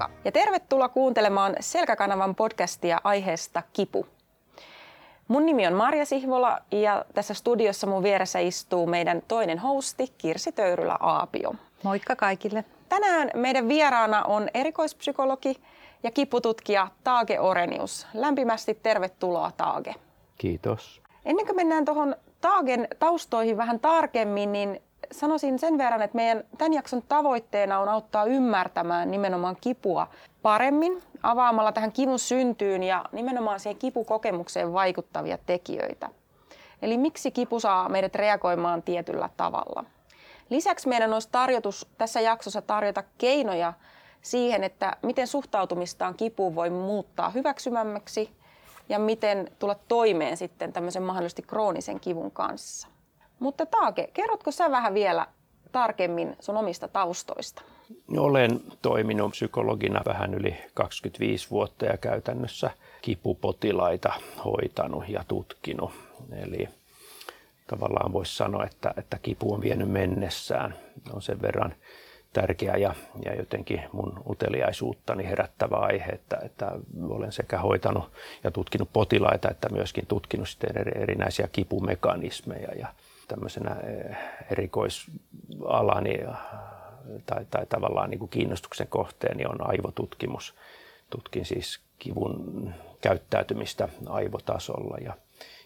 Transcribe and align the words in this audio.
Moikka 0.00 0.20
ja 0.24 0.32
tervetuloa 0.32 0.88
kuuntelemaan 0.88 1.56
Selkäkanavan 1.60 2.34
podcastia 2.34 3.00
aiheesta 3.04 3.62
kipu. 3.72 4.06
Mun 5.28 5.46
nimi 5.46 5.66
on 5.66 5.72
Marja 5.72 6.04
Sihvola 6.04 6.58
ja 6.70 7.04
tässä 7.14 7.34
studiossa 7.34 7.86
mun 7.86 8.02
vieressä 8.02 8.38
istuu 8.38 8.86
meidän 8.86 9.22
toinen 9.28 9.58
hosti 9.58 10.06
Kirsi 10.18 10.52
Töyrylä-Aapio. 10.52 11.54
Moikka 11.82 12.16
kaikille. 12.16 12.64
Tänään 12.88 13.30
meidän 13.34 13.68
vieraana 13.68 14.22
on 14.22 14.48
erikoispsykologi 14.54 15.56
ja 16.02 16.10
kipututkija 16.10 16.88
Taage 17.04 17.40
Orenius. 17.40 18.06
Lämpimästi 18.14 18.74
tervetuloa 18.82 19.50
Taage. 19.56 19.94
Kiitos. 20.38 21.02
Ennen 21.24 21.46
kuin 21.46 21.56
mennään 21.56 21.84
tuohon 21.84 22.16
Taagen 22.40 22.88
taustoihin 22.98 23.56
vähän 23.56 23.80
tarkemmin, 23.80 24.52
niin 24.52 24.82
sanoisin 25.12 25.58
sen 25.58 25.78
verran, 25.78 26.02
että 26.02 26.16
meidän 26.16 26.44
tämän 26.58 26.72
jakson 26.72 27.02
tavoitteena 27.08 27.78
on 27.78 27.88
auttaa 27.88 28.24
ymmärtämään 28.24 29.10
nimenomaan 29.10 29.56
kipua 29.60 30.06
paremmin 30.42 31.02
avaamalla 31.22 31.72
tähän 31.72 31.92
kivun 31.92 32.18
syntyyn 32.18 32.82
ja 32.82 33.04
nimenomaan 33.12 33.60
siihen 33.60 33.78
kipukokemukseen 33.78 34.72
vaikuttavia 34.72 35.38
tekijöitä. 35.46 36.10
Eli 36.82 36.96
miksi 36.96 37.30
kipu 37.30 37.60
saa 37.60 37.88
meidät 37.88 38.14
reagoimaan 38.14 38.82
tietyllä 38.82 39.30
tavalla. 39.36 39.84
Lisäksi 40.50 40.88
meidän 40.88 41.12
olisi 41.12 41.28
tarjotus 41.32 41.88
tässä 41.98 42.20
jaksossa 42.20 42.62
tarjota 42.62 43.02
keinoja 43.18 43.72
siihen, 44.22 44.64
että 44.64 44.96
miten 45.02 45.26
suhtautumistaan 45.26 46.14
kipuun 46.14 46.54
voi 46.54 46.70
muuttaa 46.70 47.30
hyväksymämmäksi 47.30 48.30
ja 48.88 48.98
miten 48.98 49.50
tulla 49.58 49.76
toimeen 49.88 50.36
sitten 50.36 50.72
tämmöisen 50.72 51.02
mahdollisesti 51.02 51.42
kroonisen 51.42 52.00
kivun 52.00 52.30
kanssa. 52.30 52.88
Mutta 53.40 53.66
Taake, 53.66 54.10
kerrotko 54.14 54.50
sä 54.50 54.70
vähän 54.70 54.94
vielä 54.94 55.26
tarkemmin 55.72 56.36
sun 56.40 56.56
omista 56.56 56.88
taustoista? 56.88 57.62
Olen 58.16 58.60
toiminut 58.82 59.30
psykologina 59.30 60.00
vähän 60.06 60.34
yli 60.34 60.56
25 60.74 61.50
vuotta 61.50 61.86
ja 61.86 61.96
käytännössä 61.96 62.70
kipupotilaita 63.02 64.12
hoitanut 64.44 65.08
ja 65.08 65.24
tutkinut. 65.28 65.92
Eli 66.32 66.68
tavallaan 67.66 68.12
voisi 68.12 68.36
sanoa, 68.36 68.64
että, 68.64 68.94
että 68.96 69.18
kipu 69.22 69.54
on 69.54 69.60
vienyt 69.60 69.90
mennessään. 69.90 70.74
On 71.12 71.22
sen 71.22 71.42
verran 71.42 71.74
tärkeä 72.32 72.76
ja, 72.76 72.94
ja 73.24 73.34
jotenkin 73.34 73.82
mun 73.92 74.22
uteliaisuuttani 74.28 75.24
herättävä 75.24 75.76
aihe, 75.76 76.12
että, 76.12 76.38
että 76.44 76.72
olen 77.08 77.32
sekä 77.32 77.58
hoitanut 77.58 78.12
ja 78.44 78.50
tutkinut 78.50 78.88
potilaita 78.92 79.50
että 79.50 79.68
myöskin 79.68 80.06
tutkinut 80.06 80.48
sitten 80.48 81.02
erinäisiä 81.02 81.48
kipumekanismeja 81.52 82.74
ja 82.78 82.88
tämmöisenä 83.30 83.76
eh, 83.82 84.16
erikoisalani 84.50 86.18
tai, 87.26 87.46
tai 87.50 87.66
tavallaan 87.66 88.10
niin 88.10 88.18
kuin 88.18 88.28
kiinnostuksen 88.28 88.86
kohteeni 88.86 89.46
on 89.46 89.70
aivotutkimus. 89.70 90.54
Tutkin 91.10 91.44
siis 91.44 91.80
kivun 91.98 92.74
käyttäytymistä 93.00 93.88
aivotasolla 94.06 94.96
ja, 94.98 95.16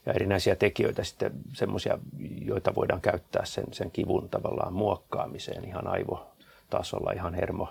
ja 0.07 0.13
erinäisiä 0.13 0.57
tekijöitä 0.57 1.05
sitten 1.05 1.33
semmoisia, 1.53 1.99
joita 2.41 2.75
voidaan 2.75 3.01
käyttää 3.01 3.45
sen, 3.45 3.65
sen 3.73 3.91
kivun 3.91 4.29
tavallaan 4.29 4.73
muokkaamiseen 4.73 5.65
ihan 5.65 5.87
aivotasolla, 5.87 7.13
ihan 7.13 7.35
hermo, 7.35 7.69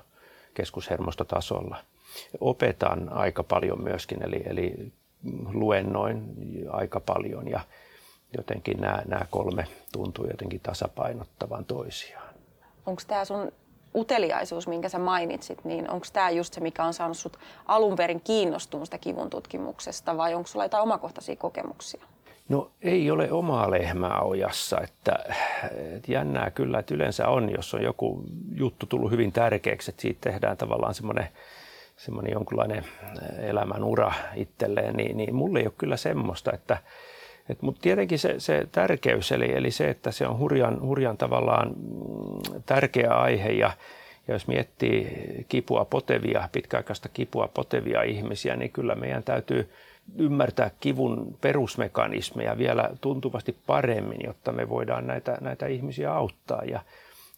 keskushermostotasolla. 0.54 1.78
Opetan 2.40 3.10
aika 3.10 3.44
paljon 3.44 3.84
myöskin, 3.84 4.24
eli, 4.24 4.44
eli 4.46 4.92
luennoin 5.54 6.36
aika 6.70 7.00
paljon 7.00 7.48
ja 7.48 7.60
jotenkin 8.38 8.82
nämä, 8.82 9.02
nämä 9.08 9.26
kolme 9.30 9.68
tuntuu 9.92 10.28
jotenkin 10.28 10.60
tasapainottavan 10.60 11.66
toisiaan. 11.66 12.34
Onko 12.86 13.02
tämä 13.08 13.26
sun 13.26 13.52
uteliaisuus, 13.96 14.68
minkä 14.68 14.90
sä 14.90 15.00
mainitsit, 15.00 15.66
niin 15.66 15.90
onko 15.90 16.06
tämä 16.14 16.30
just 16.30 16.54
se, 16.54 16.62
mikä 16.62 16.84
on 16.84 16.94
saanut 16.94 17.18
sut 17.18 17.40
alun 17.66 17.96
perin 17.96 18.22
kiinnostumaan 18.22 18.86
sitä 18.88 18.98
kivun 18.98 19.30
tutkimuksesta 19.30 20.18
vai 20.18 20.34
onko 20.34 20.48
sulla 20.48 20.66
jotain 20.66 20.84
omakohtaisia 20.84 21.36
kokemuksia? 21.36 22.06
No 22.50 22.72
ei 22.82 23.12
ole 23.12 23.32
omaa 23.32 23.72
lehmää 23.72 24.22
ojassa, 24.22 24.82
että, 24.82 25.16
että 25.96 26.12
jännää 26.12 26.52
kyllä, 26.52 26.80
että 26.80 26.94
yleensä 26.96 27.28
on, 27.28 27.50
jos 27.50 27.74
on 27.74 27.84
joku 27.84 28.24
juttu 28.56 28.86
tullut 28.86 29.12
hyvin 29.12 29.32
tärkeäksi, 29.32 29.92
että 29.92 30.02
siitä 30.02 30.30
tehdään 30.30 30.58
tavallaan 30.58 30.94
semmoinen 30.94 31.30
semmoinen 31.98 32.34
jonkunlainen 32.34 32.86
elämän 33.40 33.84
ura 33.84 34.14
itselleen, 34.36 34.96
niin, 34.96 35.18
niin 35.18 35.36
mulle 35.36 35.60
ei 35.60 35.66
ole 35.66 35.74
kyllä 35.78 35.98
semmoista, 35.98 36.52
että, 36.54 36.78
mutta 37.62 37.82
tietenkin 37.82 38.20
se, 38.20 38.36
se 38.38 38.68
tärkeys, 38.72 39.32
eli, 39.32 39.52
eli 39.52 39.72
se, 39.72 39.90
että 39.90 40.12
se 40.12 40.28
on 40.28 40.38
hurjan, 40.38 40.82
hurjan 40.82 41.18
tavallaan 41.18 41.68
mm, 41.70 42.62
tärkeä 42.66 43.14
aihe 43.14 43.50
ja, 43.50 43.72
ja 44.28 44.34
jos 44.34 44.48
miettii 44.48 45.08
kipua 45.50 45.86
potevia, 45.86 46.50
pitkäaikaista 46.52 47.10
kipua 47.10 47.50
potevia 47.54 48.04
ihmisiä, 48.04 48.56
niin 48.56 48.72
kyllä 48.72 48.96
meidän 48.96 49.24
täytyy 49.24 49.70
ymmärtää 50.18 50.72
kivun 50.80 51.38
perusmekanismeja 51.42 52.58
vielä 52.58 52.90
tuntuvasti 53.02 53.56
paremmin, 53.68 54.20
jotta 54.26 54.52
me 54.52 54.70
voidaan 54.70 55.08
näitä, 55.08 55.38
näitä 55.42 55.68
ihmisiä 55.68 56.14
auttaa. 56.14 56.62
Ja, 56.64 56.80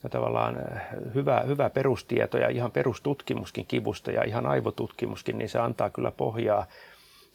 ja 0.04 0.10
tavallaan 0.10 0.58
eh, 0.58 0.82
hyvä, 1.16 1.44
hyvä 1.48 1.70
perustieto 1.70 2.38
ja 2.38 2.50
ihan 2.50 2.72
perustutkimuskin 2.72 3.66
kivusta 3.66 4.12
ja 4.12 4.24
ihan 4.24 4.46
aivotutkimuskin, 4.46 5.38
niin 5.38 5.50
se 5.50 5.60
antaa 5.60 5.90
kyllä 5.90 6.12
pohjaa 6.12 6.66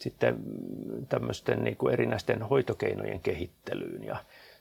sitten 0.01 0.37
tämmöisten 1.09 1.63
niin 1.63 1.77
kuin 1.77 1.93
erinäisten 1.93 2.41
hoitokeinojen 2.41 3.19
kehittelyyn 3.19 4.03
ja 4.03 4.17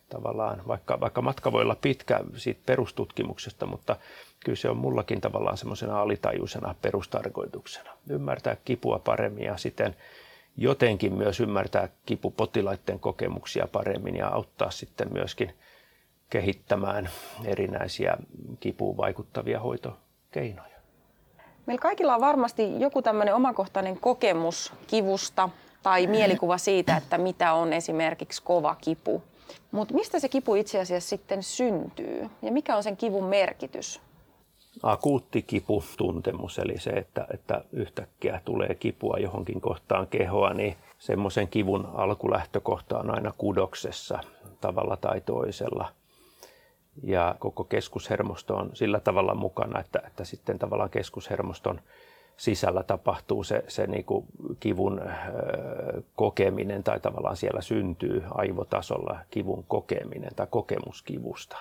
tavallaan, 0.09 0.63
vaikka, 0.69 1.01
vaikka 1.01 1.23
matka 1.23 1.53
voi 1.53 1.63
olla 1.63 1.77
pitkä 1.83 2.21
siitä 2.37 2.61
perustutkimuksesta, 2.67 3.67
mutta 3.67 3.97
kyllä 4.45 4.57
se 4.57 4.69
on 4.71 4.77
mullakin 4.77 5.21
tavallaan 5.21 5.57
semmoisena 5.57 6.01
alitajuisena 6.01 6.75
perustarkoituksena. 6.83 7.91
Ymmärtää 8.11 8.57
kipua 8.65 8.99
paremmin 8.99 9.45
ja 9.45 9.57
sitten 9.57 9.97
jotenkin 10.57 11.15
myös 11.15 11.41
ymmärtää 11.41 11.89
kipupotilaiden 12.07 13.01
kokemuksia 13.01 13.69
paremmin 13.73 14.17
ja 14.17 14.29
auttaa 14.29 14.71
sitten 14.71 15.13
myöskin 15.13 15.55
kehittämään 16.31 17.11
erinäisiä 17.45 18.17
kipuun 18.61 18.97
vaikuttavia 18.97 19.61
hoitokeinoja. 19.61 20.80
Meillä 21.71 21.83
kaikilla 21.83 22.15
on 22.15 22.21
varmasti 22.21 22.81
joku 22.81 23.03
tämmöinen 23.03 23.35
omakohtainen 23.35 24.01
kokemus 24.01 24.73
kivusta 24.87 25.49
tai 25.83 26.07
mielikuva 26.07 26.59
siitä, 26.59 26.97
että 26.97 27.19
mitä 27.19 27.53
on 27.53 27.73
esimerkiksi 27.73 28.43
kova 28.43 28.77
kipu. 28.81 29.23
Mutta 29.71 29.95
mistä 29.95 30.19
se 30.19 30.29
kipu 30.29 30.55
itse 30.55 30.81
asiassa 30.81 31.09
sitten 31.09 31.43
syntyy 31.43 32.31
ja 32.43 32.53
mikä 32.53 32.77
on 32.77 32.83
sen 32.83 32.97
kivun 32.97 33.25
merkitys? 33.25 34.01
Akuutti 34.83 35.43
kiputuntemus, 35.43 36.59
eli 36.59 36.79
se, 36.79 36.91
että, 36.91 37.27
että 37.35 37.65
yhtäkkiä 37.73 38.41
tulee 38.45 38.75
kipua 38.75 39.17
johonkin 39.19 39.61
kohtaan 39.61 40.07
kehoa, 40.07 40.55
niin 40.55 40.77
semmoisen 40.99 41.49
kivun 41.49 41.89
alkulähtökohta 41.95 42.99
on 42.99 43.15
aina 43.15 43.33
kudoksessa 43.39 44.19
tavalla 44.61 44.97
tai 44.97 45.21
toisella– 45.21 45.89
ja 47.03 47.35
koko 47.39 47.65
keskushermosto 47.65 48.57
on 48.57 48.71
sillä 48.75 49.01
tavalla 49.01 49.35
mukana, 49.35 49.81
että, 49.81 50.03
että 50.07 50.25
sitten 50.25 50.59
tavallaan 50.59 50.91
keskushermoston 50.91 51.81
sisällä 52.37 52.83
tapahtuu 52.83 53.45
se, 53.45 53.65
se 53.69 53.87
niin 53.87 54.05
kuin 54.05 54.27
kivun 54.61 55.01
kokeminen 56.17 56.83
tai 56.83 57.01
tavallaan 57.01 57.37
siellä 57.37 57.61
syntyy 57.61 58.23
aivotasolla 58.31 59.19
kivun 59.31 59.65
kokeminen 59.69 60.35
tai 60.37 60.47
kokemus 60.51 61.03
kivusta. 61.03 61.57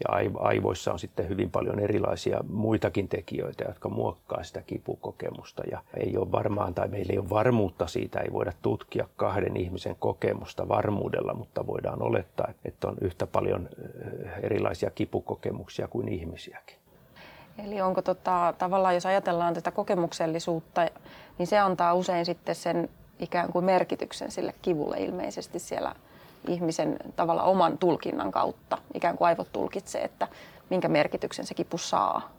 Ja 0.00 0.30
aivoissa 0.38 0.92
on 0.92 0.98
sitten 0.98 1.28
hyvin 1.28 1.50
paljon 1.50 1.78
erilaisia 1.80 2.40
muitakin 2.48 3.08
tekijöitä, 3.08 3.64
jotka 3.64 3.88
muokkaa 3.88 4.42
sitä 4.42 4.62
kipukokemusta. 4.62 5.62
Ja 5.70 5.82
ei 5.96 6.16
ole 6.16 6.32
varmaan, 6.32 6.74
tai 6.74 6.88
meillä 6.88 7.12
ei 7.12 7.18
ole 7.18 7.30
varmuutta 7.30 7.86
siitä, 7.86 8.20
ei 8.20 8.32
voida 8.32 8.52
tutkia 8.62 9.08
kahden 9.16 9.56
ihmisen 9.56 9.96
kokemusta 9.98 10.68
varmuudella, 10.68 11.34
mutta 11.34 11.66
voidaan 11.66 12.02
olettaa, 12.02 12.52
että 12.64 12.88
on 12.88 12.96
yhtä 13.00 13.26
paljon 13.26 13.68
erilaisia 14.42 14.90
kipukokemuksia 14.90 15.88
kuin 15.88 16.08
ihmisiäkin. 16.08 16.76
Eli 17.64 17.80
onko 17.80 18.02
tota, 18.02 18.54
tavallaan, 18.58 18.94
jos 18.94 19.06
ajatellaan 19.06 19.54
tätä 19.54 19.70
kokemuksellisuutta, 19.70 20.86
niin 21.38 21.46
se 21.46 21.58
antaa 21.58 21.94
usein 21.94 22.26
sitten 22.26 22.54
sen 22.54 22.88
ikään 23.18 23.52
kuin 23.52 23.64
merkityksen 23.64 24.30
sille 24.30 24.54
kivulle 24.62 24.96
ilmeisesti 24.98 25.58
siellä 25.58 25.94
ihmisen 26.48 26.96
tavalla 27.16 27.42
oman 27.42 27.78
tulkinnan 27.78 28.30
kautta. 28.30 28.78
Ikään 28.94 29.16
kuin 29.18 29.28
aivot 29.28 29.52
tulkitsee, 29.52 30.02
että 30.02 30.28
minkä 30.70 30.88
merkityksen 30.88 31.46
se 31.46 31.54
kipu 31.54 31.78
saa. 31.78 32.32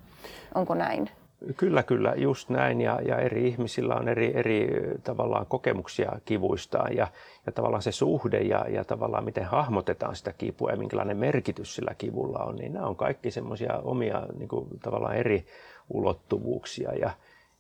Onko 0.56 0.76
näin? 0.76 1.10
Kyllä, 1.58 1.84
kyllä, 1.84 2.14
just 2.18 2.50
näin. 2.50 2.82
Ja, 2.82 3.00
ja 3.02 3.18
eri 3.18 3.48
ihmisillä 3.48 3.96
on 3.96 4.08
eri, 4.08 4.32
eri 4.36 4.68
tavallaan 5.04 5.46
kokemuksia 5.46 6.12
kivuistaan 6.26 6.96
ja, 6.96 7.08
ja 7.46 7.52
tavallaan 7.52 7.82
se 7.82 7.92
suhde 7.92 8.40
ja, 8.40 8.66
ja 8.70 8.84
tavallaan 8.84 9.24
miten 9.24 9.46
hahmotetaan 9.46 10.16
sitä 10.16 10.34
kipua 10.34 10.72
ja 10.72 10.78
minkälainen 10.78 11.18
merkitys 11.18 11.76
sillä 11.76 11.96
kivulla 11.98 12.40
on, 12.40 12.56
niin 12.56 12.74
nämä 12.74 12.86
on 12.86 12.96
kaikki 12.96 13.32
semmoisia 13.32 13.80
omia 13.84 14.24
niin 14.38 14.50
kuin, 14.50 14.68
tavallaan 14.84 15.16
eri 15.16 15.46
ulottuvuuksia 15.90 16.94
ja, 16.94 17.12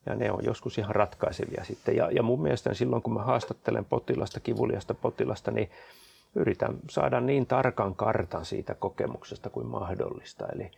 ja 0.06 0.16
ne 0.16 0.32
on 0.32 0.46
joskus 0.46 0.78
ihan 0.78 0.96
ratkaisevia 0.96 1.64
sitten. 1.64 1.96
Ja, 1.96 2.12
ja 2.12 2.24
mun 2.24 2.42
mielestä 2.42 2.74
silloin, 2.74 3.02
kun 3.02 3.14
mä 3.14 3.24
haastattelen 3.24 3.86
potilasta, 3.86 4.40
kivuliasta 4.40 4.94
potilasta, 4.94 5.52
niin 5.52 5.70
yritän 6.36 6.78
saada 6.90 7.22
niin 7.22 7.46
tarkan 7.46 7.96
kartan 7.96 8.46
siitä 8.46 8.76
kokemuksesta 8.76 9.50
kuin 9.50 9.68
mahdollista. 9.68 10.48
Eli, 10.56 10.72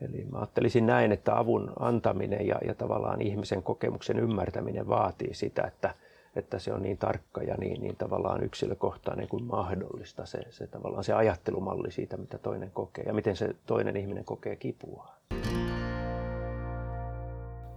Eli 0.00 0.24
mä 0.32 0.38
ajattelisin 0.38 0.86
näin, 0.86 1.12
että 1.12 1.38
avun 1.38 1.72
antaminen 1.80 2.46
ja, 2.46 2.58
ja 2.66 2.74
tavallaan 2.74 3.22
ihmisen 3.22 3.62
kokemuksen 3.62 4.18
ymmärtäminen 4.18 4.88
vaatii 4.88 5.34
sitä, 5.34 5.62
että, 5.62 5.94
että 6.36 6.58
se 6.58 6.72
on 6.72 6.82
niin 6.82 6.98
tarkka 6.98 7.42
ja 7.42 7.56
niin, 7.56 7.82
niin 7.82 7.96
tavallaan 7.96 8.44
yksilökohtainen 8.44 9.28
kuin 9.28 9.44
mahdollista 9.44 10.26
se, 10.26 10.38
se 10.50 10.66
tavallaan 10.66 11.04
se 11.04 11.12
ajattelumalli 11.12 11.90
siitä, 11.90 12.16
mitä 12.16 12.38
toinen 12.38 12.70
kokee 12.70 13.04
ja 13.04 13.14
miten 13.14 13.36
se 13.36 13.56
toinen 13.66 13.96
ihminen 13.96 14.24
kokee 14.24 14.56
kipua. 14.56 15.08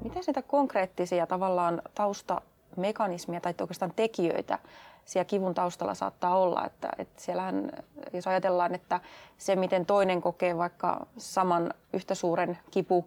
Miten 0.04 0.24
sitä 0.24 0.42
konkreettisia 0.42 1.28
tavallaan 1.28 1.81
taustamekanismia 2.80 3.42
tai 3.42 3.54
oikeastaan 3.62 3.94
tekijöitä 3.96 4.60
siellä 5.06 5.26
kivun 5.26 5.54
taustalla 5.54 5.94
saattaa 5.94 6.38
olla. 6.38 6.66
Että, 6.66 6.90
että 6.98 7.22
siellähän, 7.22 7.72
jos 8.14 8.28
ajatellaan, 8.28 8.76
että 8.76 9.00
se 9.38 9.56
miten 9.56 9.86
toinen 9.86 10.22
kokee 10.22 10.58
vaikka 10.58 11.06
saman 11.18 11.74
yhtä 11.94 12.16
suuren 12.16 12.58
kipu, 12.72 13.06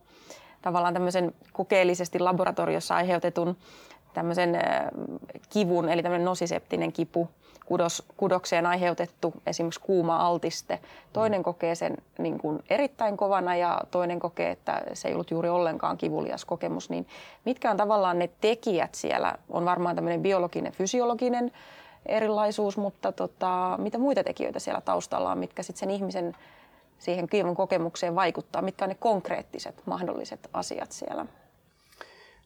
tavallaan 0.62 0.94
tämmöisen 0.94 1.34
kokeellisesti 1.52 2.19
laboratoriossa 2.19 2.96
aiheutetun 2.96 3.56
tämmöisen 4.14 4.58
kivun, 5.50 5.88
eli 5.88 6.02
tämmöinen 6.02 6.24
nosiseptinen 6.24 6.92
kipu, 6.92 7.28
kudos, 7.66 8.02
kudokseen 8.16 8.66
aiheutettu 8.66 9.34
esimerkiksi 9.46 9.80
kuuma 9.80 10.16
altiste. 10.16 10.78
Toinen 11.12 11.42
kokee 11.42 11.74
sen 11.74 11.96
niin 12.18 12.38
kuin 12.38 12.62
erittäin 12.70 13.16
kovana 13.16 13.56
ja 13.56 13.80
toinen 13.90 14.18
kokee, 14.18 14.50
että 14.50 14.82
se 14.92 15.08
ei 15.08 15.14
ollut 15.14 15.30
juuri 15.30 15.48
ollenkaan 15.48 15.98
kivulias 15.98 16.44
kokemus. 16.44 16.90
Niin 16.90 17.06
mitkä 17.44 17.70
on 17.70 17.76
tavallaan 17.76 18.18
ne 18.18 18.30
tekijät 18.40 18.94
siellä? 18.94 19.34
On 19.50 19.64
varmaan 19.64 19.94
tämmöinen 19.94 20.22
biologinen, 20.22 20.72
fysiologinen 20.72 21.52
erilaisuus, 22.06 22.76
mutta 22.76 23.12
tota, 23.12 23.78
mitä 23.78 23.98
muita 23.98 24.24
tekijöitä 24.24 24.58
siellä 24.58 24.80
taustalla 24.80 25.30
on, 25.30 25.38
mitkä 25.38 25.62
sitten 25.62 25.80
sen 25.80 25.90
ihmisen 25.90 26.36
siihen 26.98 27.28
kivun 27.28 27.56
kokemukseen 27.56 28.14
vaikuttaa, 28.14 28.62
mitkä 28.62 28.84
on 28.84 28.88
ne 28.88 28.96
konkreettiset 29.00 29.82
mahdolliset 29.86 30.50
asiat 30.52 30.92
siellä? 30.92 31.26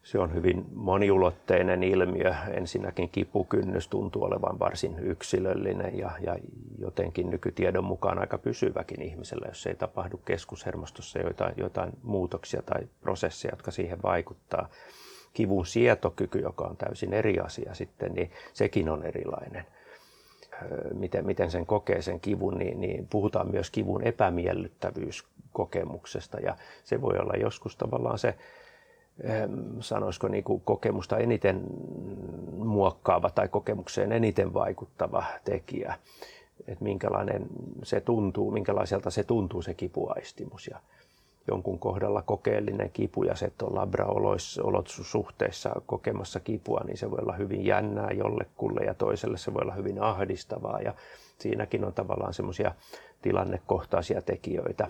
Se 0.06 0.18
on 0.18 0.34
hyvin 0.34 0.66
moniulotteinen 0.74 1.82
ilmiö. 1.82 2.34
Ensinnäkin 2.50 3.08
kipukynnys 3.08 3.88
tuntuu 3.88 4.24
olevan 4.24 4.58
varsin 4.58 4.98
yksilöllinen 4.98 5.98
ja, 5.98 6.10
ja 6.20 6.36
jotenkin 6.78 7.30
nykytiedon 7.30 7.84
mukaan 7.84 8.18
aika 8.18 8.38
pysyväkin 8.38 9.02
ihmisellä, 9.02 9.46
jos 9.48 9.66
ei 9.66 9.74
tapahdu 9.74 10.16
keskushermostossa 10.16 11.18
jotain, 11.18 11.54
jotain 11.56 11.92
muutoksia 12.02 12.62
tai 12.62 12.80
prosesseja, 13.00 13.52
jotka 13.52 13.70
siihen 13.70 14.02
vaikuttaa 14.02 14.68
kivun 15.34 15.66
sietokyky, 15.66 16.38
joka 16.38 16.64
on 16.64 16.76
täysin 16.76 17.12
eri 17.12 17.38
asia 17.38 17.74
sitten, 17.74 18.14
niin 18.14 18.30
sekin 18.52 18.88
on 18.88 19.02
erilainen. 19.02 19.66
Miten, 20.94 21.26
miten 21.26 21.50
sen 21.50 21.66
kokee 21.66 22.02
sen 22.02 22.20
kivun, 22.20 22.58
niin, 22.58 22.80
niin 22.80 23.06
puhutaan 23.06 23.50
myös 23.50 23.70
kivun 23.70 24.02
epämiellyttävyyskokemuksesta 24.02 26.40
ja 26.40 26.56
se 26.84 27.00
voi 27.00 27.18
olla 27.18 27.34
joskus 27.36 27.76
tavallaan 27.76 28.18
se, 28.18 28.34
sanoisiko 29.80 30.28
niin 30.28 30.44
kuin 30.44 30.62
kokemusta 30.64 31.18
eniten 31.18 31.62
muokkaava 32.52 33.30
tai 33.30 33.48
kokemukseen 33.48 34.12
eniten 34.12 34.54
vaikuttava 34.54 35.24
tekijä. 35.44 35.94
Että 36.66 36.84
minkälainen 36.84 37.46
se 37.82 38.00
tuntuu, 38.00 38.50
minkälaiselta 38.50 39.10
se 39.10 39.24
tuntuu 39.24 39.62
se 39.62 39.74
kipuaistimus. 39.74 40.66
Ja 40.66 40.80
jonkun 41.48 41.78
kohdalla 41.78 42.22
kokeellinen 42.22 42.90
kipu 42.90 43.22
ja 43.22 43.34
se, 43.34 43.46
että 43.46 43.64
on 43.64 43.74
labraolosuhteissa 43.74 45.70
kokemassa 45.86 46.40
kipua, 46.40 46.80
niin 46.86 46.96
se 46.96 47.10
voi 47.10 47.18
olla 47.22 47.32
hyvin 47.32 47.66
jännää 47.66 48.10
jollekulle 48.10 48.84
ja 48.84 48.94
toiselle 48.94 49.38
se 49.38 49.54
voi 49.54 49.62
olla 49.62 49.74
hyvin 49.74 50.02
ahdistavaa 50.02 50.80
ja 50.80 50.94
siinäkin 51.38 51.84
on 51.84 51.92
tavallaan 51.92 52.34
semmoisia 52.34 52.74
tilannekohtaisia 53.22 54.22
tekijöitä. 54.22 54.88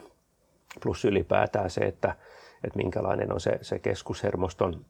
Plus 0.82 1.04
ylipäätään 1.04 1.70
se, 1.70 1.80
että, 1.80 2.14
että 2.64 2.76
minkälainen 2.76 3.32
on 3.32 3.40
se, 3.40 3.58
se 3.62 3.78
keskushermoston 3.78 4.84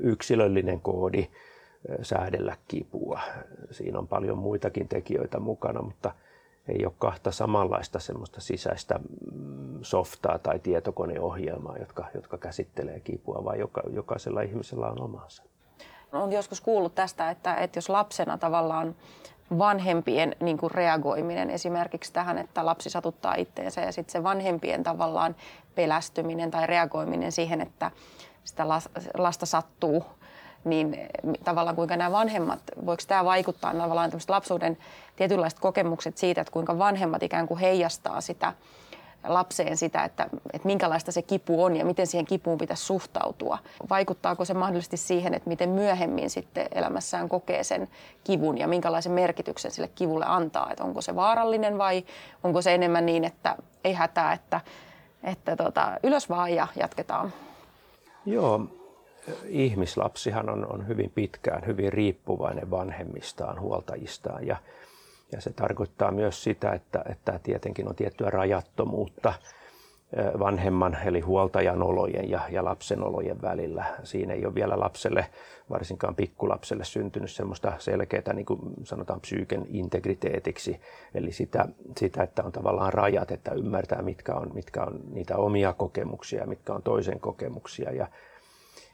yksilöllinen 0.00 0.80
koodi 0.80 1.28
säädellä 2.02 2.56
kipua. 2.68 3.20
Siinä 3.70 3.98
on 3.98 4.08
paljon 4.08 4.38
muitakin 4.38 4.88
tekijöitä 4.88 5.40
mukana, 5.40 5.82
mutta 5.82 6.14
ei 6.68 6.86
ole 6.86 6.94
kahta 6.98 7.30
samanlaista 7.30 7.98
semmoista 7.98 8.40
sisäistä 8.40 9.00
mm, 9.32 9.78
softaa 9.82 10.38
tai 10.38 10.58
tietokoneohjelmaa, 10.58 11.78
jotka, 11.78 12.04
jotka 12.14 12.38
käsittelee 12.38 13.00
kipua, 13.00 13.44
vaan 13.44 13.58
joka, 13.58 13.82
jokaisella 13.90 14.42
ihmisellä 14.42 14.86
on 14.86 15.02
omansa. 15.02 15.42
Olen 16.12 16.32
joskus 16.32 16.60
kuullut 16.60 16.94
tästä, 16.94 17.30
että, 17.30 17.54
että 17.54 17.76
jos 17.76 17.88
lapsena 17.88 18.38
tavallaan 18.38 18.94
vanhempien 19.58 20.36
niin 20.40 20.58
kuin 20.58 20.70
reagoiminen 20.70 21.50
esimerkiksi 21.50 22.12
tähän, 22.12 22.38
että 22.38 22.66
lapsi 22.66 22.90
satuttaa 22.90 23.34
itteensä 23.34 23.80
ja 23.80 23.92
sitten 23.92 24.12
se 24.12 24.22
vanhempien 24.22 24.82
tavallaan 24.82 25.36
pelästyminen 25.74 26.50
tai 26.50 26.66
reagoiminen 26.66 27.32
siihen, 27.32 27.60
että 27.60 27.90
sitä 28.44 28.68
lasta 29.18 29.46
sattuu 29.46 30.04
niin 30.64 30.96
tavallaan 31.44 31.76
kuinka 31.76 31.96
nämä 31.96 32.12
vanhemmat, 32.12 32.60
voiko 32.86 33.02
tämä 33.08 33.24
vaikuttaa 33.24 33.74
tavallaan 33.74 34.10
lapsuuden 34.28 34.78
tietynlaiset 35.16 35.60
kokemukset 35.60 36.18
siitä, 36.18 36.40
että 36.40 36.52
kuinka 36.52 36.78
vanhemmat 36.78 37.22
ikään 37.22 37.46
kuin 37.46 37.60
heijastaa 37.60 38.20
sitä 38.20 38.52
lapseen 39.24 39.76
sitä, 39.76 40.04
että, 40.04 40.28
että 40.52 40.66
minkälaista 40.66 41.12
se 41.12 41.22
kipu 41.22 41.64
on 41.64 41.76
ja 41.76 41.84
miten 41.84 42.06
siihen 42.06 42.26
kipuun 42.26 42.58
pitäisi 42.58 42.84
suhtautua. 42.84 43.58
Vaikuttaako 43.90 44.44
se 44.44 44.54
mahdollisesti 44.54 44.96
siihen, 44.96 45.34
että 45.34 45.48
miten 45.48 45.68
myöhemmin 45.68 46.30
sitten 46.30 46.66
elämässään 46.72 47.28
kokee 47.28 47.64
sen 47.64 47.88
kivun 48.24 48.58
ja 48.58 48.68
minkälaisen 48.68 49.12
merkityksen 49.12 49.70
sille 49.70 49.90
kivulle 49.94 50.24
antaa? 50.28 50.70
Että 50.70 50.84
onko 50.84 51.00
se 51.00 51.16
vaarallinen 51.16 51.78
vai 51.78 52.04
onko 52.44 52.62
se 52.62 52.74
enemmän 52.74 53.06
niin, 53.06 53.24
että 53.24 53.56
ei 53.84 53.92
hätää, 53.92 54.32
että, 54.32 54.60
että 55.24 55.56
tota, 55.56 55.92
ylös 56.02 56.28
vaan 56.28 56.54
ja 56.54 56.66
jatketaan? 56.76 57.32
Joo, 58.26 58.60
ihmislapsihan 59.46 60.50
on, 60.50 60.72
on 60.72 60.88
hyvin 60.88 61.12
pitkään 61.14 61.66
hyvin 61.66 61.92
riippuvainen 61.92 62.70
vanhemmistaan, 62.70 63.60
huoltajistaan 63.60 64.46
ja, 64.46 64.56
ja 65.32 65.40
se 65.40 65.52
tarkoittaa 65.52 66.10
myös 66.10 66.44
sitä, 66.44 66.72
että, 66.72 67.04
että 67.08 67.40
tietenkin 67.42 67.88
on 67.88 67.94
tiettyä 67.94 68.30
rajattomuutta 68.30 69.34
vanhemman 70.38 70.98
eli 71.04 71.20
huoltajan 71.20 71.82
olojen 71.82 72.30
ja, 72.30 72.40
ja 72.50 72.64
lapsen 72.64 73.02
olojen 73.04 73.42
välillä. 73.42 73.84
Siinä 74.04 74.34
ei 74.34 74.46
ole 74.46 74.54
vielä 74.54 74.80
lapselle, 74.80 75.26
varsinkaan 75.70 76.14
pikkulapselle, 76.14 76.84
syntynyt 76.84 77.30
semmoista 77.30 77.72
selkeää, 77.78 78.32
niin 78.34 78.46
kuin 78.46 78.60
sanotaan, 78.84 79.20
psyyken 79.20 79.66
integriteetiksi. 79.68 80.80
Eli 81.14 81.32
sitä, 81.32 81.68
sitä, 81.96 82.22
että 82.22 82.44
on 82.44 82.52
tavallaan 82.52 82.92
rajat, 82.92 83.30
että 83.30 83.54
ymmärtää, 83.54 84.02
mitkä 84.02 84.34
on, 84.34 84.50
mitkä 84.54 84.82
on 84.82 85.00
niitä 85.12 85.36
omia 85.36 85.72
kokemuksia, 85.72 86.46
mitkä 86.46 86.72
on 86.72 86.82
toisen 86.82 87.20
kokemuksia. 87.20 87.92
Ja, 87.92 88.06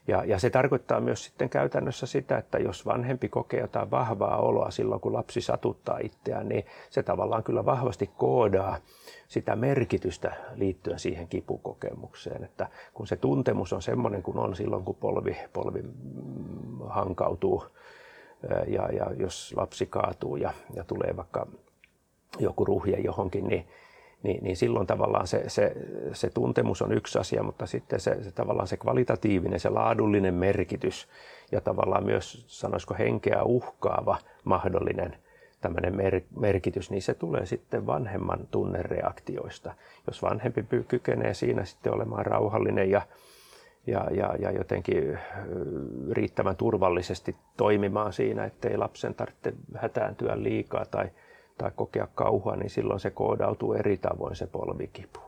ja, 0.07 0.23
ja 0.23 0.39
se 0.39 0.49
tarkoittaa 0.49 0.99
myös 0.99 1.25
sitten 1.25 1.49
käytännössä 1.49 2.05
sitä, 2.05 2.37
että 2.37 2.57
jos 2.57 2.85
vanhempi 2.85 3.29
kokee 3.29 3.59
jotain 3.59 3.91
vahvaa 3.91 4.37
oloa 4.37 4.71
silloin, 4.71 5.01
kun 5.01 5.13
lapsi 5.13 5.41
satuttaa 5.41 5.99
itseään, 6.03 6.49
niin 6.49 6.65
se 6.89 7.03
tavallaan 7.03 7.43
kyllä 7.43 7.65
vahvasti 7.65 8.09
koodaa 8.17 8.77
sitä 9.27 9.55
merkitystä 9.55 10.33
liittyen 10.55 10.99
siihen 10.99 11.27
kipukokemukseen. 11.27 12.43
Että 12.43 12.67
kun 12.93 13.07
se 13.07 13.15
tuntemus 13.15 13.73
on 13.73 13.81
semmoinen 13.81 14.23
kuin 14.23 14.37
on 14.37 14.55
silloin, 14.55 14.83
kun 14.83 14.95
polvi, 14.95 15.37
polvi 15.53 15.83
hankautuu 16.87 17.63
ja, 18.67 18.89
ja 18.91 19.11
jos 19.17 19.53
lapsi 19.57 19.85
kaatuu 19.85 20.35
ja, 20.35 20.53
ja 20.73 20.83
tulee 20.83 21.17
vaikka 21.17 21.47
joku 22.39 22.65
ruhje 22.65 22.99
johonkin, 22.99 23.47
niin 23.47 23.67
niin, 24.23 24.43
niin 24.43 24.57
silloin 24.57 24.87
tavallaan 24.87 25.27
se, 25.27 25.43
se, 25.47 25.75
se 26.13 26.29
tuntemus 26.29 26.81
on 26.81 26.91
yksi 26.91 27.19
asia, 27.19 27.43
mutta 27.43 27.65
sitten 27.65 27.99
se, 27.99 28.23
se 28.23 28.31
tavallaan 28.31 28.67
se 28.67 28.77
kvalitatiivinen, 28.77 29.59
se 29.59 29.69
laadullinen 29.69 30.33
merkitys 30.33 31.07
ja 31.51 31.61
tavallaan 31.61 32.05
myös, 32.05 32.45
sanoisiko 32.47 32.95
henkeä 32.99 33.43
uhkaava 33.43 34.17
mahdollinen 34.43 35.15
tämmöinen 35.61 35.95
mer- 35.95 36.21
merkitys, 36.39 36.91
niin 36.91 37.01
se 37.01 37.13
tulee 37.13 37.45
sitten 37.45 37.85
vanhemman 37.85 38.47
tunnereaktioista. 38.51 39.73
Jos 40.07 40.21
vanhempi 40.21 40.65
kykenee 40.87 41.33
siinä 41.33 41.65
sitten 41.65 41.93
olemaan 41.93 42.25
rauhallinen 42.25 42.89
ja, 42.89 43.01
ja, 43.87 44.07
ja, 44.11 44.35
ja 44.39 44.51
jotenkin 44.51 45.19
riittävän 46.11 46.55
turvallisesti 46.55 47.35
toimimaan 47.57 48.13
siinä, 48.13 48.45
ettei 48.45 48.77
lapsen 48.77 49.15
tarvitse 49.15 49.53
hätääntyä 49.75 50.43
liikaa 50.43 50.85
tai 50.85 51.09
tai 51.59 51.71
kokea 51.75 52.07
kauhua, 52.15 52.55
niin 52.55 52.69
silloin 52.69 52.99
se 52.99 53.09
koodautuu 53.09 53.73
eri 53.73 53.97
tavoin 53.97 54.35
se 54.35 54.47
polvikipu. 54.47 55.19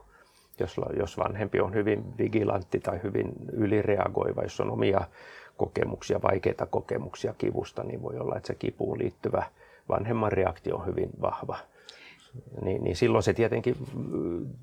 Jos, 0.58 0.76
jos 0.98 1.18
vanhempi 1.18 1.60
on 1.60 1.74
hyvin 1.74 2.18
vigilantti 2.18 2.80
tai 2.80 3.00
hyvin 3.02 3.32
ylireagoiva, 3.52 4.42
jos 4.42 4.60
on 4.60 4.70
omia 4.70 5.00
kokemuksia, 5.56 6.22
vaikeita 6.22 6.66
kokemuksia 6.66 7.34
kivusta, 7.38 7.82
niin 7.84 8.02
voi 8.02 8.18
olla, 8.18 8.36
että 8.36 8.46
se 8.46 8.54
kipuun 8.54 8.98
liittyvä 8.98 9.42
vanhemman 9.88 10.32
reaktio 10.32 10.76
on 10.76 10.86
hyvin 10.86 11.10
vahva. 11.20 11.58
Niin, 12.62 12.84
niin 12.84 12.96
silloin 12.96 13.22
se 13.22 13.32
tietenkin 13.32 13.76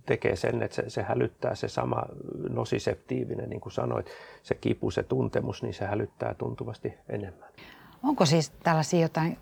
tekee 0.05 0.35
sen, 0.35 0.63
että 0.63 0.75
se, 0.75 0.89
se 0.89 1.03
hälyttää 1.03 1.55
se 1.55 1.67
sama 1.67 2.03
nosiseptiivinen, 2.49 3.49
niin 3.49 3.61
kuin 3.61 3.73
sanoit, 3.73 4.07
se 4.43 4.55
kipu, 4.55 4.91
se 4.91 5.03
tuntemus, 5.03 5.63
niin 5.63 5.73
se 5.73 5.85
hälyttää 5.85 6.33
tuntuvasti 6.33 6.93
enemmän. 7.09 7.49
Onko 8.03 8.25
siis 8.25 8.49
tällaisia 8.49 9.01
jotain 9.01 9.37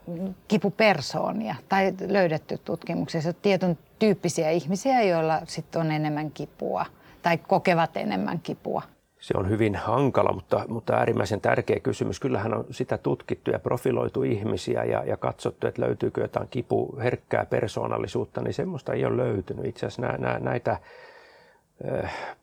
kipupersoonia 0.48 1.56
tai 1.70 1.94
löydetty 2.08 2.58
tutkimuksessa 2.58 3.34
tietyn 3.34 3.78
tyyppisiä 4.00 4.50
ihmisiä, 4.50 5.02
joilla 5.02 5.42
sitten 5.48 5.82
on 5.82 5.92
enemmän 5.92 6.32
kipua 6.32 6.86
tai 7.22 7.38
kokevat 7.38 7.98
enemmän 7.98 8.40
kipua? 8.40 8.82
Se 9.20 9.34
on 9.38 9.50
hyvin 9.50 9.76
hankala, 9.76 10.34
mutta, 10.34 10.66
mutta 10.68 10.94
äärimmäisen 10.94 11.42
tärkeä 11.42 11.80
kysymys. 11.80 12.20
Kyllähän 12.20 12.54
on 12.54 12.66
sitä 12.72 12.98
tutkittu 12.98 13.52
ja 13.52 13.60
profiloitu 13.60 14.24
ihmisiä 14.24 14.84
ja, 14.84 15.04
ja 15.04 15.18
katsottu, 15.18 15.68
että 15.68 15.82
löytyykö 15.82 16.22
jotain 16.22 16.48
kipu, 16.48 16.98
herkkää 17.04 17.46
persoonallisuutta, 17.46 18.42
niin 18.42 18.54
semmoista 18.54 18.94
ei 18.94 19.06
ole 19.06 19.18
löytynyt. 19.18 19.66
Itse 19.66 19.86
asiassa 19.86 20.02
nä, 20.02 20.18
nä, 20.18 20.40
näitä 20.40 20.78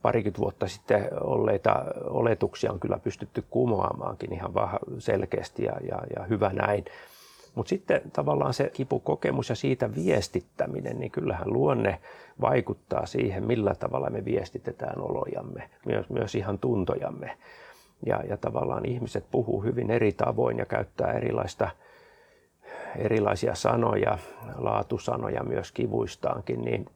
parikymmentä 0.03 0.41
vuotta 0.41 0.69
sitten 0.69 1.09
olleita 1.21 1.85
oletuksia 2.05 2.73
on 2.73 2.81
kyllä 2.81 2.99
pystytty 2.99 3.45
kumoamaankin 3.51 4.33
ihan 4.33 4.55
vähän 4.55 4.79
selkeästi 4.99 5.65
ja, 5.65 5.73
ja, 5.89 5.99
ja 6.17 6.25
hyvä 6.25 6.53
näin. 6.53 6.85
Mutta 7.55 7.69
sitten 7.69 8.01
tavallaan 8.13 8.55
se 8.55 8.71
kipukokemus 8.75 9.49
ja 9.49 9.55
siitä 9.55 9.95
viestittäminen, 9.95 10.99
niin 10.99 11.11
kyllähän 11.11 11.53
luonne 11.53 12.01
vaikuttaa 12.41 13.07
siihen, 13.07 13.47
millä 13.47 13.75
tavalla 13.75 14.11
me 14.11 14.25
viestitetään 14.25 15.01
olojamme, 15.01 15.71
myös, 15.87 16.11
myös 16.11 16.35
ihan 16.35 16.59
tuntojamme. 16.59 17.37
Ja, 18.07 18.23
ja 18.29 18.37
tavallaan 18.37 18.87
ihmiset 18.87 19.25
puhuu 19.31 19.63
hyvin 19.63 19.91
eri 19.91 20.13
tavoin 20.13 20.59
ja 20.59 20.67
käyttää 20.67 21.13
erilaista, 21.13 21.71
erilaisia 22.97 23.55
sanoja, 23.55 24.19
laatusanoja 24.57 25.45
myös 25.45 25.73
kivuistaankin, 25.73 26.63
niin 26.63 26.87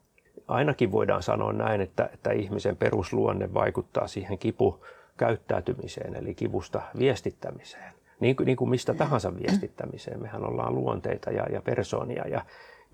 ainakin 0.49 0.93
voidaan 0.93 1.23
sanoa 1.23 1.53
näin, 1.53 1.81
että, 1.81 2.11
että 2.15 2.33
ihmisen 2.33 2.77
perusluonne 2.77 3.55
vaikuttaa 3.55 4.07
siihen 4.07 4.39
kipukäyttäytymiseen, 4.39 6.17
eli 6.17 6.35
kivusta 6.35 6.83
viestittämiseen. 6.99 7.93
Niin, 8.21 8.37
niin 8.45 8.57
kuin 8.57 8.71
mistä 8.71 8.95
tahansa 8.95 9.39
viestittämiseen. 9.39 10.23
Mehän 10.23 10.45
ollaan 10.45 10.75
luonteita 10.75 11.31
ja, 11.31 11.47
ja 11.53 11.63
persoonia 11.63 12.29
ja 12.29 12.45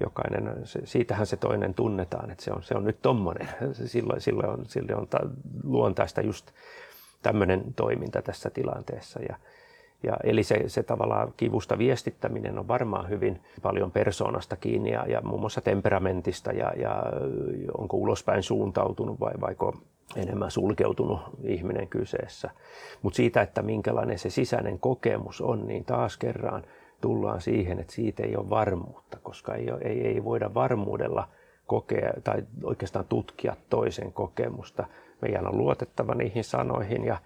jokainen, 0.00 0.60
se, 0.64 0.80
siitähän 0.84 1.26
se 1.26 1.36
toinen 1.36 1.74
tunnetaan, 1.74 2.30
että 2.30 2.44
se 2.44 2.52
on, 2.52 2.62
se 2.62 2.74
on 2.74 2.84
nyt 2.84 3.02
tommonen. 3.02 3.48
Silloin, 3.72 4.20
silloin 4.20 4.48
on, 4.48 4.66
silloin 4.66 4.98
on 4.98 5.08
ta, 5.08 5.18
luontaista 5.62 6.20
just 6.20 6.50
tämmöinen 7.22 7.74
toiminta 7.76 8.22
tässä 8.22 8.50
tilanteessa. 8.50 9.20
Ja, 9.28 9.36
ja 10.04 10.16
eli 10.24 10.42
se, 10.42 10.64
se 10.66 10.82
tavallaan 10.82 11.32
kivusta 11.36 11.78
viestittäminen 11.78 12.58
on 12.58 12.68
varmaan 12.68 13.08
hyvin 13.08 13.40
paljon 13.62 13.90
persoonasta 13.90 14.56
kiinni 14.56 14.90
ja, 14.90 15.06
ja 15.08 15.20
muun 15.20 15.40
muassa 15.40 15.60
temperamentista 15.60 16.52
ja, 16.52 16.72
ja 16.76 17.02
onko 17.78 17.96
ulospäin 17.96 18.42
suuntautunut 18.42 19.20
vai 19.20 19.32
vaiko 19.40 19.74
enemmän 20.16 20.50
sulkeutunut 20.50 21.20
ihminen 21.44 21.88
kyseessä. 21.88 22.50
Mutta 23.02 23.16
siitä, 23.16 23.42
että 23.42 23.62
minkälainen 23.62 24.18
se 24.18 24.30
sisäinen 24.30 24.78
kokemus 24.78 25.40
on, 25.40 25.66
niin 25.66 25.84
taas 25.84 26.16
kerran 26.16 26.64
tullaan 27.00 27.40
siihen, 27.40 27.80
että 27.80 27.92
siitä 27.92 28.22
ei 28.22 28.36
ole 28.36 28.50
varmuutta, 28.50 29.18
koska 29.22 29.54
ei, 29.54 29.70
ole, 29.70 29.80
ei, 29.82 30.06
ei 30.06 30.24
voida 30.24 30.54
varmuudella 30.54 31.28
kokea 31.66 32.12
tai 32.24 32.42
oikeastaan 32.62 33.04
tutkia 33.08 33.56
toisen 33.70 34.12
kokemusta. 34.12 34.86
Meidän 35.22 35.46
on 35.46 35.58
luotettava 35.58 36.14
niihin 36.14 36.44
sanoihin 36.44 37.04
ja 37.04 37.16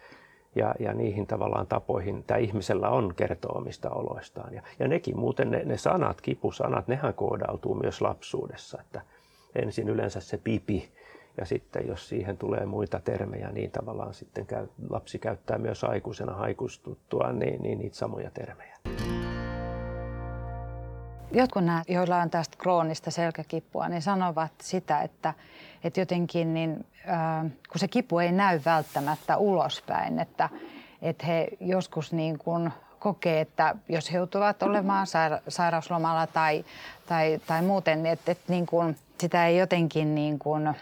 ja, 0.55 0.75
ja 0.79 0.95
niihin 0.95 1.27
tavallaan 1.27 1.67
tapoihin 1.67 2.25
tämä 2.25 2.39
ihmisellä 2.39 2.89
on 2.89 3.15
kertoa 3.15 3.59
omista 3.59 3.91
oloistaan. 3.91 4.55
Ja, 4.55 4.63
ja 4.79 4.89
nekin 4.89 5.19
muuten, 5.19 5.51
ne, 5.51 5.63
ne 5.65 5.77
sanat, 5.77 6.21
kipusanat, 6.21 6.89
nehän 6.89 7.15
koodautuu 7.15 7.75
myös 7.75 8.01
lapsuudessa. 8.01 8.81
Että 8.81 9.01
ensin 9.55 9.89
yleensä 9.89 10.21
se 10.21 10.39
pipi 10.39 10.89
ja 11.37 11.45
sitten 11.45 11.89
jos 11.89 12.09
siihen 12.09 12.37
tulee 12.37 12.67
muita 12.67 13.01
termejä, 13.01 13.53
niin 13.53 13.71
tavallaan 13.71 14.15
sitten 14.15 14.47
käy, 14.47 14.67
lapsi 14.91 15.19
käyttää 15.19 15.59
myös 15.59 15.85
aikuisena 15.85 16.33
haikustuttua 16.33 17.33
niin, 17.33 17.63
niin 17.63 17.79
niitä 17.79 17.97
samoja 17.97 18.31
termejä. 18.31 18.79
Jotkut 21.33 21.65
nämä, 21.65 21.83
joilla 21.89 22.17
on 22.17 22.31
tästä 22.31 22.57
kroonista 22.59 23.11
selkäkipua, 23.11 23.89
niin 23.89 24.03
sanovat 24.03 24.53
sitä, 24.63 25.01
että, 25.01 25.35
että 25.85 26.01
jotenkin 26.01 26.55
niin, 26.55 26.87
äh, 27.09 27.43
kun 27.43 27.79
se 27.79 27.89
kipu 27.89 28.19
ei 28.19 28.33
näy 28.33 28.61
välttämättä 28.65 29.37
ulospäin, 29.37 30.19
että, 30.19 30.49
että 31.03 31.27
he 31.27 31.49
joskus 31.61 32.13
niin 32.13 32.39
kuin 32.39 32.73
kokee, 32.99 33.41
että 33.41 33.75
jos 33.89 34.13
he 34.13 34.17
joutuvat 34.17 34.63
olemaan 34.63 35.07
saira- 35.07 35.43
sairauslomalla 35.49 36.27
tai, 36.27 36.65
tai, 37.09 37.41
tai 37.47 37.63
muuten, 37.63 38.03
niin 38.03 38.13
että, 38.13 38.33
että 38.33 38.53
niin 38.53 38.67
kuin 38.67 38.97
sitä 39.21 39.47
ei 39.47 39.59
jotenkin 39.59 40.15
niin 40.15 40.39
kuin 40.39 40.75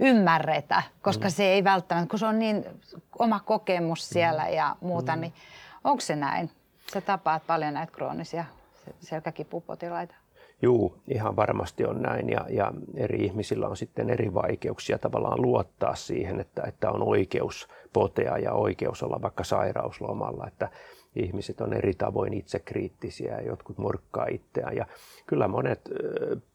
ymmärretä, 0.00 0.82
koska 1.02 1.28
mm. 1.28 1.30
se 1.30 1.44
ei 1.44 1.64
välttämättä, 1.64 2.10
kun 2.10 2.18
se 2.18 2.26
on 2.26 2.38
niin 2.38 2.64
oma 3.18 3.40
kokemus 3.40 4.08
siellä 4.08 4.44
mm. 4.44 4.52
ja 4.52 4.76
muuta, 4.80 5.16
mm. 5.16 5.20
niin 5.20 5.32
onko 5.84 6.00
se 6.00 6.16
näin? 6.16 6.50
Sä 6.92 7.00
tapaat 7.00 7.46
paljon 7.46 7.74
näitä 7.74 7.92
kroonisia 7.92 8.44
selkäkipupotilaita? 9.00 10.14
Juu, 10.62 10.96
ihan 11.08 11.36
varmasti 11.36 11.84
on 11.84 12.02
näin 12.02 12.28
ja, 12.28 12.46
ja 12.48 12.72
eri 12.96 13.24
ihmisillä 13.24 13.68
on 13.68 13.76
sitten 13.76 14.10
eri 14.10 14.34
vaikeuksia 14.34 14.98
tavallaan 14.98 15.42
luottaa 15.42 15.94
siihen, 15.94 16.40
että, 16.40 16.62
että 16.66 16.90
on 16.90 17.02
oikeus 17.02 17.68
potea 17.92 18.38
ja 18.38 18.52
oikeus 18.52 19.02
olla 19.02 19.22
vaikka 19.22 19.44
sairauslomalla, 19.44 20.46
että 20.46 20.68
ihmiset 21.16 21.60
on 21.60 21.72
eri 21.72 21.94
tavoin 21.94 22.32
itsekriittisiä 22.32 23.34
ja 23.34 23.46
jotkut 23.46 23.78
morkkaa 23.78 24.26
itseään 24.30 24.76
ja 24.76 24.86
kyllä 25.26 25.48
monet 25.48 25.80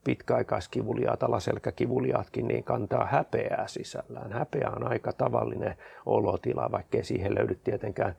pitkäaikaiskivuliaat, 0.03 1.23
alaselkäkivuliaatkin 1.23 2.47
niin 2.47 2.63
kantaa 2.63 3.05
häpeää 3.05 3.67
sisällään. 3.67 4.31
Häpeä 4.31 4.69
on 4.75 4.87
aika 4.87 5.13
tavallinen 5.13 5.75
olotila, 6.05 6.71
vaikkei 6.71 7.03
siihen 7.03 7.35
löydy 7.35 7.55
tietenkään 7.63 8.15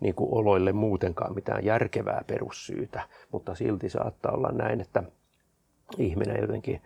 niin 0.00 0.14
kuin 0.14 0.32
oloille 0.32 0.72
muutenkaan 0.72 1.34
mitään 1.34 1.64
järkevää 1.64 2.24
perussyytä, 2.26 3.02
mutta 3.32 3.54
silti 3.54 3.88
saattaa 3.88 4.32
olla 4.32 4.52
näin, 4.52 4.80
että 4.80 5.02
ihminen 5.98 6.40
jotenkin 6.40 6.82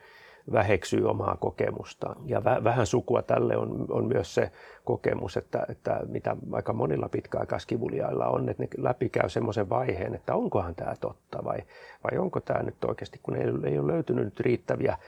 väheksyy 0.52 1.08
omaa 1.08 1.36
kokemustaan. 1.36 2.16
Ja 2.26 2.44
vähän 2.44 2.86
sukua 2.86 3.22
tälle 3.22 3.56
on, 3.56 3.86
on 3.90 4.06
myös 4.06 4.34
se 4.34 4.50
kokemus, 4.84 5.36
että, 5.36 5.66
että 5.68 6.00
mitä 6.08 6.36
aika 6.52 6.72
monilla 6.72 7.08
pitkäaikaiskivuliailla 7.08 8.26
on, 8.26 8.48
että 8.48 8.62
ne 8.62 8.68
läpikäy 8.78 9.28
semmoisen 9.28 9.68
vaiheen, 9.68 10.14
että 10.14 10.34
onkohan 10.34 10.74
tämä 10.74 10.94
totta 11.00 11.44
vai, 11.44 11.58
vai 12.04 12.18
onko 12.18 12.40
tämä 12.40 12.62
nyt 12.62 12.84
oikeasti, 12.84 13.20
kun 13.22 13.36
ei, 13.36 13.44
ei 13.64 13.78
ole 13.78 13.92
löytynyt 13.92 14.24
nyt 14.24 14.40
riittäviä 14.40 14.98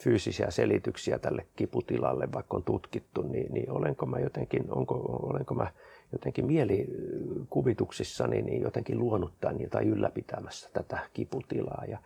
fyysisiä 0.00 0.50
selityksiä 0.50 1.18
tälle 1.18 1.46
kiputilalle, 1.56 2.28
vaikka 2.32 2.56
on 2.56 2.62
tutkittu, 2.62 3.22
niin, 3.22 3.52
niin 3.54 3.70
olenko 3.70 4.06
mä 4.06 4.18
jotenkin, 4.18 4.64
onko, 4.68 4.94
olenko 5.22 5.54
mä 5.54 5.66
jotenkin 6.14 6.46
mielikuvituksissani 6.46 8.42
niin 8.42 8.62
jotenkin 8.62 8.98
luonut 8.98 9.32
tämän 9.40 9.70
tai 9.70 9.84
ylläpitämässä 9.84 10.70
tätä 10.72 10.98
kiputilaa. 11.12 11.84
Ja, 11.88 11.98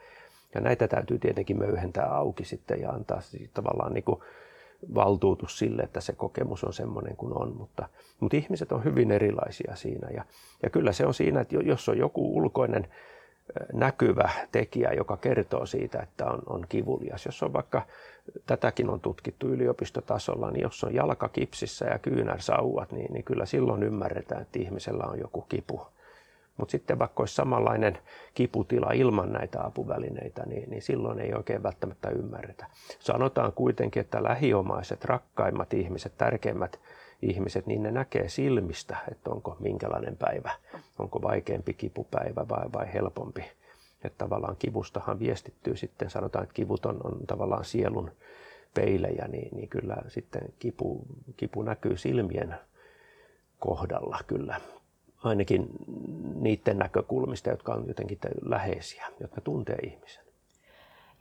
ja 0.54 0.60
näitä 0.60 0.88
täytyy 0.88 1.18
tietenkin 1.18 1.58
möyhentää 1.58 2.14
auki 2.16 2.44
sitten 2.44 2.80
ja 2.80 2.90
antaa 2.90 3.20
tavallaan 3.54 3.94
niin 3.94 4.04
kuin 4.04 4.20
valtuutus 4.94 5.58
sille, 5.58 5.82
että 5.82 6.00
se 6.00 6.12
kokemus 6.12 6.64
on 6.64 6.72
semmoinen 6.72 7.16
kuin 7.16 7.32
on. 7.32 7.56
Mutta, 7.56 7.88
mutta 8.20 8.36
ihmiset 8.36 8.72
on 8.72 8.84
hyvin 8.84 9.10
erilaisia 9.10 9.76
siinä. 9.76 10.08
Ja, 10.10 10.24
ja 10.62 10.70
kyllä 10.70 10.92
se 10.92 11.06
on 11.06 11.14
siinä, 11.14 11.40
että 11.40 11.56
jos 11.56 11.88
on 11.88 11.98
joku 11.98 12.36
ulkoinen 12.36 12.88
näkyvä 13.72 14.30
tekijä, 14.52 14.92
joka 14.92 15.16
kertoo 15.16 15.66
siitä, 15.66 16.00
että 16.02 16.26
on, 16.26 16.42
on 16.46 16.66
kivulias. 16.68 17.26
Jos 17.26 17.42
on 17.42 17.52
vaikka, 17.52 17.82
tätäkin 18.46 18.90
on 18.90 19.00
tutkittu 19.00 19.48
yliopistotasolla, 19.48 20.50
niin 20.50 20.62
jos 20.62 20.84
on 20.84 20.94
jalka 20.94 21.28
kipsissä 21.28 21.86
ja 21.86 21.98
kyynärsauvat, 21.98 22.92
niin, 22.92 23.12
niin 23.12 23.24
kyllä 23.24 23.46
silloin 23.46 23.82
ymmärretään, 23.82 24.42
että 24.42 24.58
ihmisellä 24.58 25.04
on 25.04 25.18
joku 25.18 25.42
kipu. 25.42 25.80
Mutta 26.56 26.72
sitten 26.72 26.98
vaikka 26.98 27.22
olisi 27.22 27.34
samanlainen 27.34 27.98
kiputila 28.34 28.92
ilman 28.92 29.32
näitä 29.32 29.64
apuvälineitä, 29.64 30.42
niin, 30.46 30.70
niin 30.70 30.82
silloin 30.82 31.20
ei 31.20 31.34
oikein 31.34 31.62
välttämättä 31.62 32.10
ymmärretä. 32.10 32.66
Sanotaan 32.98 33.52
kuitenkin, 33.52 34.00
että 34.00 34.22
lähiomaiset, 34.22 35.04
rakkaimmat 35.04 35.74
ihmiset, 35.74 36.12
tärkeimmät 36.18 36.80
ihmiset, 37.22 37.66
niin 37.66 37.82
ne 37.82 37.90
näkee 37.90 38.28
silmistä, 38.28 38.96
että 39.10 39.30
onko 39.30 39.56
minkälainen 39.60 40.16
päivä, 40.16 40.50
onko 40.98 41.22
vaikeampi 41.22 41.74
kipupäivä 41.74 42.48
vai, 42.48 42.72
vai 42.72 42.92
helpompi. 42.92 43.44
Että 44.04 44.18
tavallaan 44.18 44.56
kivustahan 44.58 45.18
viestittyy 45.18 45.76
sitten, 45.76 46.10
sanotaan, 46.10 46.42
että 46.42 46.54
kivut 46.54 46.86
on, 46.86 47.00
on 47.04 47.26
tavallaan 47.26 47.64
sielun 47.64 48.10
peilejä, 48.74 49.28
niin, 49.28 49.56
niin 49.56 49.68
kyllä 49.68 49.96
sitten 50.08 50.42
kipu, 50.58 51.06
kipu 51.36 51.62
näkyy 51.62 51.96
silmien 51.96 52.54
kohdalla 53.58 54.18
kyllä. 54.26 54.60
Ainakin 55.24 55.68
niiden 56.34 56.78
näkökulmista, 56.78 57.50
jotka 57.50 57.74
on 57.74 57.84
jotenkin 57.88 58.18
läheisiä, 58.42 59.06
jotka 59.20 59.40
tuntee 59.40 59.76
ihmisen. 59.76 60.27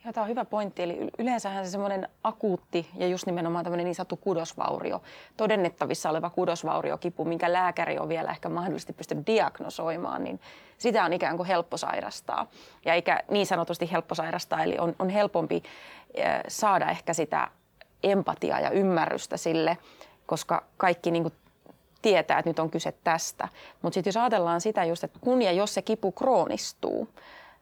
Joo, 0.08 0.14
tämä 0.14 0.24
on 0.24 0.30
hyvä 0.30 0.46
pointti. 0.46 0.84
Eli 0.84 1.10
yleensähän 1.20 1.66
se 1.66 1.72
semmoinen 1.72 2.10
akuutti 2.24 2.90
ja 2.96 3.08
just 3.08 3.26
nimenomaan 3.26 3.64
tämmöinen 3.64 3.84
niin 3.84 3.96
sanottu 3.96 4.18
kudosvaurio, 4.18 5.02
todennettavissa 5.38 6.10
oleva 6.10 6.30
kudosvauriokipu, 6.30 7.26
minkä 7.26 7.54
lääkäri 7.54 8.00
on 8.00 8.10
vielä 8.10 8.32
ehkä 8.32 8.50
mahdollisesti 8.50 8.94
pystynyt 8.94 9.28
diagnosoimaan, 9.28 10.24
niin 10.24 10.40
sitä 10.78 11.06
on 11.06 11.14
ikään 11.14 11.38
kuin 11.38 11.48
helppo 11.48 11.78
sairastaa. 11.78 12.48
Ja 12.86 12.94
eikä 12.94 13.24
niin 13.32 13.46
sanotusti 13.46 13.92
helppo 13.92 14.16
sairastaa, 14.16 14.64
eli 14.64 14.78
on, 14.78 14.96
on 15.00 15.10
helpompi 15.10 15.64
saada 16.48 16.90
ehkä 16.90 17.14
sitä 17.14 17.48
empatiaa 18.04 18.60
ja 18.60 18.70
ymmärrystä 18.70 19.38
sille, 19.38 19.78
koska 20.26 20.64
kaikki 20.78 21.12
niin 21.12 21.24
kuin 21.24 21.34
tietää, 22.02 22.40
että 22.40 22.50
nyt 22.50 22.60
on 22.60 22.70
kyse 22.70 22.94
tästä. 23.04 23.48
Mutta 23.82 23.94
sitten 23.94 24.10
jos 24.10 24.18
ajatellaan 24.18 24.62
sitä 24.62 24.86
just, 24.86 25.04
että 25.04 25.20
kun 25.22 25.42
ja 25.42 25.52
jos 25.52 25.74
se 25.74 25.82
kipu 25.82 26.12
kroonistuu, 26.12 27.08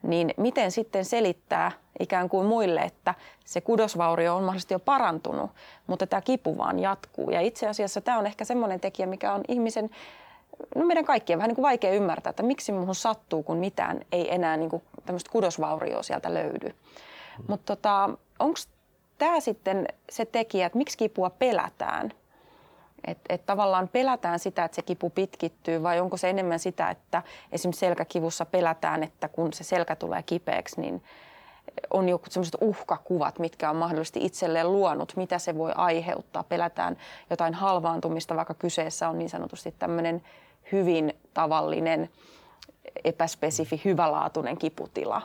niin 0.05 0.33
miten 0.37 0.71
sitten 0.71 1.05
selittää 1.05 1.71
ikään 1.99 2.29
kuin 2.29 2.47
muille, 2.47 2.81
että 2.81 3.13
se 3.45 3.61
kudosvaurio 3.61 4.35
on 4.35 4.43
mahdollisesti 4.43 4.73
jo 4.73 4.79
parantunut, 4.79 5.51
mutta 5.87 6.07
tämä 6.07 6.21
kipu 6.21 6.57
vaan 6.57 6.79
jatkuu. 6.79 7.29
Ja 7.29 7.41
itse 7.41 7.67
asiassa 7.67 8.01
tämä 8.01 8.17
on 8.17 8.27
ehkä 8.27 8.45
semmoinen 8.45 8.79
tekijä, 8.79 9.07
mikä 9.07 9.33
on 9.33 9.41
ihmisen, 9.47 9.89
no 10.75 10.85
meidän 10.85 11.05
kaikkien 11.05 11.39
vähän 11.39 11.47
niin 11.47 11.55
kuin 11.55 11.63
vaikea 11.63 11.93
ymmärtää, 11.93 12.29
että 12.29 12.43
miksi 12.43 12.71
muuhun 12.71 12.95
sattuu, 12.95 13.43
kun 13.43 13.57
mitään 13.57 13.99
ei 14.11 14.33
enää 14.35 14.57
niin 14.57 14.69
kuin 14.69 14.83
tämmöistä 15.05 15.31
kudosvaurioa 15.31 16.03
sieltä 16.03 16.33
löydy. 16.33 16.75
Mutta 17.47 17.75
tota, 17.75 18.09
onko 18.39 18.59
tämä 19.17 19.39
sitten 19.39 19.87
se 20.09 20.25
tekijä, 20.25 20.65
että 20.65 20.77
miksi 20.77 20.97
kipua 20.97 21.29
pelätään? 21.29 22.11
Että 23.07 23.33
et 23.33 23.45
tavallaan 23.45 23.87
pelätään 23.87 24.39
sitä, 24.39 24.65
että 24.65 24.75
se 24.75 24.81
kipu 24.81 25.09
pitkittyy 25.09 25.83
vai 25.83 25.99
onko 25.99 26.17
se 26.17 26.29
enemmän 26.29 26.59
sitä, 26.59 26.89
että 26.89 27.23
esimerkiksi 27.51 27.79
selkäkivussa 27.79 28.45
pelätään, 28.45 29.03
että 29.03 29.27
kun 29.27 29.53
se 29.53 29.63
selkä 29.63 29.95
tulee 29.95 30.23
kipeäksi, 30.23 30.81
niin 30.81 31.03
on 31.89 32.09
joku 32.09 32.25
sellaiset 32.29 32.57
uhkakuvat, 32.61 33.39
mitkä 33.39 33.69
on 33.69 33.75
mahdollisesti 33.75 34.25
itselleen 34.25 34.71
luonut, 34.71 35.13
mitä 35.15 35.39
se 35.39 35.57
voi 35.57 35.71
aiheuttaa. 35.75 36.43
Pelätään 36.43 36.97
jotain 37.29 37.53
halvaantumista, 37.53 38.35
vaikka 38.35 38.53
kyseessä 38.53 39.09
on 39.09 39.17
niin 39.17 39.29
sanotusti 39.29 39.75
tämmöinen 39.79 40.23
hyvin 40.71 41.13
tavallinen, 41.33 42.09
epäspesifi, 43.03 43.81
hyvälaatuinen 43.85 44.57
kiputila. 44.57 45.21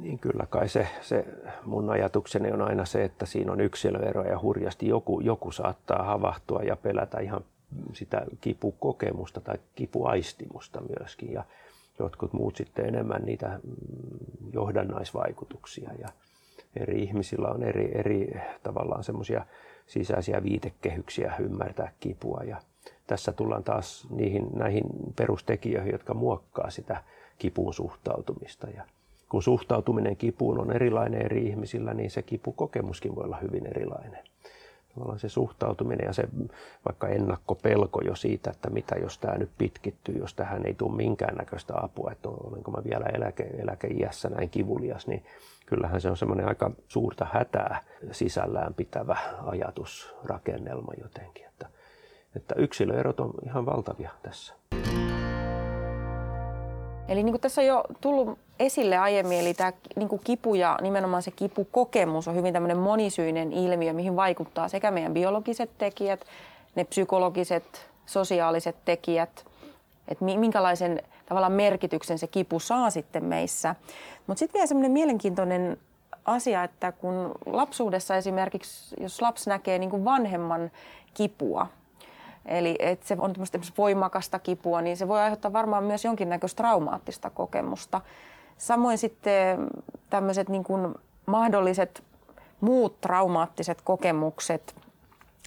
Niin 0.00 0.18
kyllä 0.18 0.46
kai 0.50 0.68
se, 0.68 0.88
se 1.00 1.24
mun 1.64 1.90
ajatukseni 1.90 2.52
on 2.52 2.62
aina 2.62 2.84
se, 2.84 3.04
että 3.04 3.26
siinä 3.26 3.52
on 3.52 3.60
yksilöero 3.60 4.24
ja 4.24 4.40
hurjasti 4.40 4.88
joku, 4.88 5.20
joku 5.20 5.52
saattaa 5.52 6.04
havahtua 6.04 6.62
ja 6.62 6.76
pelätä 6.76 7.20
ihan 7.20 7.44
sitä 7.92 8.26
kipukokemusta 8.40 9.40
tai 9.40 9.58
kipuaistimusta 9.74 10.80
myöskin. 10.98 11.32
Ja 11.32 11.44
jotkut 11.98 12.32
muut 12.32 12.56
sitten 12.56 12.86
enemmän 12.86 13.22
niitä 13.22 13.48
mm, 13.48 14.52
johdannaisvaikutuksia. 14.52 15.90
Ja 15.98 16.08
eri 16.76 17.02
ihmisillä 17.02 17.48
on 17.48 17.62
eri, 17.62 17.90
eri 17.94 18.40
tavallaan 18.62 19.04
semmoisia 19.04 19.46
sisäisiä 19.86 20.42
viitekehyksiä 20.42 21.34
ymmärtää 21.38 21.92
kipua. 22.00 22.40
Ja 22.44 22.56
tässä 23.06 23.32
tullaan 23.32 23.64
taas 23.64 24.06
niihin, 24.10 24.46
näihin 24.52 24.84
perustekijöihin, 25.16 25.92
jotka 25.92 26.14
muokkaa 26.14 26.70
sitä 26.70 27.02
kipuun 27.38 27.74
suhtautumista. 27.74 28.66
Ja 28.70 28.84
kun 29.30 29.42
suhtautuminen 29.42 30.16
kipuun 30.16 30.60
on 30.60 30.72
erilainen 30.72 31.22
eri 31.22 31.46
ihmisillä, 31.46 31.94
niin 31.94 32.10
se 32.10 32.22
kipukokemuskin 32.22 33.14
voi 33.16 33.24
olla 33.24 33.36
hyvin 33.36 33.66
erilainen. 33.66 34.24
Tavallaan 34.94 35.18
se 35.18 35.28
suhtautuminen 35.28 36.06
ja 36.06 36.12
se 36.12 36.28
vaikka 36.84 37.08
ennakkopelko 37.08 38.00
jo 38.00 38.14
siitä, 38.14 38.50
että 38.50 38.70
mitä 38.70 38.94
jos 38.94 39.18
tämä 39.18 39.38
nyt 39.38 39.50
pitkittyy, 39.58 40.18
jos 40.18 40.34
tähän 40.34 40.66
ei 40.66 40.74
tule 40.74 40.96
minkäännäköistä 40.96 41.74
apua, 41.76 42.12
että 42.12 42.28
olenko 42.28 42.70
mä 42.70 42.84
vielä 42.84 43.06
eläke, 43.06 43.42
eläkeiässä 43.42 44.28
näin 44.28 44.50
kivulias, 44.50 45.06
niin 45.06 45.24
kyllähän 45.66 46.00
se 46.00 46.10
on 46.10 46.16
semmoinen 46.16 46.48
aika 46.48 46.70
suurta 46.88 47.26
hätää 47.32 47.80
sisällään 48.12 48.74
pitävä 48.74 49.16
ajatusrakennelma 49.46 50.92
jotenkin. 51.02 51.46
Että, 51.46 51.66
että 52.36 52.54
yksilöerot 52.58 53.20
on 53.20 53.34
ihan 53.46 53.66
valtavia 53.66 54.10
tässä. 54.22 54.54
Eli 57.10 57.22
niin 57.22 57.32
kuin 57.32 57.40
tässä 57.40 57.60
on 57.60 57.66
jo 57.66 57.84
tullut 58.00 58.38
esille 58.58 58.98
aiemmin, 58.98 59.40
eli 59.40 59.54
tämä 59.54 59.72
niin 59.96 60.08
kuin 60.08 60.20
kipu 60.24 60.54
ja 60.54 60.78
nimenomaan 60.82 61.22
se 61.22 61.30
kipukokemus 61.30 62.28
on 62.28 62.34
hyvin 62.34 62.52
tämmöinen 62.52 62.78
monisyinen 62.78 63.52
ilmiö, 63.52 63.92
mihin 63.92 64.16
vaikuttaa 64.16 64.68
sekä 64.68 64.90
meidän 64.90 65.14
biologiset 65.14 65.70
tekijät, 65.78 66.24
ne 66.74 66.84
psykologiset, 66.84 67.90
sosiaaliset 68.06 68.76
tekijät, 68.84 69.46
että 70.08 70.24
minkälaisen 70.24 71.02
tavallaan 71.26 71.52
merkityksen 71.52 72.18
se 72.18 72.26
kipu 72.26 72.60
saa 72.60 72.90
sitten 72.90 73.24
meissä. 73.24 73.74
Mutta 74.26 74.38
sitten 74.38 74.58
vielä 74.58 74.66
semmoinen 74.66 74.92
mielenkiintoinen 74.92 75.76
asia, 76.24 76.64
että 76.64 76.92
kun 76.92 77.32
lapsuudessa 77.46 78.16
esimerkiksi, 78.16 78.96
jos 79.00 79.22
lapsi 79.22 79.50
näkee 79.50 79.78
niin 79.78 79.90
kuin 79.90 80.04
vanhemman 80.04 80.70
kipua, 81.14 81.66
Eli 82.50 82.76
että 82.78 83.06
se 83.06 83.16
on 83.18 83.34
voimakasta 83.78 84.38
kipua, 84.38 84.80
niin 84.80 84.96
se 84.96 85.08
voi 85.08 85.20
aiheuttaa 85.20 85.52
varmaan 85.52 85.84
myös 85.84 86.04
jonkinnäköistä 86.04 86.56
traumaattista 86.56 87.30
kokemusta. 87.30 88.00
Samoin 88.58 88.98
sitten 88.98 89.70
tämmöiset 90.10 90.48
niin 90.48 90.64
kuin 90.64 90.94
mahdolliset 91.26 92.02
muut 92.60 93.00
traumaattiset 93.00 93.82
kokemukset, 93.82 94.74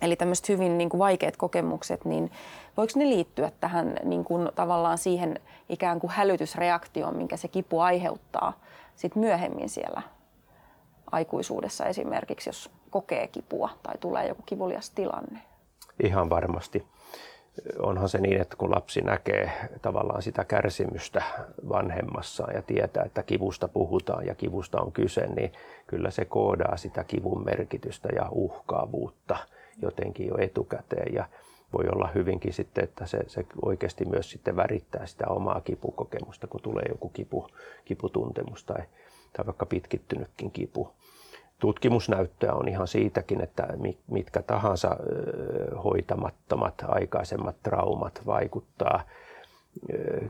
eli 0.01 0.15
tämmöiset 0.15 0.49
hyvin 0.49 0.77
niin 0.77 0.89
kuin 0.89 0.99
vaikeat 0.99 1.37
kokemukset, 1.37 2.05
niin 2.05 2.31
voiko 2.77 2.93
ne 2.95 3.09
liittyä 3.09 3.51
tähän 3.59 3.95
niin 4.03 4.23
kuin 4.23 4.49
tavallaan 4.55 4.97
siihen 4.97 5.39
ikään 5.69 5.99
kuin 5.99 6.11
hälytysreaktioon, 6.11 7.15
minkä 7.15 7.37
se 7.37 7.47
kipu 7.47 7.79
aiheuttaa 7.79 8.53
sit 8.95 9.15
myöhemmin 9.15 9.69
siellä 9.69 10.01
aikuisuudessa 11.11 11.85
esimerkiksi, 11.85 12.49
jos 12.49 12.69
kokee 12.89 13.27
kipua 13.27 13.69
tai 13.83 13.97
tulee 13.99 14.27
joku 14.27 14.41
kivulias 14.45 14.89
tilanne? 14.89 15.39
Ihan 16.03 16.29
varmasti. 16.29 16.87
Onhan 17.79 18.09
se 18.09 18.17
niin, 18.17 18.41
että 18.41 18.55
kun 18.55 18.71
lapsi 18.71 19.01
näkee 19.01 19.51
tavallaan 19.81 20.21
sitä 20.21 20.43
kärsimystä 20.43 21.23
vanhemmassaan 21.69 22.55
ja 22.55 22.61
tietää, 22.61 23.03
että 23.03 23.23
kivusta 23.23 23.67
puhutaan 23.67 24.25
ja 24.25 24.35
kivusta 24.35 24.81
on 24.81 24.91
kyse, 24.91 25.27
niin 25.27 25.51
kyllä 25.87 26.11
se 26.11 26.25
koodaa 26.25 26.77
sitä 26.77 27.03
kivun 27.03 27.45
merkitystä 27.45 28.09
ja 28.15 28.27
uhkaavuutta 28.31 29.37
jotenkin 29.81 30.27
jo 30.27 30.37
etukäteen. 30.37 31.13
Ja 31.13 31.25
voi 31.73 31.85
olla 31.91 32.09
hyvinkin 32.15 32.53
sitten, 32.53 32.83
että 32.83 33.05
se, 33.05 33.19
se 33.27 33.45
oikeasti 33.61 34.05
myös 34.05 34.31
sitten 34.31 34.55
värittää 34.55 35.05
sitä 35.05 35.27
omaa 35.27 35.61
kipukokemusta, 35.61 36.47
kun 36.47 36.61
tulee 36.61 36.85
joku 36.89 37.09
kipu, 37.09 37.47
kiputuntemus 37.85 38.63
tai, 38.63 38.83
tai 39.33 39.45
vaikka 39.45 39.65
pitkittynytkin 39.65 40.51
kipu 40.51 40.89
tutkimusnäyttöä 41.63 42.53
on 42.53 42.67
ihan 42.67 42.87
siitäkin, 42.87 43.41
että 43.41 43.67
mitkä 44.07 44.41
tahansa 44.41 44.97
hoitamattomat 45.83 46.73
aikaisemmat 46.87 47.55
traumat 47.63 48.21
vaikuttaa 48.25 49.03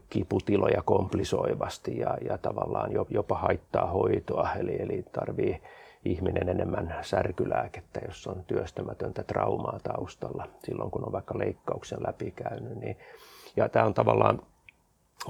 kiputiloja 0.10 0.82
komplisoivasti 0.86 1.98
ja, 1.98 2.18
ja 2.30 2.38
tavallaan 2.38 2.92
jopa 3.10 3.38
haittaa 3.38 3.86
hoitoa. 3.86 4.50
Eli, 4.60 4.82
eli 4.82 5.06
tarvii 5.12 5.62
ihminen 6.06 6.50
enemmän 6.50 6.96
särkylääkettä, 7.02 8.00
jos 8.08 8.28
on 8.28 8.44
työstämätöntä 8.48 9.24
traumaa 9.24 9.80
taustalla 9.84 10.48
silloin, 10.66 10.92
kun 10.92 11.06
on 11.06 11.12
vaikka 11.12 11.38
leikkauksen 11.38 12.00
läpikäynyt. 12.08 12.80
Niin, 12.80 12.98
ja 13.56 13.70
tämä 13.70 13.86
on 13.86 13.94
tavallaan 13.94 14.40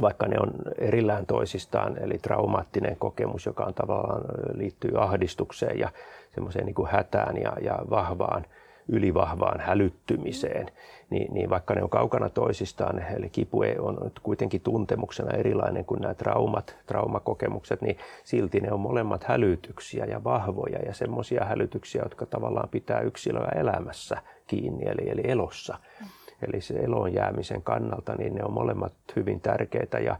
vaikka 0.02 0.28
ne 0.28 0.36
on 0.40 0.52
erillään 0.78 1.26
toisistaan, 1.26 1.98
eli 2.04 2.18
traumaattinen 2.18 2.96
kokemus, 3.00 3.46
joka 3.46 3.64
on 3.64 3.74
tavallaan 3.74 4.22
liittyy 4.54 5.04
ahdistukseen 5.04 5.80
ja 5.80 5.90
semmoiseen 6.36 6.66
niin 6.66 6.88
hätään 6.92 7.38
ja, 7.38 7.54
ja 7.62 7.80
vahvaan, 7.90 8.46
ylivahvaan 8.88 9.60
hälyttymiseen, 9.60 10.68
niin, 11.10 11.34
niin 11.34 11.50
vaikka 11.50 11.74
ne 11.74 11.84
on 11.84 11.90
kaukana 11.90 12.30
toisistaan, 12.30 13.04
eli 13.18 13.30
kipu 13.30 13.60
on 13.80 14.12
kuitenkin 14.24 14.62
tuntemuksena 14.62 15.38
erilainen 15.38 15.86
kuin 15.86 16.02
nämä 16.02 16.14
traumat, 16.14 16.76
traumakokemukset, 16.86 17.82
niin 17.82 17.98
silti 18.24 18.60
ne 18.60 18.72
on 18.72 18.80
molemmat 18.80 19.24
hälytyksiä 19.24 20.06
ja 20.06 20.24
vahvoja 20.24 20.80
ja 20.80 20.94
semmoisia 20.94 21.46
hälytyksiä, 21.46 22.02
jotka 22.04 22.26
tavallaan 22.26 22.70
pitää 22.70 23.02
yksilöä 23.02 23.52
elämässä 23.56 24.18
kiinni, 24.48 24.86
eli, 24.86 25.10
eli 25.10 25.22
elossa. 25.26 25.78
Mm 26.02 26.08
eli 26.42 26.62
se 26.62 26.74
eloon 26.74 27.14
jäämisen 27.14 27.62
kannalta, 27.62 28.16
niin 28.16 28.36
ne 28.36 28.44
on 28.44 28.54
molemmat 28.54 28.94
hyvin 29.16 29.42
tärkeitä 29.42 30.00
ja, 30.00 30.16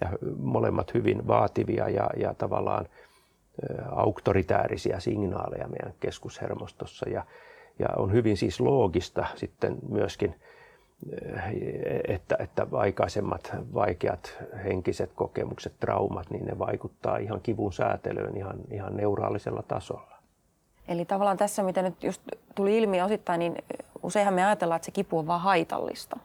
ja 0.00 0.08
molemmat 0.38 0.94
hyvin 0.94 1.26
vaativia 1.26 1.88
ja, 1.88 2.10
ja 2.16 2.34
tavallaan 2.34 2.86
auktoritäärisiä 3.90 5.00
signaaleja 5.00 5.68
meidän 5.68 5.94
keskushermostossa. 6.00 7.08
Ja, 7.08 7.24
ja 7.78 7.88
on 7.96 8.12
hyvin 8.12 8.36
siis 8.36 8.60
loogista 8.60 9.26
sitten 9.34 9.76
myöskin, 9.88 10.34
että, 12.08 12.36
että 12.38 12.66
aikaisemmat 12.72 13.56
vaikeat 13.74 14.36
henkiset 14.64 15.10
kokemukset, 15.14 15.72
traumat, 15.80 16.30
niin 16.30 16.44
ne 16.44 16.58
vaikuttaa 16.58 17.16
ihan 17.16 17.40
kivun 17.40 17.72
säätelyyn 17.72 18.36
ihan, 18.36 18.56
ihan 18.70 18.96
neuraalisella 18.96 19.62
tasolla. 19.62 20.15
Eli 20.88 21.04
tavallaan 21.04 21.36
tässä, 21.36 21.62
mitä 21.62 21.82
nyt 21.82 22.04
just 22.04 22.22
tuli 22.54 22.78
ilmi 22.78 23.02
osittain, 23.02 23.38
niin 23.38 23.54
useinhan 24.02 24.34
me 24.34 24.44
ajatellaan, 24.44 24.76
että 24.76 24.86
se 24.86 24.90
kipu 24.90 25.18
on 25.18 25.26
vaan 25.26 25.40
haitallista. 25.40 26.18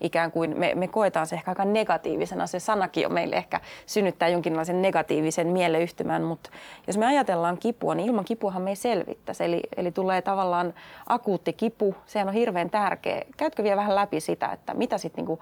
Ikään 0.00 0.32
kuin 0.32 0.58
me, 0.58 0.74
me 0.74 0.88
koetaan 0.88 1.26
se 1.26 1.36
ehkä 1.36 1.50
aika 1.50 1.64
negatiivisena. 1.64 2.46
Se 2.46 2.60
sanakin 2.60 3.06
on 3.06 3.12
meille 3.12 3.36
ehkä 3.36 3.60
synnyttää 3.86 4.28
jonkinlaisen 4.28 4.82
negatiivisen 4.82 5.46
mieleyhtymän, 5.46 6.22
mutta 6.22 6.50
jos 6.86 6.98
me 6.98 7.06
ajatellaan 7.06 7.58
kipua, 7.58 7.94
niin 7.94 8.08
ilman 8.08 8.24
kipuahan 8.24 8.62
me 8.62 8.70
ei 8.70 8.76
selvittäisi. 8.76 9.44
Eli, 9.44 9.62
eli 9.76 9.92
tulee 9.92 10.22
tavallaan 10.22 10.74
akuutti 11.06 11.52
kipu, 11.52 11.94
sehän 12.06 12.28
on 12.28 12.34
hirveän 12.34 12.70
tärkeä. 12.70 13.22
Käytkö 13.36 13.62
vielä 13.62 13.76
vähän 13.76 13.94
läpi 13.94 14.20
sitä, 14.20 14.48
että 14.48 14.74
mitä 14.74 14.98
sitten 14.98 15.24
niinku, 15.24 15.38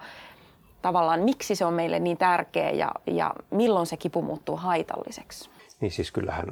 tavallaan, 0.81 1.19
miksi 1.19 1.55
se 1.55 1.65
on 1.65 1.73
meille 1.73 1.99
niin 1.99 2.17
tärkeä 2.17 2.71
ja, 2.71 2.91
ja 3.07 3.33
milloin 3.49 3.85
se 3.85 3.97
kipu 3.97 4.21
muuttuu 4.21 4.57
haitalliseksi? 4.57 5.49
Niin 5.81 5.91
siis 5.91 6.11
kyllähän 6.11 6.45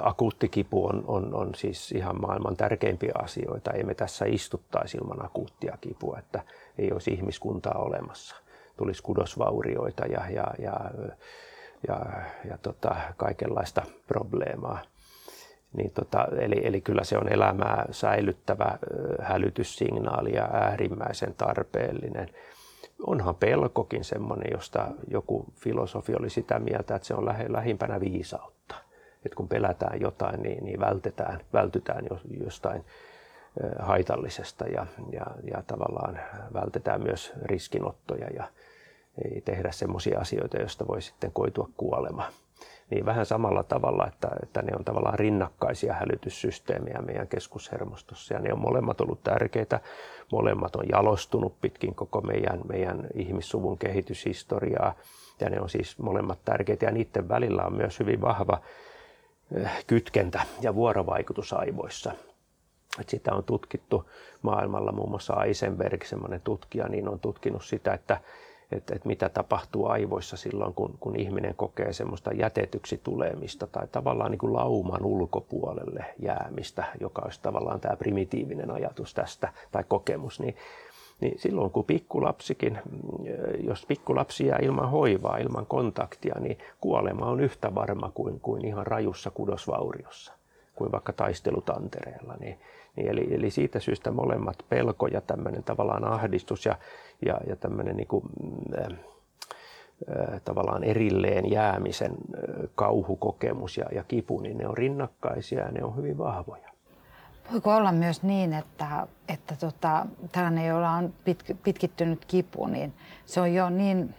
akuutti 0.00 0.48
kipu 0.48 0.86
on, 0.86 1.04
on, 1.06 1.34
on 1.34 1.54
siis 1.54 1.92
ihan 1.92 2.20
maailman 2.20 2.56
tärkeimpiä 2.56 3.12
asioita. 3.22 3.72
Ei 3.72 3.82
me 3.82 3.94
tässä 3.94 4.24
istuttaisi 4.24 4.98
ilman 4.98 5.24
akuuttia 5.24 5.78
kipua, 5.80 6.18
että 6.18 6.42
ei 6.78 6.92
olisi 6.92 7.10
ihmiskuntaa 7.10 7.78
olemassa. 7.78 8.36
Tulisi 8.76 9.02
kudosvaurioita 9.02 10.06
ja, 10.06 10.30
ja, 10.30 10.46
ja 10.58 10.90
ja, 11.88 12.06
ja 12.50 12.58
tota, 12.58 12.96
kaikenlaista 13.16 13.82
probleemaa. 14.06 14.78
Niin 15.72 15.90
tota, 15.90 16.28
eli, 16.40 16.60
eli 16.66 16.80
kyllä 16.80 17.04
se 17.04 17.18
on 17.18 17.32
elämää 17.32 17.86
säilyttävä 17.90 18.78
hälytyssignaali 19.20 20.34
ja 20.34 20.44
äärimmäisen 20.52 21.34
tarpeellinen. 21.34 22.28
Onhan 23.06 23.34
pelkokin 23.34 24.04
semmoinen, 24.04 24.52
josta 24.52 24.88
joku 25.08 25.46
filosofi 25.54 26.14
oli 26.14 26.30
sitä 26.30 26.58
mieltä, 26.58 26.94
että 26.94 27.08
se 27.08 27.14
on 27.14 27.26
lähimpänä 27.48 28.00
viisautta. 28.00 28.74
Että 29.24 29.36
kun 29.36 29.48
pelätään 29.48 30.00
jotain, 30.00 30.42
niin, 30.42 30.64
niin 30.64 30.80
vältetään, 30.80 31.40
vältytään 31.52 32.04
jostain 32.44 32.84
haitallisesta 33.78 34.66
ja, 34.66 34.86
ja, 35.12 35.26
ja 35.54 35.62
tavallaan 35.66 36.20
vältetään 36.54 37.02
myös 37.02 37.32
riskinottoja 37.42 38.26
ja 38.26 38.44
ei 39.24 39.40
tehdä 39.40 39.72
semmoisia 39.72 40.20
asioita, 40.20 40.58
joista 40.58 40.88
voi 40.88 41.02
sitten 41.02 41.32
koitua 41.32 41.68
kuolema. 41.76 42.32
Niin 42.92 43.06
vähän 43.06 43.26
samalla 43.26 43.62
tavalla, 43.62 44.06
että, 44.06 44.28
että 44.42 44.62
ne 44.62 44.72
on 44.78 44.84
tavallaan 44.84 45.18
rinnakkaisia 45.18 45.94
hälytyssysteemejä 45.94 47.02
meidän 47.02 47.28
keskushermostossa 47.28 48.34
ja 48.34 48.40
ne 48.40 48.52
on 48.52 48.58
molemmat 48.58 49.00
ollut 49.00 49.22
tärkeitä. 49.22 49.80
Molemmat 50.32 50.76
on 50.76 50.84
jalostunut 50.88 51.60
pitkin 51.60 51.94
koko 51.94 52.20
meidän, 52.20 52.60
meidän 52.68 53.06
ihmissuvun 53.14 53.78
kehityshistoriaa 53.78 54.94
ja 55.40 55.50
ne 55.50 55.60
on 55.60 55.68
siis 55.68 55.98
molemmat 55.98 56.38
tärkeitä 56.44 56.84
ja 56.84 56.92
niiden 56.92 57.28
välillä 57.28 57.62
on 57.66 57.74
myös 57.74 57.98
hyvin 57.98 58.20
vahva 58.20 58.60
kytkentä 59.86 60.40
ja 60.60 60.74
vuorovaikutus 60.74 61.52
aivoissa. 61.52 62.12
Et 63.00 63.08
sitä 63.08 63.34
on 63.34 63.44
tutkittu 63.44 64.10
maailmalla, 64.42 64.92
muun 64.92 65.10
muassa 65.10 65.44
Eisenberg, 65.44 66.04
semmoinen 66.04 66.40
tutkija, 66.40 66.88
niin 66.88 67.08
on 67.08 67.20
tutkinut 67.20 67.64
sitä, 67.64 67.94
että, 67.94 68.20
että, 68.74 68.94
että 68.94 69.08
mitä 69.08 69.28
tapahtuu 69.28 69.86
aivoissa 69.86 70.36
silloin, 70.36 70.74
kun, 70.74 70.94
kun 71.00 71.16
ihminen 71.16 71.54
kokee 71.54 71.92
semmoista 71.92 72.32
jätetyksi 72.32 73.00
tulemista 73.04 73.66
tai 73.66 73.86
tavallaan 73.92 74.30
niin 74.30 74.38
kuin 74.38 74.52
lauman 74.52 75.04
ulkopuolelle 75.04 76.04
jäämistä, 76.18 76.84
joka 77.00 77.22
olisi 77.24 77.40
tavallaan 77.42 77.80
tämä 77.80 77.96
primitiivinen 77.96 78.70
ajatus 78.70 79.14
tästä 79.14 79.52
tai 79.72 79.84
kokemus, 79.88 80.40
niin, 80.40 80.56
niin 81.20 81.38
silloin 81.38 81.70
kun 81.70 81.84
pikkulapsikin, 81.84 82.78
jos 83.66 83.86
pikkulapsi 83.86 84.46
jää 84.46 84.58
ilman 84.62 84.90
hoivaa, 84.90 85.38
ilman 85.38 85.66
kontaktia, 85.66 86.34
niin 86.40 86.58
kuolema 86.80 87.26
on 87.26 87.40
yhtä 87.40 87.74
varma 87.74 88.10
kuin, 88.14 88.40
kuin 88.40 88.64
ihan 88.64 88.86
rajussa 88.86 89.30
kudosvauriossa, 89.30 90.32
kuin 90.74 90.92
vaikka 90.92 91.12
taistelutantereella. 91.12 92.34
Niin, 92.40 92.58
niin 92.96 93.10
eli, 93.10 93.34
eli 93.34 93.50
siitä 93.50 93.80
syystä 93.80 94.10
molemmat 94.10 94.56
pelko 94.68 95.06
ja 95.06 95.20
tämmöinen 95.20 95.62
tavallaan 95.62 96.04
ahdistus 96.04 96.66
ja, 96.66 96.78
ja, 97.26 97.40
ja 97.46 97.56
tämmöinen 97.56 97.96
niin 97.96 98.08
kuin, 98.08 98.24
äh, 98.78 100.40
tavallaan 100.44 100.84
erilleen 100.84 101.50
jäämisen 101.50 102.12
kauhukokemus 102.74 103.76
ja, 103.76 103.84
ja 103.94 104.04
kipu, 104.04 104.40
niin 104.40 104.58
ne 104.58 104.68
on 104.68 104.76
rinnakkaisia 104.76 105.60
ja 105.60 105.72
ne 105.72 105.84
on 105.84 105.96
hyvin 105.96 106.18
vahvoja. 106.18 106.72
Voiko 107.52 107.76
olla 107.76 107.92
myös 107.92 108.22
niin, 108.22 108.52
että, 108.52 109.06
että 109.28 109.56
tota, 109.56 110.06
tällainen, 110.32 110.66
jolla 110.66 110.90
on 110.90 111.12
pit, 111.24 111.44
pitkittynyt 111.62 112.24
kipu, 112.24 112.66
niin 112.66 112.92
se 113.26 113.40
on 113.40 113.54
jo 113.54 113.70
niin 113.70 114.14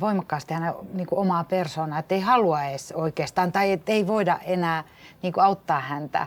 voimakkaasti 0.00 0.54
hänen 0.54 0.74
niin 0.92 1.06
kuin 1.06 1.18
omaa 1.18 1.44
persoonaa, 1.44 1.98
että 1.98 2.14
ei 2.14 2.20
halua 2.20 2.62
edes 2.62 2.92
oikeastaan 2.92 3.52
tai 3.52 3.80
ei 3.86 4.06
voida 4.06 4.38
enää 4.44 4.84
niin 5.22 5.32
kuin 5.32 5.44
auttaa 5.44 5.80
häntä 5.80 6.26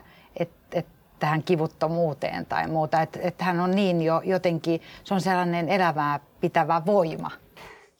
tähän 1.22 1.44
kivuttomuuteen 1.44 2.46
tai 2.46 2.68
muuta. 2.68 3.02
Että 3.02 3.20
et 3.22 3.42
hän 3.42 3.60
on 3.60 3.72
niin 3.72 4.02
jo 4.02 4.22
jotenkin, 4.26 4.82
se 5.04 5.14
on 5.14 5.22
sellainen 5.22 5.70
elämää 5.70 6.20
pitävä 6.42 6.82
voima. 6.86 7.32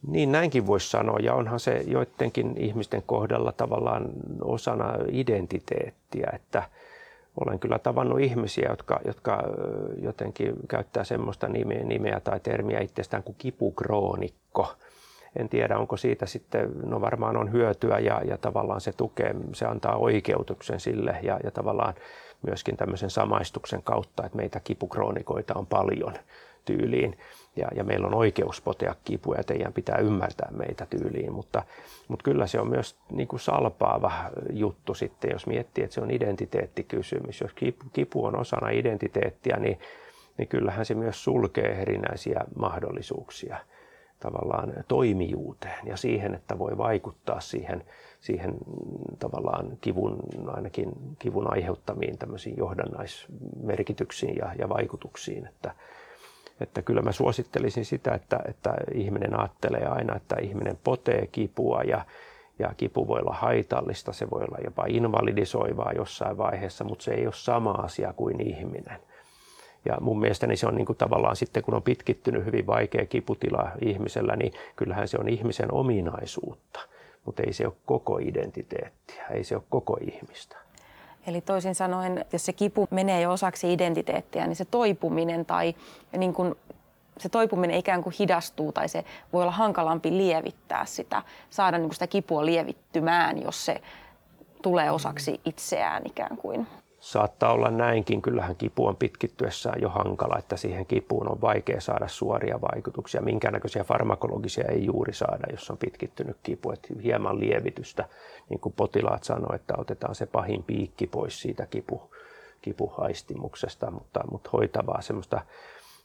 Niin 0.08 0.32
näinkin 0.32 0.68
voisi 0.68 0.90
sanoa 0.90 1.20
ja 1.20 1.34
onhan 1.34 1.60
se 1.60 1.84
joidenkin 1.88 2.58
ihmisten 2.58 3.04
kohdalla 3.06 3.52
tavallaan 3.52 4.06
osana 4.42 4.94
identiteettiä, 5.12 6.30
että– 6.34 6.64
olen 7.46 7.60
kyllä 7.60 7.80
tavannut 7.80 8.20
ihmisiä, 8.20 8.70
jotka, 8.70 9.00
jotka 9.06 9.44
jotenkin 10.02 10.54
käyttää 10.68 11.04
semmoista 11.04 11.48
nimeä, 11.48 11.84
nimeä 11.84 12.20
tai 12.20 12.40
termiä 12.40 12.80
itsestään 12.80 13.24
kuin 13.24 13.36
kipukroonikko. 13.38 14.74
En 15.36 15.50
tiedä, 15.50 15.78
onko 15.78 15.98
siitä 15.98 16.26
sitten, 16.26 16.72
no 16.84 17.02
varmaan 17.02 17.38
on 17.38 17.52
hyötyä 17.52 18.00
ja, 18.00 18.22
ja 18.26 18.38
tavallaan 18.38 18.82
se 18.82 18.92
tukee, 18.92 19.36
se 19.54 19.66
antaa 19.66 19.96
oikeutuksen 19.96 20.80
sille 20.80 21.18
ja, 21.24 21.40
ja 21.44 21.52
tavallaan 21.52 21.94
myöskin 22.42 22.78
tämmöisen 22.78 23.10
samaistuksen 23.10 23.84
kautta, 23.84 24.26
että 24.26 24.38
meitä 24.38 24.60
kipukroonikoita 24.60 25.54
on 25.54 25.68
paljon 25.68 26.14
tyyliin 26.66 27.18
ja, 27.56 27.68
ja 27.76 27.84
meillä 27.84 28.08
on 28.08 28.14
oikeus 28.14 28.62
potea 28.62 28.96
kipua 29.04 29.36
ja 29.36 29.44
teidän 29.44 29.74
pitää 29.74 29.98
ymmärtää 29.98 30.50
meitä 30.52 30.86
tyyliin, 30.86 31.34
mutta, 31.34 31.64
mutta 32.08 32.24
kyllä 32.24 32.48
se 32.48 32.60
on 32.60 32.68
myös 32.68 32.96
niin 33.12 33.28
kuin 33.28 33.40
salpaava 33.40 34.12
juttu 34.50 34.94
sitten, 34.94 35.32
jos 35.32 35.48
miettii, 35.48 35.84
että 35.84 35.94
se 35.94 36.02
on 36.02 36.12
identiteettikysymys. 36.12 37.42
Jos 37.42 37.54
kipu, 37.54 37.86
kipu 37.94 38.26
on 38.26 38.40
osana 38.40 38.70
identiteettiä, 38.70 39.58
niin, 39.58 39.80
niin 40.38 40.48
kyllähän 40.48 40.86
se 40.86 40.94
myös 40.94 41.24
sulkee 41.24 41.82
erinäisiä 41.82 42.46
mahdollisuuksia 42.56 43.58
tavallaan 44.22 44.74
toimijuuteen 44.88 45.88
ja 45.88 45.98
siihen, 45.98 46.36
että 46.36 46.60
voi 46.60 46.78
vaikuttaa 46.78 47.40
siihen, 47.40 47.84
siihen 48.20 48.56
tavallaan 49.20 49.78
kivun, 49.82 50.20
ainakin 50.48 50.92
kivun 51.20 51.54
aiheuttamiin 51.54 52.18
tämmöisiin 52.18 52.58
johdannaismerkityksiin 52.58 54.36
ja, 54.36 54.52
ja 54.58 54.70
vaikutuksiin, 54.70 55.48
että, 55.48 55.76
että 56.60 56.82
kyllä 56.82 57.02
mä 57.02 57.12
suosittelisin 57.12 57.86
sitä, 57.86 58.14
että, 58.14 58.40
että 58.48 58.74
ihminen 58.94 59.40
ajattelee 59.40 59.86
aina, 59.86 60.16
että 60.16 60.36
ihminen 60.42 60.78
potee 60.84 61.28
kipua 61.28 61.84
ja, 61.84 62.06
ja 62.60 62.74
kipu 62.78 63.08
voi 63.08 63.20
olla 63.20 63.34
haitallista, 63.34 64.14
se 64.14 64.30
voi 64.30 64.42
olla 64.42 64.58
jopa 64.64 64.86
invalidisoivaa 64.88 65.92
jossain 65.96 66.38
vaiheessa, 66.38 66.84
mutta 66.84 67.04
se 67.04 67.14
ei 67.14 67.26
ole 67.26 67.34
sama 67.34 67.72
asia 67.72 68.14
kuin 68.14 68.42
ihminen. 68.42 69.00
Ja 69.86 69.98
mun 70.02 70.20
mielestäni 70.20 70.58
se 70.58 70.68
on 70.68 70.76
niin 70.76 70.86
kuin 70.86 70.98
tavallaan 70.98 71.36
sitten, 71.36 71.64
kun 71.64 71.74
on 71.74 71.84
pitkittynyt 71.84 72.46
hyvin 72.46 72.68
vaikea 72.68 73.06
kiputila 73.06 73.72
ihmisellä, 73.82 74.36
niin 74.36 74.54
kyllähän 74.76 75.08
se 75.08 75.18
on 75.20 75.30
ihmisen 75.30 75.74
ominaisuutta, 75.74 76.80
mutta 77.26 77.44
ei 77.44 77.54
se 77.54 77.66
ole 77.66 77.74
koko 77.86 78.18
identiteettiä, 78.18 79.28
ei 79.28 79.44
se 79.44 79.56
ole 79.56 79.64
koko 79.70 79.98
ihmistä. 80.02 80.58
Eli 81.28 81.42
toisin 81.42 81.76
sanoen, 81.76 82.26
jos 82.34 82.46
se 82.46 82.54
kipu 82.54 82.88
menee 82.92 83.22
jo 83.22 83.32
osaksi 83.32 83.74
identiteettiä, 83.74 84.48
niin 84.48 84.56
se 84.56 84.66
toipuminen 84.66 85.46
tai 85.46 85.76
niin 86.18 86.34
kuin 86.34 86.56
se 87.18 87.30
toipuminen 87.30 87.78
ikään 87.78 88.04
kuin 88.04 88.16
hidastuu 88.20 88.72
tai 88.72 88.90
se 88.90 89.06
voi 89.34 89.42
olla 89.42 89.52
hankalampi 89.52 90.12
lievittää 90.18 90.86
sitä, 90.86 91.24
saada 91.50 91.78
niin 91.78 91.88
kuin 91.88 91.96
sitä 91.96 92.08
kipua 92.08 92.46
lievittymään, 92.46 93.42
jos 93.42 93.66
se 93.66 93.82
tulee 94.62 94.92
osaksi 94.92 95.42
itseään 95.46 96.02
ikään 96.06 96.38
kuin. 96.38 96.68
Saattaa 97.02 97.54
olla 97.54 97.72
näinkin. 97.72 98.22
Kyllähän 98.22 98.56
kipu 98.56 98.88
on 98.88 98.96
pitkittyessään 98.96 99.82
jo 99.82 99.90
hankala, 99.90 100.38
että 100.38 100.58
siihen 100.58 100.86
kipuun 100.86 101.32
on 101.32 101.42
vaikea 101.42 101.82
saada 101.82 102.08
suoria 102.08 102.62
vaikutuksia. 102.62 103.22
Minkäännäköisiä 103.22 103.84
farmakologisia 103.84 104.66
ei 104.70 104.86
juuri 104.86 105.14
saada, 105.14 105.48
jos 105.52 105.72
on 105.72 105.78
pitkittynyt 105.78 106.38
kipu. 106.44 106.72
Että 106.72 106.88
hieman 107.04 107.40
lievitystä, 107.40 108.06
niin 108.50 108.60
kuin 108.60 108.74
potilaat 108.74 109.24
sanoivat, 109.24 109.62
että 109.62 109.74
otetaan 109.78 110.16
se 110.16 110.26
pahin 110.26 110.64
piikki 110.64 111.08
pois 111.08 111.42
siitä 111.42 111.66
kipu, 111.66 112.12
kipuhaistimuksesta, 112.62 113.92
mutta, 113.92 114.20
mutta 114.32 114.50
hoitavaa 114.54 115.02
semmoista 115.02 115.42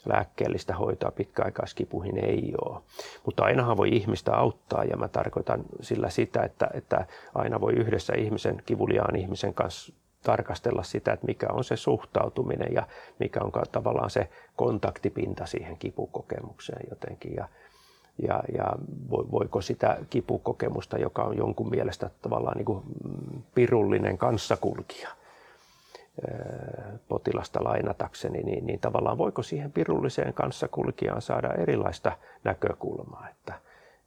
lääkkeellistä 0.07 0.75
hoitoa 0.75 1.11
pitkäaikaiskipuihin 1.11 2.25
ei 2.25 2.55
ole. 2.65 2.83
Mutta 3.25 3.45
ainahan 3.45 3.77
voi 3.77 3.89
ihmistä 3.97 4.37
auttaa 4.37 4.85
ja 4.85 4.97
mä 4.97 5.09
tarkoitan 5.09 5.65
sillä 5.81 6.11
sitä, 6.11 6.43
että, 6.43 6.71
että 6.75 7.07
aina 7.35 7.61
voi 7.61 7.73
yhdessä 7.73 8.13
ihmisen, 8.19 8.63
kivuliaan 8.67 9.17
ihmisen 9.17 9.55
kanssa 9.55 9.93
tarkastella 10.27 10.83
sitä, 10.83 11.13
että 11.13 11.27
mikä 11.27 11.47
on 11.53 11.65
se 11.65 11.77
suhtautuminen 11.77 12.75
ja 12.75 12.87
mikä 13.19 13.41
on 13.41 13.53
tavallaan 13.73 14.11
se 14.11 14.29
kontaktipinta 14.57 15.47
siihen 15.47 15.77
kipukokemukseen 15.77 16.87
jotenkin. 16.91 17.35
Ja, 17.35 17.49
ja, 18.29 18.43
ja 18.55 18.73
voiko 19.09 19.61
sitä 19.61 19.99
kipukokemusta, 20.11 20.99
joka 20.99 21.23
on 21.23 21.37
jonkun 21.37 21.71
mielestä 21.71 22.11
tavallaan 22.23 22.57
niin 22.57 22.65
kuin 22.65 22.83
pirullinen 23.55 24.19
kanssakulkija, 24.19 25.09
potilasta 27.09 27.65
lainatakseni, 27.65 28.43
niin, 28.43 28.67
niin 28.67 28.81
tavallaan 28.81 29.19
voiko 29.19 29.43
siihen 29.43 29.73
pirulliseen 29.73 30.35
kanssakulkijaan 30.35 31.23
saada 31.23 31.55
erilaista 31.55 32.13
näkökulmaa, 32.45 33.29
että, 33.31 33.55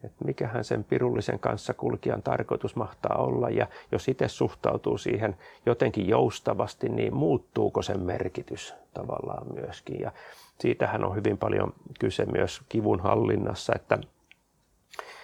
että 0.04 0.26
mikähän 0.26 0.64
sen 0.64 0.84
pirullisen 0.84 1.40
kanssa 1.40 1.74
kulkijan 1.74 2.22
tarkoitus 2.22 2.76
mahtaa 2.76 3.18
olla 3.18 3.50
ja 3.50 3.68
jos 3.92 4.08
itse 4.08 4.28
suhtautuu 4.28 4.98
siihen 4.98 5.38
jotenkin 5.66 6.08
joustavasti, 6.08 6.90
niin 6.90 7.16
muuttuuko 7.16 7.82
sen 7.82 8.00
merkitys 8.00 8.74
tavallaan 8.94 9.54
myöskin. 9.54 10.00
Ja 10.00 10.12
siitähän 10.60 11.06
on 11.06 11.16
hyvin 11.16 11.38
paljon 11.38 11.74
kyse 12.00 12.26
myös 12.26 12.62
kivun 12.70 13.00
hallinnassa, 13.00 13.74
että, 13.76 13.98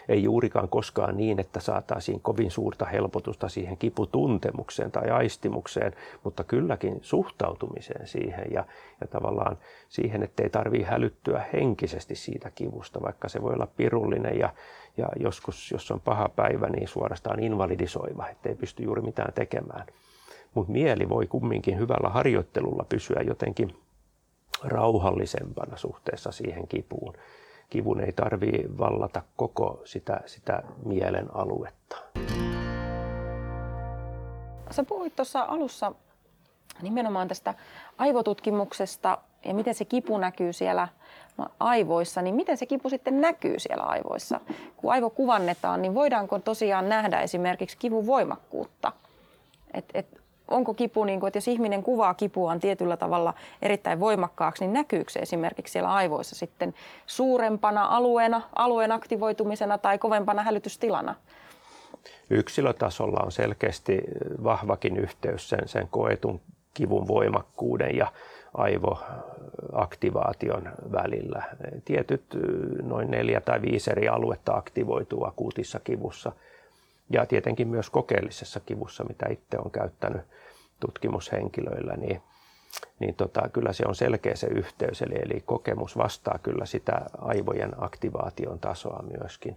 ei 0.09 0.23
juurikaan 0.23 0.69
koskaan 0.69 1.17
niin, 1.17 1.39
että 1.39 1.59
saataisiin 1.59 2.21
kovin 2.21 2.51
suurta 2.51 2.85
helpotusta 2.85 3.49
siihen 3.49 3.77
kiputuntemukseen 3.77 4.91
tai 4.91 5.09
aistimukseen, 5.09 5.93
mutta 6.23 6.43
kylläkin 6.43 6.99
suhtautumiseen 7.01 8.07
siihen 8.07 8.45
ja, 8.51 8.65
ja 9.01 9.07
tavallaan 9.07 9.57
siihen, 9.89 10.23
että 10.23 10.43
ei 10.43 10.49
tarvitse 10.49 10.87
hälyttyä 10.87 11.45
henkisesti 11.53 12.15
siitä 12.15 12.51
kivusta, 12.55 13.01
vaikka 13.01 13.29
se 13.29 13.41
voi 13.41 13.53
olla 13.53 13.67
pirullinen 13.77 14.39
ja, 14.39 14.53
ja 14.97 15.07
joskus, 15.19 15.71
jos 15.71 15.91
on 15.91 16.01
paha 16.01 16.29
päivä, 16.29 16.69
niin 16.69 16.87
suorastaan 16.87 17.43
invalidisoiva, 17.43 18.27
ettei 18.27 18.55
pysty 18.55 18.83
juuri 18.83 19.01
mitään 19.01 19.33
tekemään. 19.33 19.85
Mutta 20.53 20.71
mieli 20.71 21.09
voi 21.09 21.27
kumminkin 21.27 21.79
hyvällä 21.79 22.09
harjoittelulla 22.09 22.85
pysyä 22.89 23.21
jotenkin 23.27 23.75
rauhallisempana 24.63 25.77
suhteessa 25.77 26.31
siihen 26.31 26.67
kipuun. 26.67 27.13
Kivun 27.69 28.01
ei 28.01 28.11
tarvitse 28.11 28.77
vallata 28.77 29.21
koko 29.35 29.81
sitä, 29.85 30.21
sitä 30.25 30.63
mielen 30.85 31.35
aluetta. 31.35 31.97
Sä 34.71 34.83
puhuit 34.83 35.15
tuossa 35.15 35.41
alussa 35.41 35.91
nimenomaan 36.81 37.27
tästä 37.27 37.53
aivotutkimuksesta 37.97 39.17
ja 39.45 39.53
miten 39.53 39.75
se 39.75 39.85
kipu 39.85 40.17
näkyy 40.17 40.53
siellä 40.53 40.87
aivoissa, 41.59 42.21
niin 42.21 42.35
miten 42.35 42.57
se 42.57 42.65
kipu 42.65 42.89
sitten 42.89 43.21
näkyy 43.21 43.59
siellä 43.59 43.83
aivoissa? 43.83 44.41
Kun 44.77 44.91
aivo 44.91 45.09
kuvannetaan, 45.09 45.81
niin 45.81 45.93
voidaanko 45.93 46.39
tosiaan 46.39 46.89
nähdä 46.89 47.19
esimerkiksi 47.19 47.77
kivun 47.77 48.07
voimakkuutta? 48.07 48.91
Et, 49.73 49.85
et 49.93 50.24
onko 50.47 50.73
kipu, 50.73 51.03
niin 51.03 51.19
kuin, 51.19 51.27
että 51.27 51.37
jos 51.37 51.47
ihminen 51.47 51.83
kuvaa 51.83 52.13
kipuaan 52.13 52.59
tietyllä 52.59 52.97
tavalla 52.97 53.33
erittäin 53.61 53.99
voimakkaaksi, 53.99 54.63
niin 54.63 54.73
näkyykö 54.73 55.11
se 55.11 55.19
esimerkiksi 55.19 55.71
siellä 55.71 55.93
aivoissa 55.93 56.35
sitten 56.35 56.73
suurempana 57.05 57.85
alueena, 57.85 58.41
alueen 58.55 58.91
aktivoitumisena 58.91 59.77
tai 59.77 59.97
kovempana 59.97 60.43
hälytystilana? 60.43 61.15
Yksilötasolla 62.29 63.19
on 63.23 63.31
selkeästi 63.31 64.01
vahvakin 64.43 64.97
yhteys 64.97 65.49
sen, 65.49 65.67
sen 65.67 65.87
koetun 65.91 66.41
kivun 66.73 67.07
voimakkuuden 67.07 67.97
ja 67.97 68.11
aivoaktivaation 68.53 70.71
välillä. 70.91 71.43
Tietyt 71.85 72.23
noin 72.81 73.11
neljä 73.11 73.41
tai 73.41 73.61
viisi 73.61 73.91
eri 73.91 74.07
aluetta 74.07 74.53
aktivoituu 74.53 75.25
akuutissa 75.25 75.79
kivussa– 75.79 76.31
ja 77.09 77.25
tietenkin 77.25 77.67
myös 77.67 77.89
kokeellisessa 77.89 78.59
kivussa, 78.59 79.03
mitä 79.03 79.25
itse 79.29 79.57
on 79.57 79.71
käyttänyt 79.71 80.21
tutkimushenkilöillä, 80.79 81.93
niin, 81.93 82.21
niin 82.99 83.15
tota, 83.15 83.49
kyllä 83.53 83.73
se 83.73 83.83
on 83.87 83.95
selkeä 83.95 84.35
se 84.35 84.47
yhteys, 84.47 85.01
eli, 85.01 85.15
eli 85.15 85.41
kokemus 85.45 85.97
vastaa 85.97 86.39
kyllä 86.43 86.65
sitä 86.65 87.01
aivojen 87.17 87.71
aktivaation 87.77 88.59
tasoa 88.59 89.03
myöskin. 89.17 89.55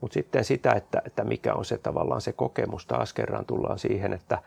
Mutta 0.00 0.14
sitten 0.14 0.44
sitä, 0.44 0.72
että, 0.72 1.02
että 1.06 1.24
mikä 1.24 1.54
on 1.54 1.64
se 1.64 1.78
tavallaan 1.78 2.20
se 2.20 2.32
kokemus, 2.32 2.86
taas 2.86 3.12
kerran 3.12 3.46
tullaan 3.46 3.78
siihen, 3.78 4.12
että 4.12 4.42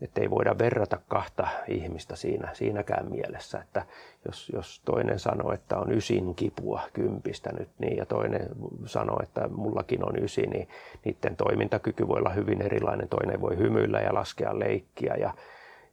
että 0.00 0.20
ei 0.20 0.30
voida 0.30 0.58
verrata 0.58 0.98
kahta 1.08 1.48
ihmistä 1.68 2.16
siinä, 2.16 2.54
siinäkään 2.54 3.10
mielessä, 3.10 3.58
että 3.58 3.86
jos, 4.26 4.50
jos 4.54 4.82
toinen 4.84 5.18
sanoo, 5.18 5.52
että 5.52 5.78
on 5.78 5.92
ysin 5.92 6.34
kipua 6.34 6.82
kympistä 6.92 7.50
nyt 7.58 7.68
niin, 7.78 7.96
ja 7.96 8.06
toinen 8.06 8.48
sanoo, 8.86 9.20
että 9.22 9.48
mullakin 9.48 10.08
on 10.08 10.24
ysi, 10.24 10.42
niin 10.42 10.68
niiden 11.04 11.36
toimintakyky 11.36 12.08
voi 12.08 12.18
olla 12.18 12.30
hyvin 12.30 12.62
erilainen. 12.62 13.08
Toinen 13.08 13.40
voi 13.40 13.56
hymyillä 13.56 14.00
ja 14.00 14.14
laskea 14.14 14.58
leikkiä 14.58 15.14
ja, 15.14 15.34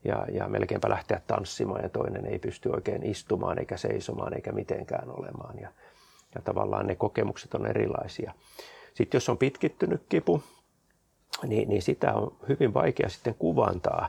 ja, 0.04 0.26
ja 0.32 0.48
melkeinpä 0.48 0.90
lähteä 0.90 1.20
tanssimaan 1.26 1.82
ja 1.82 1.88
toinen 1.88 2.26
ei 2.26 2.38
pysty 2.38 2.68
oikein 2.68 3.06
istumaan 3.06 3.58
eikä 3.58 3.76
seisomaan 3.76 4.34
eikä 4.34 4.52
mitenkään 4.52 5.10
olemaan. 5.10 5.58
Ja, 5.60 5.68
ja 6.34 6.40
tavallaan 6.44 6.86
ne 6.86 6.94
kokemukset 6.94 7.54
on 7.54 7.66
erilaisia. 7.66 8.32
Sitten 8.94 9.16
jos 9.16 9.28
on 9.28 9.38
pitkittynyt 9.38 10.02
kipu, 10.08 10.42
niin, 11.46 11.68
niin 11.68 11.82
sitä 11.82 12.14
on 12.14 12.32
hyvin 12.48 12.74
vaikea 12.74 13.08
sitten 13.08 13.34
kuvantaa 13.38 14.08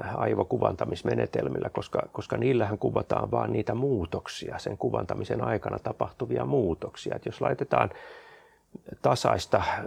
äh, 0.00 0.20
aivokuvantamismenetelmillä, 0.20 1.70
koska, 1.70 2.02
koska 2.12 2.36
niillähän 2.36 2.78
kuvataan 2.78 3.30
vain 3.30 3.52
niitä 3.52 3.74
muutoksia, 3.74 4.58
sen 4.58 4.78
kuvantamisen 4.78 5.44
aikana 5.44 5.78
tapahtuvia 5.78 6.44
muutoksia. 6.44 7.16
Et 7.16 7.26
jos 7.26 7.40
laitetaan 7.40 7.90
tasaista, 9.02 9.56
äh, 9.56 9.80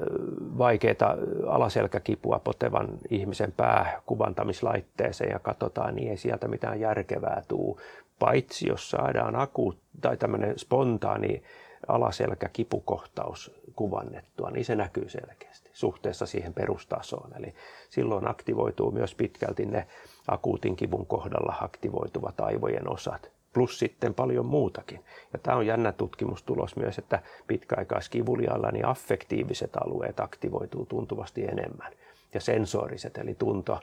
vaikeaa 0.58 1.16
alaselkäkipua 1.48 2.40
potevan 2.40 2.88
ihmisen 3.10 3.52
pää 3.52 4.02
kuvantamislaitteeseen 4.06 5.32
ja 5.32 5.40
katsotaan, 5.40 5.96
niin 5.96 6.10
ei 6.10 6.18
sieltä 6.18 6.48
mitään 6.48 6.80
järkevää 6.80 7.44
tuu. 7.48 7.82
Paitsi 8.20 8.68
jos 8.68 8.90
saadaan 8.90 9.36
aku 9.36 9.74
tai 10.02 10.18
tämmöinen 10.18 10.60
spontaani 10.60 11.44
alaselkäkipukohtaus 11.88 13.52
kuvannettua, 13.76 14.52
niin 14.52 14.66
se 14.66 14.76
näkyy 14.76 15.10
selkeästi 15.10 15.69
suhteessa 15.80 16.26
siihen 16.26 16.54
perustasoon. 16.54 17.32
Eli 17.38 17.54
silloin 17.90 18.28
aktivoituu 18.28 18.92
myös 18.92 19.16
pitkälti 19.16 19.66
ne 19.66 19.88
akuutin 20.28 20.76
kivun 20.76 21.06
kohdalla 21.06 21.56
aktivoituvat 21.62 22.40
aivojen 22.40 22.90
osat, 22.90 23.32
plus 23.54 23.80
sitten 23.80 24.14
paljon 24.14 24.46
muutakin. 24.46 25.04
Ja 25.34 25.40
tämä 25.40 25.58
on 25.58 25.66
jännä 25.66 25.92
tutkimustulos 25.92 26.76
myös, 26.76 26.98
että 26.98 27.20
pitkäaikaiskivuliailla 27.48 28.72
niin 28.72 28.86
affektiiviset 28.86 29.78
alueet 29.78 30.20
aktivoituu 30.20 30.86
tuntuvasti 30.86 31.44
enemmän 31.44 31.92
ja 32.34 32.42
sensoriset 32.42 33.18
eli 33.18 33.36
tunto, 33.36 33.80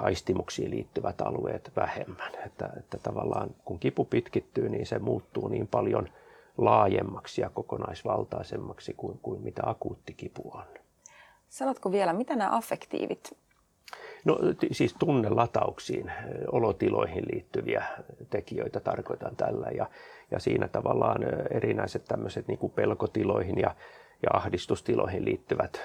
aistimuksiin 0.00 0.70
liittyvät 0.70 1.20
alueet 1.20 1.72
vähemmän. 1.76 2.32
Että, 2.46 2.70
että 2.78 2.98
tavallaan 2.98 3.50
kun 3.64 3.78
kipu 3.78 4.04
pitkittyy, 4.04 4.68
niin 4.68 4.86
se 4.86 4.98
muuttuu 4.98 5.48
niin 5.48 5.68
paljon– 5.68 6.08
laajemmaksi 6.58 7.40
ja 7.40 7.50
kokonaisvaltaisemmaksi 7.50 8.94
kuin, 8.96 9.18
kuin 9.22 9.42
mitä 9.42 9.62
akuutti 9.66 10.14
kipu 10.14 10.50
on. 10.54 10.64
Sanotko 11.48 11.92
vielä, 11.92 12.12
mitä 12.12 12.36
nämä 12.36 12.56
affektiivit? 12.56 13.36
No 14.24 14.38
siis 14.72 14.94
tunnelatauksiin, 14.98 16.12
olotiloihin 16.52 17.24
liittyviä 17.32 17.84
tekijöitä 18.30 18.80
tarkoitan 18.80 19.36
tällä 19.36 19.68
ja, 19.76 19.86
ja 20.30 20.38
siinä 20.38 20.68
tavallaan 20.68 21.18
erinäiset 21.50 22.04
tämmöiset 22.04 22.48
niin 22.48 22.58
kuin 22.58 22.72
pelkotiloihin 22.72 23.58
ja, 23.58 23.74
ja 24.22 24.28
ahdistustiloihin 24.32 25.24
liittyvät 25.24 25.80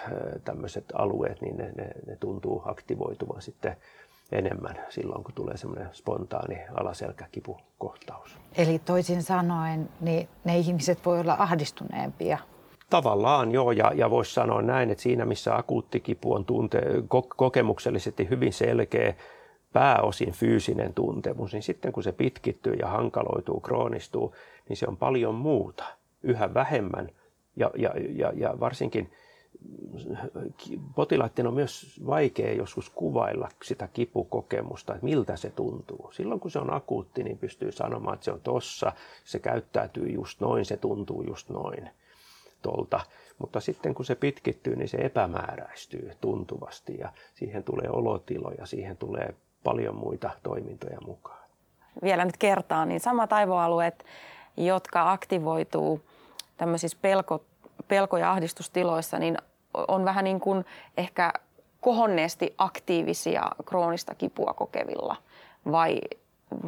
tämmöiset 0.45 0.85
alueet, 0.93 1.41
niin 1.41 1.57
ne, 1.57 1.71
ne, 1.75 1.91
ne 2.05 2.15
tuntuu 2.15 2.61
aktivoituvan 2.65 3.41
sitten 3.41 3.77
enemmän 4.31 4.75
silloin, 4.89 5.23
kun 5.23 5.33
tulee 5.33 5.57
semmoinen 5.57 5.89
spontaani 5.93 6.57
alaselkäkipukohtaus. 6.73 8.37
Eli 8.57 8.79
toisin 8.79 9.23
sanoen, 9.23 9.89
niin 10.01 10.27
ne 10.45 10.57
ihmiset 10.57 11.05
voi 11.05 11.19
olla 11.19 11.35
ahdistuneempia. 11.39 12.37
Tavallaan 12.89 13.51
joo, 13.51 13.71
ja, 13.71 13.91
ja 13.95 14.09
voisi 14.09 14.33
sanoa 14.33 14.61
näin, 14.61 14.89
että 14.89 15.01
siinä 15.01 15.25
missä 15.25 15.55
akuutti 15.55 15.99
kipu 15.99 16.33
on 16.33 16.45
tunte, 16.45 16.81
kokemuksellisesti 17.35 18.29
hyvin 18.29 18.53
selkeä, 18.53 19.13
pääosin 19.73 20.31
fyysinen 20.31 20.93
tuntemus, 20.93 21.53
niin 21.53 21.63
sitten 21.63 21.91
kun 21.91 22.03
se 22.03 22.11
pitkittyy 22.11 22.73
ja 22.73 22.87
hankaloituu, 22.87 23.59
kroonistuu, 23.59 24.35
niin 24.69 24.77
se 24.77 24.85
on 24.87 24.97
paljon 24.97 25.35
muuta, 25.35 25.83
yhä 26.23 26.53
vähemmän 26.53 27.09
ja, 27.55 27.71
ja, 27.75 27.93
ja, 28.15 28.31
ja 28.35 28.59
varsinkin 28.59 29.11
potilaiden 30.95 31.47
on 31.47 31.53
myös 31.53 32.01
vaikea 32.05 32.53
joskus 32.53 32.89
kuvailla 32.89 33.49
sitä 33.63 33.87
kipukokemusta, 33.93 34.93
että 34.93 35.05
miltä 35.05 35.35
se 35.35 35.49
tuntuu. 35.49 36.11
Silloin 36.11 36.39
kun 36.39 36.51
se 36.51 36.59
on 36.59 36.73
akuutti, 36.73 37.23
niin 37.23 37.37
pystyy 37.37 37.71
sanomaan, 37.71 38.13
että 38.13 38.25
se 38.25 38.31
on 38.31 38.41
tossa, 38.41 38.91
se 39.23 39.39
käyttäytyy 39.39 40.07
just 40.07 40.41
noin, 40.41 40.65
se 40.65 40.77
tuntuu 40.77 41.23
just 41.23 41.49
noin 41.49 41.89
tolta. 42.61 42.99
Mutta 43.37 43.59
sitten 43.59 43.93
kun 43.93 44.05
se 44.05 44.15
pitkittyy, 44.15 44.75
niin 44.75 44.89
se 44.89 44.97
epämääräistyy 44.97 46.11
tuntuvasti 46.21 46.97
ja 46.97 47.09
siihen 47.33 47.63
tulee 47.63 47.89
olotiloja, 47.89 48.65
siihen 48.65 48.97
tulee 48.97 49.33
paljon 49.63 49.95
muita 49.95 50.29
toimintoja 50.43 51.01
mukaan. 51.05 51.47
Vielä 52.03 52.25
nyt 52.25 52.37
kertaan, 52.37 52.89
niin 52.89 52.99
samat 52.99 53.33
aivoalueet, 53.33 54.05
jotka 54.57 55.11
aktivoituu 55.11 56.01
tämmöisissä 56.57 56.97
pelko, 57.01 57.43
pelko- 57.87 58.17
ja 58.17 58.31
ahdistustiloissa, 58.31 59.19
niin 59.19 59.37
on 59.87 60.05
vähän 60.05 60.23
niin 60.23 60.39
kuin 60.39 60.65
ehkä 60.97 61.33
kohonneesti 61.81 62.53
aktiivisia 62.57 63.43
kroonista 63.65 64.15
kipua 64.15 64.53
kokevilla 64.53 65.15
vai 65.71 66.01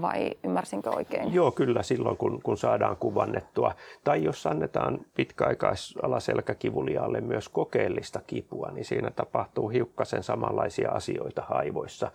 vai 0.01 0.31
ymmärsinkö 0.43 0.89
oikein? 0.89 1.33
Joo, 1.33 1.51
kyllä 1.51 1.83
silloin, 1.83 2.17
kun, 2.17 2.41
kun 2.43 2.57
saadaan 2.57 2.97
kuvannettua. 2.97 3.75
Tai 4.03 4.23
jos 4.23 4.47
annetaan 4.47 4.99
pitkäaikaisalaselkäkivuliaalle 5.15 7.21
myös 7.21 7.49
kokeellista 7.49 8.21
kipua, 8.27 8.71
niin 8.71 8.85
siinä 8.85 9.11
tapahtuu 9.11 9.69
hiukkasen 9.69 10.23
samanlaisia 10.23 10.91
asioita 10.91 11.43
aivoissa. 11.49 12.11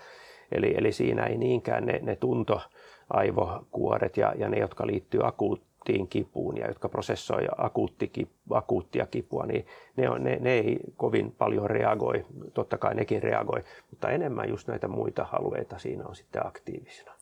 Eli, 0.52 0.74
eli 0.76 0.92
siinä 0.92 1.26
ei 1.26 1.36
niinkään 1.36 1.86
ne, 1.86 1.98
ne 2.02 2.16
tuntoaivokuoret 2.16 4.16
ja, 4.16 4.34
ja 4.38 4.48
ne, 4.48 4.58
jotka 4.58 4.86
liittyy 4.86 5.26
akuut, 5.26 5.62
akuuttiin 5.84 6.08
kipuun 6.08 6.56
ja 6.56 6.66
jotka 6.66 6.88
prosessoi 6.88 7.46
akuutti, 7.58 8.28
akuuttia 8.50 9.06
kipua, 9.06 9.46
niin 9.46 9.66
ne, 9.96 10.08
on, 10.08 10.24
ne, 10.24 10.38
ne 10.40 10.52
ei 10.52 10.80
kovin 10.96 11.32
paljon 11.38 11.70
reagoi. 11.70 12.24
Totta 12.54 12.78
kai 12.78 12.94
nekin 12.94 13.22
reagoi, 13.22 13.60
mutta 13.90 14.10
enemmän 14.10 14.48
just 14.48 14.68
näitä 14.68 14.88
muita 14.88 15.26
alueita 15.32 15.78
siinä 15.78 16.04
on 16.06 16.16
sitten 16.16 16.46
aktiivisena. 16.46 17.12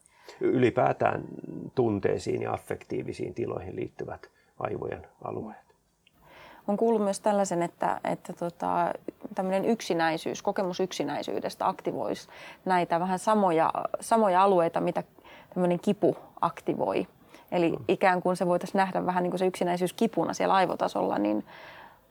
Ylipäätään 0.40 1.24
tunteisiin 1.74 2.42
ja 2.42 2.52
affektiivisiin 2.52 3.34
tiloihin 3.34 3.76
liittyvät 3.76 4.30
aivojen 4.58 5.06
alueet. 5.24 5.74
on 6.68 6.76
kuullut 6.76 7.02
myös 7.02 7.20
tällaisen, 7.20 7.62
että, 7.62 8.00
että 8.04 8.32
tota, 8.32 8.92
tämmöinen 9.34 9.64
yksinäisyys, 9.64 10.42
kokemus 10.42 10.80
yksinäisyydestä 10.80 11.68
aktivoisi 11.68 12.28
näitä 12.64 13.00
vähän 13.00 13.18
samoja, 13.18 13.72
samoja 14.00 14.42
alueita, 14.42 14.80
mitä 14.80 15.02
tämmöinen 15.54 15.80
kipu 15.80 16.16
aktivoi. 16.40 17.06
Eli 17.52 17.72
ikään 17.88 18.22
kuin 18.22 18.36
se 18.36 18.46
voitaisiin 18.46 18.78
nähdä 18.78 19.06
vähän 19.06 19.22
niin 19.22 19.30
kuin 19.30 19.38
se 19.38 19.46
yksinäisyys 19.46 19.92
kipuna 19.92 20.32
siellä 20.32 20.54
aivotasolla, 20.54 21.18
niin 21.18 21.44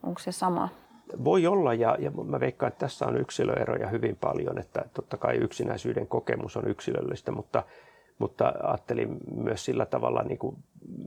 onko 0.02 0.18
se 0.18 0.32
sama? 0.32 0.68
Voi 1.24 1.46
olla 1.46 1.74
ja, 1.74 1.96
ja 1.98 2.10
mä 2.10 2.40
veikkaan, 2.40 2.68
että 2.68 2.78
tässä 2.78 3.06
on 3.06 3.16
yksilöeroja 3.16 3.88
hyvin 3.88 4.16
paljon, 4.16 4.58
että 4.58 4.84
totta 4.94 5.16
kai 5.16 5.36
yksinäisyyden 5.36 6.06
kokemus 6.06 6.56
on 6.56 6.68
yksilöllistä, 6.68 7.32
mutta, 7.32 7.62
mutta 8.18 8.52
ajattelin 8.62 9.16
myös 9.34 9.64
sillä 9.64 9.86
tavalla, 9.86 10.22
niin 10.22 10.38
kuin, 10.38 10.56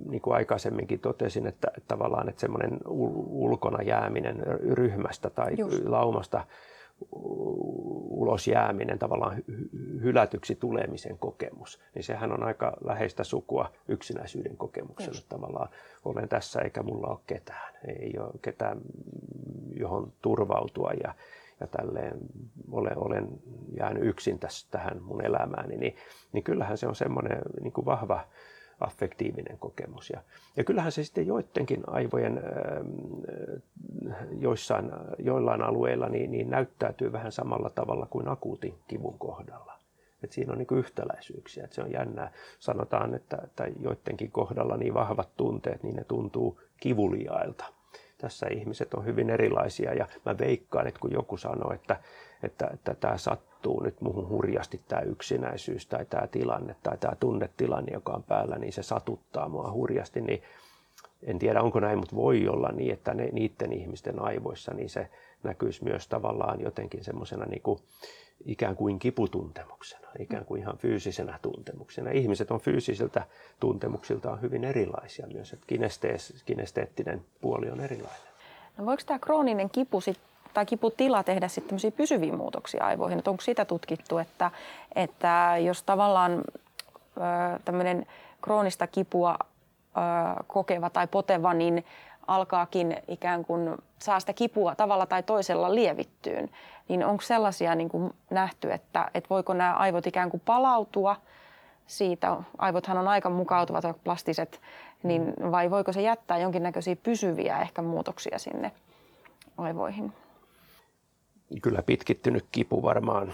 niin 0.09 0.21
kuin 0.21 0.35
aikaisemminkin 0.35 0.99
totesin, 0.99 1.47
että, 1.47 1.67
että 1.77 1.87
tavallaan 1.87 2.29
että 2.29 2.41
semmoinen 2.41 2.79
ulkona 3.29 3.83
jääminen 3.83 4.43
ryhmästä 4.71 5.29
tai 5.29 5.53
Just. 5.57 5.85
laumasta 5.85 6.43
ulos 8.09 8.47
jääminen, 8.47 8.99
tavallaan 8.99 9.43
hylätyksi 10.01 10.55
tulemisen 10.55 11.17
kokemus, 11.17 11.79
niin 11.95 12.03
sehän 12.03 12.31
on 12.31 12.43
aika 12.43 12.77
läheistä 12.83 13.23
sukua 13.23 13.71
yksinäisyyden 13.87 14.57
kokemukselle. 14.57 15.17
Just. 15.17 15.29
Tavallaan 15.29 15.69
olen 16.05 16.29
tässä 16.29 16.61
eikä 16.61 16.83
mulla 16.83 17.07
ole 17.07 17.19
ketään, 17.27 17.73
ei 17.87 18.13
ole 18.19 18.31
ketään 18.41 18.81
johon 19.75 20.13
turvautua 20.21 20.91
ja, 21.03 21.13
ja 21.59 21.67
tälleen 21.67 22.17
olen, 22.71 22.97
olen 22.97 23.27
jäänyt 23.79 24.03
yksin 24.03 24.39
tässä, 24.39 24.67
tähän 24.71 25.01
mun 25.01 25.25
elämääni, 25.25 25.77
niin, 25.77 25.95
niin 26.33 26.43
kyllähän 26.43 26.77
se 26.77 26.87
on 26.87 26.95
semmoinen 26.95 27.41
niin 27.61 27.73
kuin 27.73 27.85
vahva 27.85 28.27
affektiivinen 28.79 29.57
kokemus. 29.57 30.09
Ja, 30.09 30.21
ja 30.57 30.63
kyllähän 30.63 30.91
se 30.91 31.03
sitten 31.03 31.27
joidenkin 31.27 31.83
aivojen 31.87 32.37
äh, 32.37 34.15
joissain, 34.39 34.91
joillain 35.19 35.61
alueilla 35.61 36.09
niin, 36.09 36.31
niin 36.31 36.49
näyttäytyy 36.49 37.11
vähän 37.11 37.31
samalla 37.31 37.69
tavalla 37.69 38.07
kuin 38.09 38.27
akuutin 38.27 38.73
kivun 38.87 39.19
kohdalla. 39.19 39.75
Et 40.23 40.31
siinä 40.31 40.51
on 40.51 40.57
niin 40.57 40.79
yhtäläisyyksiä, 40.79 41.63
että 41.63 41.75
se 41.75 41.81
on 41.81 41.91
jännää. 41.91 42.31
Sanotaan, 42.59 43.13
että, 43.13 43.37
että 43.43 43.67
joidenkin 43.81 44.31
kohdalla 44.31 44.77
niin 44.77 44.93
vahvat 44.93 45.29
tunteet, 45.37 45.83
niin 45.83 45.95
ne 45.95 46.03
tuntuu 46.03 46.61
kivuliailta. 46.79 47.65
Tässä 48.17 48.47
ihmiset 48.47 48.93
on 48.93 49.05
hyvin 49.05 49.29
erilaisia 49.29 49.93
ja 49.93 50.07
mä 50.25 50.37
veikkaan, 50.37 50.87
että 50.87 50.99
kun 50.99 51.11
joku 51.11 51.37
sanoo, 51.37 51.73
että, 51.73 51.99
että, 52.43 52.69
että 52.73 52.95
tämä 52.95 53.17
sattuu 53.17 53.54
nyt 53.83 54.01
muuhun 54.01 54.29
hurjasti 54.29 54.81
tämä 54.87 55.01
yksinäisyys 55.01 55.85
tai 55.85 56.05
tämä 56.05 56.27
tilanne 56.27 56.75
tai 56.83 56.97
tämä 56.97 57.15
tunnetilanne, 57.15 57.93
joka 57.93 58.13
on 58.13 58.23
päällä, 58.23 58.57
niin 58.57 58.73
se 58.73 58.83
satuttaa 58.83 59.49
mua 59.49 59.71
hurjasti, 59.71 60.21
niin 60.21 60.43
en 61.23 61.39
tiedä 61.39 61.61
onko 61.61 61.79
näin, 61.79 61.99
mutta 61.99 62.15
voi 62.15 62.47
olla 62.47 62.71
niin, 62.71 62.93
että 62.93 63.13
ne, 63.13 63.29
niiden 63.31 63.73
ihmisten 63.73 64.21
aivoissa 64.21 64.73
niin 64.73 64.89
se 64.89 65.09
näkyisi 65.43 65.83
myös 65.83 66.07
tavallaan 66.07 66.61
jotenkin 66.61 67.03
semmoisena 67.03 67.45
niin 67.45 67.61
kuin, 67.61 67.79
ikään 68.45 68.75
kuin 68.75 68.99
kiputuntemuksena, 68.99 70.07
ikään 70.19 70.45
kuin 70.45 70.61
ihan 70.61 70.77
fyysisenä 70.77 71.39
tuntemuksena. 71.41 72.11
Ihmiset 72.11 72.51
on 72.51 72.59
fyysisiltä 72.59 73.23
tuntemuksiltaan 73.59 74.41
hyvin 74.41 74.63
erilaisia 74.63 75.27
myös, 75.27 75.53
että 75.53 75.65
kinesteettinen 76.45 77.25
puoli 77.41 77.69
on 77.69 77.81
erilainen. 77.81 78.35
No 78.77 78.85
voiko 78.85 79.03
tämä 79.05 79.19
krooninen 79.19 79.69
kipu 79.69 80.01
sit, 80.01 80.19
tai 80.55 80.65
kiputila 80.65 81.23
tehdä 81.23 81.47
sitten 81.47 81.77
pysyviä 81.97 82.33
muutoksia 82.33 82.85
aivoihin? 82.85 83.17
Että 83.19 83.29
onko 83.29 83.41
sitä 83.41 83.65
tutkittu, 83.65 84.17
että, 84.17 84.51
että 84.95 85.53
jos 85.65 85.83
tavallaan 85.83 86.43
tämmöinen 87.65 88.05
kroonista 88.41 88.87
kipua 88.87 89.37
ö, 89.39 90.43
kokeva 90.47 90.89
tai 90.89 91.07
poteva, 91.07 91.53
niin 91.53 91.85
alkaakin 92.27 92.97
ikään 93.07 93.45
kuin 93.45 93.75
saa 93.99 94.19
sitä 94.19 94.33
kipua 94.33 94.75
tavalla 94.75 95.05
tai 95.05 95.23
toisella 95.23 95.75
lievittyyn, 95.75 96.49
niin 96.87 97.05
onko 97.05 97.21
sellaisia 97.21 97.75
niin 97.75 97.89
kuin 97.89 98.13
nähty, 98.29 98.71
että, 98.71 99.11
että 99.13 99.29
voiko 99.29 99.53
nämä 99.53 99.73
aivot 99.73 100.07
ikään 100.07 100.29
kuin 100.29 100.41
palautua 100.45 101.15
siitä, 101.87 102.37
aivothan 102.57 102.97
on 102.97 103.07
aika 103.07 103.29
mukautuvat 103.29 103.85
plastiset, 104.03 104.61
niin 105.03 105.33
vai 105.51 105.71
voiko 105.71 105.93
se 105.93 106.01
jättää 106.01 106.37
jonkinnäköisiä 106.37 106.95
pysyviä 106.95 107.59
ehkä 107.59 107.81
muutoksia 107.81 108.39
sinne 108.39 108.71
aivoihin? 109.57 110.13
Kyllä 111.61 111.81
pitkittynyt 111.81 112.45
kipu 112.51 112.83
varmaan 112.83 113.33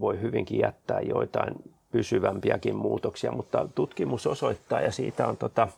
voi 0.00 0.20
hyvinkin 0.20 0.60
jättää 0.60 1.00
joitain 1.00 1.54
pysyvämpiäkin 1.92 2.76
muutoksia, 2.76 3.32
mutta 3.32 3.68
tutkimus 3.74 4.26
osoittaa, 4.26 4.80
ja 4.80 4.92
siitä 4.92 5.26
on 5.26 5.36
tota, 5.36 5.68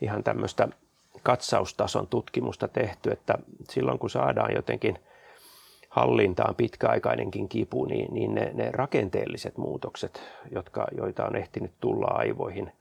ihan 0.00 0.24
tämmöistä 0.24 0.68
katsaustason 1.22 2.06
tutkimusta 2.06 2.68
tehty, 2.68 3.10
että 3.10 3.34
silloin 3.70 3.98
kun 3.98 4.10
saadaan 4.10 4.54
jotenkin 4.54 4.98
hallintaan 5.88 6.54
pitkäaikainenkin 6.54 7.48
kipu, 7.48 7.84
niin, 7.84 8.14
niin 8.14 8.34
ne, 8.34 8.50
ne 8.54 8.70
rakenteelliset 8.70 9.56
muutokset, 9.56 10.22
jotka, 10.50 10.86
joita 10.96 11.26
on 11.26 11.36
ehtinyt 11.36 11.72
tulla 11.80 12.06
aivoihin, 12.06 12.72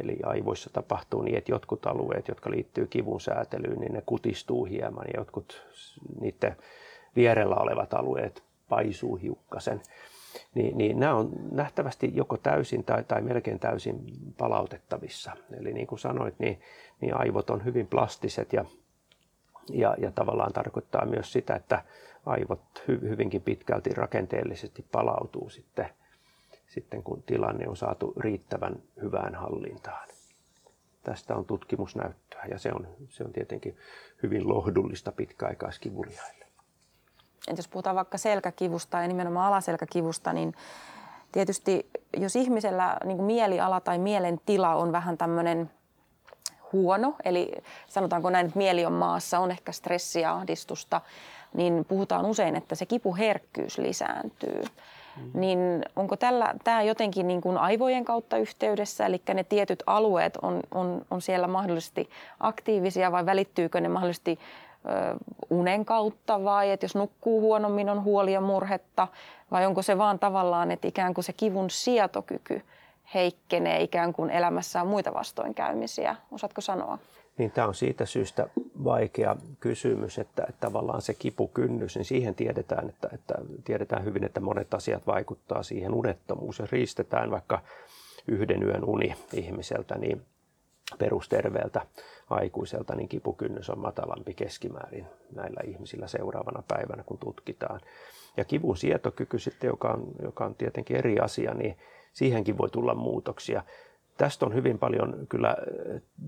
eli 0.00 0.18
aivoissa 0.22 0.70
tapahtuu 0.70 1.22
niin, 1.22 1.38
että 1.38 1.52
jotkut 1.52 1.86
alueet, 1.86 2.28
jotka 2.28 2.50
liittyy 2.50 2.86
kivun 2.86 3.20
säätelyyn, 3.20 3.80
niin 3.80 3.92
ne 3.92 4.02
kutistuu 4.06 4.64
hieman 4.64 5.06
ja 5.14 5.20
jotkut 5.20 5.62
niiden 6.20 6.56
vierellä 7.16 7.56
olevat 7.56 7.94
alueet 7.94 8.42
paisuu 8.68 9.16
hiukkasen 9.16 9.80
niin, 10.54 10.78
niin 10.78 11.00
nämä 11.00 11.14
on 11.14 11.30
nähtävästi 11.50 12.10
joko 12.14 12.36
täysin 12.36 12.84
tai, 12.84 13.04
tai 13.04 13.22
melkein 13.22 13.58
täysin 13.58 14.04
palautettavissa. 14.38 15.32
Eli 15.60 15.72
niin 15.72 15.86
kuin 15.86 15.98
sanoit, 15.98 16.38
niin, 16.38 16.60
niin 17.00 17.16
aivot 17.16 17.50
on 17.50 17.64
hyvin 17.64 17.86
plastiset 17.86 18.52
ja, 18.52 18.64
ja, 19.70 19.94
ja 19.98 20.10
tavallaan 20.10 20.52
tarkoittaa 20.52 21.06
myös 21.06 21.32
sitä, 21.32 21.56
että 21.56 21.84
aivot 22.26 22.60
hy, 22.88 23.00
hyvinkin 23.00 23.42
pitkälti 23.42 23.90
rakenteellisesti 23.90 24.86
palautuu 24.92 25.50
sitten, 25.50 25.88
sitten, 26.66 27.02
kun 27.02 27.22
tilanne 27.22 27.68
on 27.68 27.76
saatu 27.76 28.12
riittävän 28.16 28.82
hyvään 29.02 29.34
hallintaan. 29.34 30.08
Tästä 31.02 31.34
on 31.34 31.44
tutkimusnäyttöä 31.44 32.44
ja 32.50 32.58
se 32.58 32.72
on, 32.72 32.88
se 33.08 33.24
on 33.24 33.32
tietenkin 33.32 33.76
hyvin 34.22 34.48
lohdullista 34.48 35.12
pitkäaikaiskivuliaille. 35.12 36.47
Et 37.50 37.56
jos 37.56 37.68
puhutaan 37.68 37.96
vaikka 37.96 38.18
selkäkivusta 38.18 39.00
ja 39.00 39.08
nimenomaan 39.08 39.46
alaselkäkivusta, 39.46 40.32
niin 40.32 40.54
tietysti 41.32 41.90
jos 42.16 42.36
ihmisellä 42.36 42.96
niin 43.04 43.22
mieliala 43.22 43.80
tai 43.80 43.98
mielentila 43.98 44.74
on 44.74 44.92
vähän 44.92 45.18
tämmöinen 45.18 45.70
huono, 46.72 47.14
eli 47.24 47.52
sanotaanko 47.86 48.30
näin, 48.30 48.46
että 48.46 48.58
mieli 48.58 48.86
on 48.86 48.92
maassa, 48.92 49.38
on 49.38 49.50
ehkä 49.50 49.72
stressiä, 49.72 50.32
ahdistusta, 50.32 51.00
niin 51.54 51.84
puhutaan 51.88 52.26
usein, 52.26 52.56
että 52.56 52.74
se 52.74 52.86
kipuherkkyys 52.86 53.78
lisääntyy. 53.78 54.62
Mm. 55.16 55.40
Niin 55.40 55.84
onko 55.96 56.16
tällä, 56.16 56.54
tämä 56.64 56.82
jotenkin 56.82 57.28
niin 57.28 57.40
kuin 57.40 57.58
aivojen 57.58 58.04
kautta 58.04 58.36
yhteydessä, 58.36 59.06
eli 59.06 59.22
ne 59.34 59.44
tietyt 59.44 59.82
alueet 59.86 60.36
on, 60.36 60.60
on, 60.74 61.02
on 61.10 61.22
siellä 61.22 61.46
mahdollisesti 61.46 62.10
aktiivisia 62.40 63.12
vai 63.12 63.26
välittyykö 63.26 63.80
ne 63.80 63.88
mahdollisesti 63.88 64.38
unen 65.50 65.84
kautta 65.84 66.44
vai 66.44 66.70
että 66.70 66.84
jos 66.84 66.94
nukkuu 66.94 67.40
huonommin 67.40 67.88
on 67.88 68.04
huoli 68.04 68.32
ja 68.32 68.40
murhetta 68.40 69.08
vai 69.50 69.66
onko 69.66 69.82
se 69.82 69.98
vaan 69.98 70.18
tavallaan, 70.18 70.70
että 70.70 70.88
ikään 70.88 71.14
kuin 71.14 71.24
se 71.24 71.32
kivun 71.32 71.70
sietokyky 71.70 72.62
heikkenee 73.14 73.82
ikään 73.82 74.12
kuin 74.12 74.30
elämässä 74.30 74.82
on 74.82 74.88
muita 74.88 75.14
vastoinkäymisiä. 75.14 76.16
Osaatko 76.30 76.60
sanoa? 76.60 76.98
Niin 77.38 77.50
tämä 77.50 77.66
on 77.66 77.74
siitä 77.74 78.06
syystä 78.06 78.48
vaikea 78.84 79.36
kysymys, 79.60 80.18
että, 80.18 80.42
että 80.48 80.60
tavallaan 80.60 81.02
se 81.02 81.14
kipukynnys, 81.14 81.96
niin 81.96 82.04
siihen 82.04 82.34
tiedetään, 82.34 82.88
että, 82.88 83.08
että 83.12 83.34
tiedetään 83.64 84.04
hyvin, 84.04 84.24
että 84.24 84.40
monet 84.40 84.74
asiat 84.74 85.06
vaikuttaa 85.06 85.62
siihen 85.62 85.94
unettomuus. 85.94 86.58
Jos 86.58 86.72
riistetään 86.72 87.30
vaikka 87.30 87.60
yhden 88.28 88.62
yön 88.62 88.84
uni 88.84 89.14
ihmiseltä, 89.32 89.98
niin 89.98 90.22
perusterveeltä 90.98 91.86
aikuiselta, 92.30 92.94
niin 92.94 93.08
kipukynnys 93.08 93.70
on 93.70 93.78
matalampi 93.78 94.34
keskimäärin 94.34 95.06
näillä 95.34 95.60
ihmisillä 95.64 96.06
seuraavana 96.06 96.62
päivänä, 96.68 97.02
kun 97.02 97.18
tutkitaan. 97.18 97.80
Ja 98.36 98.44
kivun 98.44 98.76
sietokyky 98.76 99.38
sitten, 99.38 99.68
joka 99.68 99.88
on, 99.88 100.06
joka 100.22 100.44
on 100.44 100.54
tietenkin 100.54 100.96
eri 100.96 101.18
asia, 101.18 101.54
niin 101.54 101.76
siihenkin 102.12 102.58
voi 102.58 102.70
tulla 102.70 102.94
muutoksia. 102.94 103.62
Tästä 104.16 104.46
on 104.46 104.54
hyvin 104.54 104.78
paljon 104.78 105.26
kyllä 105.28 105.56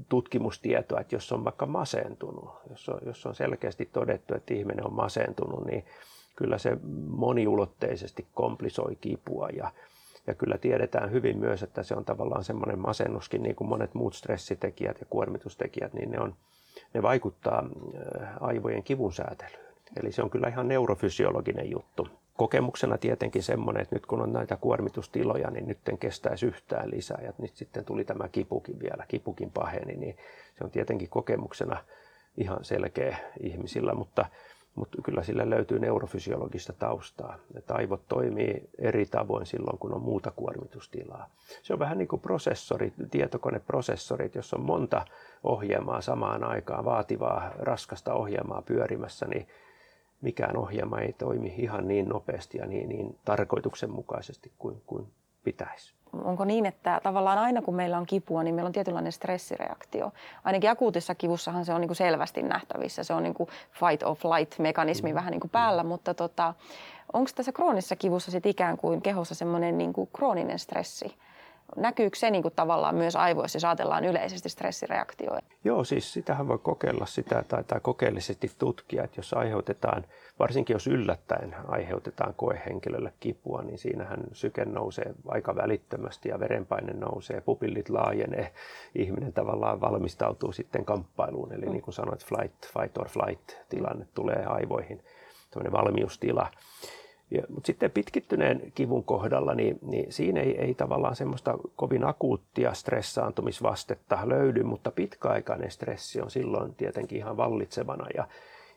tutkimustietoa, 0.09 1.01
että 1.01 1.14
jos 1.14 1.33
on 1.33 1.44
vaikka 1.44 1.66
masentunut, 1.66 2.51
jos 2.70 2.88
on, 2.88 3.01
jos 3.07 3.27
on 3.27 3.35
selkeästi 3.35 3.87
todettu, 3.93 4.35
että 4.35 4.55
ihminen 4.55 4.87
on 4.87 4.95
masentunut, 4.95 5.66
niin 5.66 5.85
kyllä 6.37 6.59
se 6.59 6.76
moniulotteisesti 7.09 8.26
komplisoi 8.35 8.97
kipua 8.97 9.49
ja 9.49 9.70
ja 10.27 10.35
kyllä 10.35 10.59
tiedetään 10.59 11.11
hyvin 11.11 11.39
myös, 11.39 11.62
että 11.62 11.83
se 11.83 11.95
on 11.95 12.05
tavallaan 12.05 12.45
semmoinen 12.45 12.79
masennuskin, 12.79 13.43
niin 13.43 13.55
kuin 13.55 13.68
monet 13.68 13.95
muut 13.95 14.14
stressitekijät 14.14 15.01
ja 15.01 15.07
kuormitustekijät, 15.11 15.93
niin 15.93 16.11
ne, 16.11 16.21
on, 16.21 16.35
ne 16.95 17.03
vaikuttaa 17.03 17.64
äh, 18.23 18.29
aivojen 18.41 18.83
kivun 18.83 19.12
säätelyyn. 19.12 19.71
Eli 20.01 20.12
se 20.12 20.23
on 20.23 20.31
kyllä 20.31 20.49
ihan 20.49 20.68
neurofysiologinen 20.68 21.71
juttu. 21.71 22.09
Kokemuksena 22.37 22.99
tietenkin 22.99 23.43
semmoinen, 23.43 23.83
että 23.83 23.95
nyt 23.95 24.07
kun 24.07 24.23
on 24.23 24.33
näitä 24.33 24.57
kuormitustiloja, 24.57 25.51
niin 25.51 25.68
nyt 25.68 25.79
kestäisi 26.01 26.47
yhtään 26.47 26.91
lisää. 26.91 27.21
Ja 27.23 27.33
nyt 27.39 27.57
sitten 27.57 27.85
tuli 27.85 28.05
tämä 28.05 28.29
kipukin 28.29 28.81
vielä, 28.81 29.05
kipukin 29.09 29.51
paheni, 29.51 29.97
niin 29.97 30.16
se 30.59 30.64
on 30.64 30.71
tietenkin 30.71 31.09
kokemuksena 31.09 31.81
ihan 32.37 32.64
selkeä 32.64 33.18
ihmisillä, 33.41 33.95
mutta, 33.95 34.27
mutta 34.75 35.03
kyllä 35.03 35.23
sillä 35.23 35.51
löytyy 35.51 35.79
neurofysiologista 35.79 36.73
taustaa. 36.73 37.37
Että 37.55 37.75
aivot 37.75 38.09
toimii 38.09 38.71
eri 38.79 39.07
tavoin 39.07 39.47
silloin, 39.47 39.79
kun 39.79 39.95
on 39.95 40.03
muuta 40.03 40.31
kuormitustilaa. 40.31 41.29
Se 41.62 41.73
on 41.73 41.79
vähän 41.79 41.99
niin 41.99 42.09
kuin 42.09 42.21
prosessorit, 42.21 42.95
tietokoneprosessorit, 43.11 44.35
jos 44.35 44.55
on 44.55 44.62
monta 44.62 45.05
ohjelmaa 45.45 46.01
samaan 46.01 46.45
aikaan, 46.45 46.85
vaativaa, 46.85 47.51
raskasta 47.59 48.14
ohjelmaa 48.14 48.62
pyörimässä, 48.62 49.27
niin 49.27 49.49
mikään 50.21 50.57
ohjelma 50.57 51.01
ei 51.01 51.12
toimi 51.12 51.55
ihan 51.59 51.89
niin 51.89 52.09
nopeasti 52.09 52.59
ja 52.59 52.66
niin, 52.66 52.89
niin 52.89 53.18
tarkoituksenmukaisesti 53.25 54.53
kuin, 54.59 54.83
kuin 54.87 55.07
pitäisi. 55.45 55.99
Onko 56.25 56.45
niin, 56.45 56.67
että 56.67 57.01
tavallaan 57.03 57.39
aina 57.39 57.63
kun 57.63 57.75
meillä 57.75 57.99
on 57.99 58.07
kipua, 58.07 58.43
niin 58.43 58.55
meillä 58.55 58.67
on 58.67 58.73
tietynlainen 58.73 59.13
stressireaktio? 59.13 60.13
Ainakin 60.45 60.71
akuutissa 60.71 61.15
kivussahan 61.15 61.65
se 61.65 61.75
on 61.75 61.81
niin 61.81 61.89
kuin 61.89 61.97
selvästi 61.97 62.43
nähtävissä. 62.43 63.05
Se 63.05 63.15
on 63.15 63.23
niin 63.23 63.35
kuin 63.35 63.49
fight 63.73 64.03
or 64.03 64.17
flight-mekanismi 64.17 65.11
mm. 65.11 65.15
vähän 65.15 65.31
niin 65.31 65.41
kuin 65.41 65.51
päällä, 65.51 65.85
mutta 65.85 66.15
tota, 66.15 66.55
onko 67.13 67.31
tässä 67.35 67.53
kroonisessa 67.53 67.97
kivussa 67.97 68.31
sit 68.31 68.47
ikään 68.47 68.77
kuin 68.77 69.03
kehossa 69.03 69.35
semmoinen 69.35 69.79
niin 69.79 69.93
kuin 69.93 70.09
krooninen 70.13 70.59
stressi? 70.59 71.15
Näkyykö 71.77 72.18
se 72.18 72.31
niin 72.31 72.43
kuin 72.43 72.55
tavallaan 72.55 72.95
myös 72.95 73.16
aivoissa, 73.16 73.57
jos 73.57 73.64
ajatellaan 73.64 74.05
yleisesti 74.05 74.49
stressireaktioita? 74.49 75.47
Joo, 75.64 75.85
siis 75.85 76.12
sitähän 76.12 76.49
voi 76.49 76.59
kokeilla 76.59 77.07
sitä 77.07 77.45
tai, 77.49 77.64
tai 77.64 77.81
kokeellisesti 77.81 78.51
tutkia, 78.59 79.05
että 79.05 79.18
jos 79.18 79.33
aiheutetaan, 79.33 80.05
varsinkin 80.39 80.75
jos 80.75 80.87
yllättäen 80.87 81.57
aiheutetaan 81.68 82.35
koehenkilölle 82.35 83.12
kipua, 83.21 83.62
niin 83.62 83.79
siinähän 83.79 84.21
syke 84.33 84.64
nousee 84.64 85.14
aika 85.29 85.57
välittömästi 85.57 86.29
ja 86.29 86.41
verenpaine 86.41 86.93
nousee, 86.93 87.41
pupillit 87.41 87.89
laajenee, 87.89 88.53
ihminen 88.95 89.33
tavallaan 89.33 89.81
valmistautuu 89.81 90.53
sitten 90.53 90.85
kamppailuun, 90.85 91.53
eli 91.53 91.66
mm. 91.66 91.73
niin 91.73 91.83
kuin 91.83 91.95
sanoit, 91.95 92.27
flight, 92.27 92.66
fight 92.66 92.99
or 92.99 93.09
flight 93.09 93.53
tilanne 93.68 94.07
tulee 94.14 94.45
aivoihin, 94.47 95.03
tämmöinen 95.51 95.73
valmiustila. 95.73 96.51
Ja, 97.31 97.43
mutta 97.49 97.66
sitten 97.66 97.91
pitkittyneen 97.91 98.72
kivun 98.74 99.05
kohdalla, 99.05 99.55
niin, 99.55 99.78
niin 99.83 100.12
siinä 100.12 100.41
ei, 100.41 100.59
ei 100.61 100.74
tavallaan 100.74 101.16
semmoista 101.16 101.59
kovin 101.76 102.05
akuuttia 102.05 102.74
stressaantumisvastetta 102.74 104.18
löydy, 104.24 104.62
mutta 104.62 104.91
pitkäaikainen 104.91 105.70
stressi 105.70 106.20
on 106.20 106.31
silloin 106.31 106.74
tietenkin 106.74 107.18
ihan 107.18 107.37
vallitsevana. 107.37 108.07
Ja, 108.16 108.28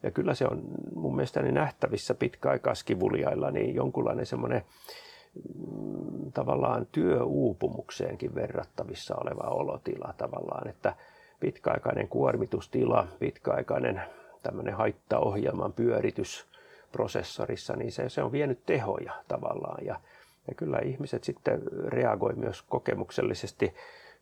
ja 0.04 0.12
kyllä 0.12 0.34
se 0.34 0.46
on 0.46 0.62
mun 0.96 1.16
mielestäni 1.16 1.52
nähtävissä 1.52 2.16
pitkäaikaiskivuliailla 2.16 3.52
niin 3.52 3.76
jonkunlainen 3.76 4.26
semmoinen 4.26 4.62
mm, 5.36 6.32
tavallaan 6.32 6.88
työuupumukseenkin 6.92 8.36
verrattavissa 8.36 9.16
oleva 9.16 9.50
olotila 9.50 10.14
tavallaan, 10.18 10.68
että 10.68 10.96
pitkäaikainen 11.40 12.08
kuormitustila, 12.08 13.08
pitkäaikainen 13.20 14.02
tämmöinen 14.44 14.74
haittaohjelman 14.74 15.74
pyöritys– 15.74 16.46
prosessorissa, 16.94 17.76
niin 17.76 17.92
se, 17.92 18.10
se 18.10 18.24
on 18.24 18.32
vienyt 18.32 18.66
tehoja 18.66 19.14
tavallaan. 19.28 19.86
Ja, 19.86 20.00
ja 20.48 20.56
kyllä 20.56 20.80
ihmiset 20.80 21.24
sitten 21.24 21.62
reagoi 21.88 22.34
myös 22.34 22.62
kokemuksellisesti 22.62 23.74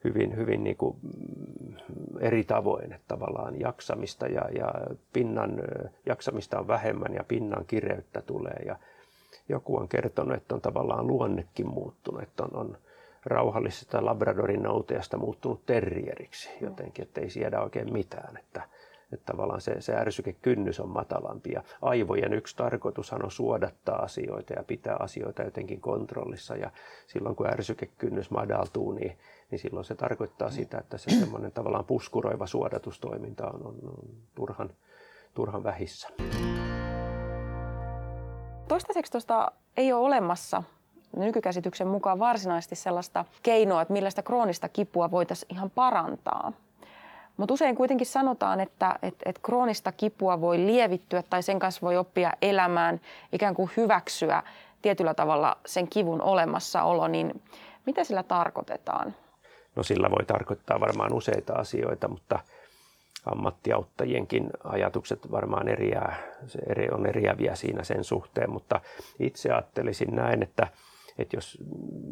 hyvin, 0.03 0.35
hyvin 0.35 0.63
niin 0.63 0.77
kuin 0.77 0.97
mm, 1.01 1.75
eri 2.19 2.43
tavoin, 2.43 2.93
että 2.93 3.07
tavallaan 3.07 3.59
jaksamista 3.59 4.27
ja, 4.27 4.49
ja 4.55 4.73
pinnan 5.13 5.63
jaksamista 6.05 6.59
on 6.59 6.67
vähemmän 6.67 7.13
ja 7.13 7.23
pinnan 7.23 7.65
kireyttä 7.65 8.21
tulee. 8.21 8.63
Ja 8.65 8.75
joku 9.49 9.77
on 9.77 9.87
kertonut, 9.87 10.37
että 10.37 10.55
on 10.55 10.61
tavallaan 10.61 11.07
luonnekin 11.07 11.67
muuttunut, 11.67 12.23
että 12.23 12.43
on, 12.43 12.55
on 12.55 12.77
rauhallisesta 13.25 14.05
Labradorin 14.05 14.63
noutajasta 14.63 15.17
muuttunut 15.17 15.65
terrieriksi 15.65 16.49
jotenkin, 16.61 17.03
että 17.03 17.21
ei 17.21 17.29
siedä 17.29 17.61
oikein 17.61 17.93
mitään. 17.93 18.37
Että, 18.37 18.61
että 19.13 19.25
tavallaan 19.25 19.61
se, 19.61 19.81
se 19.81 19.95
ärsykekynnys 19.95 20.79
on 20.79 20.89
matalampi. 20.89 21.51
Ja 21.51 21.63
aivojen 21.81 22.33
yksi 22.33 22.55
tarkoitushan 22.55 23.25
on 23.25 23.31
suodattaa 23.31 24.01
asioita 24.03 24.53
ja 24.53 24.63
pitää 24.63 24.95
asioita 24.99 25.43
jotenkin 25.43 25.81
kontrollissa. 25.81 26.55
Ja 26.55 26.71
silloin 27.07 27.35
kun 27.35 27.47
ärsykekynnys 27.47 28.31
madaltuu, 28.31 28.91
niin, 28.91 29.17
niin 29.51 29.59
silloin 29.59 29.85
se 29.85 29.95
tarkoittaa 29.95 30.51
sitä, 30.51 30.77
että 30.77 30.97
se 30.97 31.09
semmoinen 31.19 31.51
tavallaan 31.51 31.85
puskuroiva 31.85 32.47
suodatustoiminta 32.47 33.47
on, 33.47 33.65
on, 33.65 33.75
on 33.85 34.09
turhan, 34.35 34.69
turhan 35.33 35.63
vähissä. 35.63 36.09
Toistaiseksi 38.67 39.11
tuosta 39.11 39.51
ei 39.77 39.93
ole 39.93 40.05
olemassa 40.05 40.63
nykykäsityksen 41.17 41.87
mukaan 41.87 42.19
varsinaisesti 42.19 42.75
sellaista 42.75 43.25
keinoa, 43.43 43.81
että 43.81 43.93
millä 43.93 44.09
sitä 44.09 44.23
kroonista 44.23 44.69
kipua 44.69 45.11
voitaisiin 45.11 45.55
ihan 45.55 45.69
parantaa. 45.69 46.53
Mutta 47.41 47.53
usein 47.53 47.75
kuitenkin 47.75 48.07
sanotaan, 48.07 48.59
että 48.59 48.99
et, 49.01 49.15
et 49.25 49.39
kroonista 49.39 49.91
kipua 49.91 50.41
voi 50.41 50.57
lievittyä 50.57 51.23
tai 51.29 51.43
sen 51.43 51.59
kanssa 51.59 51.81
voi 51.81 51.97
oppia 51.97 52.33
elämään, 52.41 53.01
ikään 53.31 53.55
kuin 53.55 53.69
hyväksyä 53.77 54.43
tietyllä 54.81 55.13
tavalla 55.13 55.57
sen 55.65 55.87
kivun 55.87 56.21
olemassaolo, 56.21 57.07
niin 57.07 57.41
mitä 57.85 58.03
sillä 58.03 58.23
tarkoitetaan? 58.23 59.15
No 59.75 59.83
sillä 59.83 60.11
voi 60.11 60.25
tarkoittaa 60.25 60.79
varmaan 60.79 61.13
useita 61.13 61.53
asioita, 61.53 62.07
mutta 62.07 62.39
ammattiauttajienkin 63.25 64.49
ajatukset 64.63 65.31
varmaan 65.31 65.67
eriää, 65.67 66.15
eri, 66.69 66.89
on 66.91 67.05
eriäviä 67.05 67.55
siinä 67.55 67.83
sen 67.83 68.03
suhteen, 68.03 68.51
mutta 68.51 68.81
itse 69.19 69.51
ajattelisin 69.51 70.15
näin, 70.15 70.43
että, 70.43 70.67
että 71.17 71.37
jos 71.37 71.57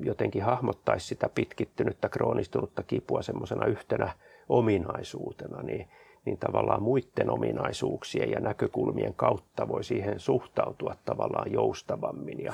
jotenkin 0.04 0.44
hahmottaisi 0.44 1.08
sitä 1.08 1.30
pitkittynyttä 1.36 2.10
kroonistunutta 2.10 2.84
kipua 2.84 3.22
semmoisena 3.22 3.66
yhtenä 3.66 4.14
ominaisuutena, 4.50 5.62
niin, 5.64 5.88
niin 6.26 6.38
tavallaan 6.38 6.84
muiden 6.84 7.30
ominaisuuksien 7.30 8.32
ja 8.32 8.40
näkökulmien 8.40 9.14
kautta 9.14 9.68
voi 9.68 9.84
siihen 9.84 10.20
suhtautua 10.20 10.96
tavallaan 11.06 11.52
joustavammin 11.52 12.44
ja 12.44 12.54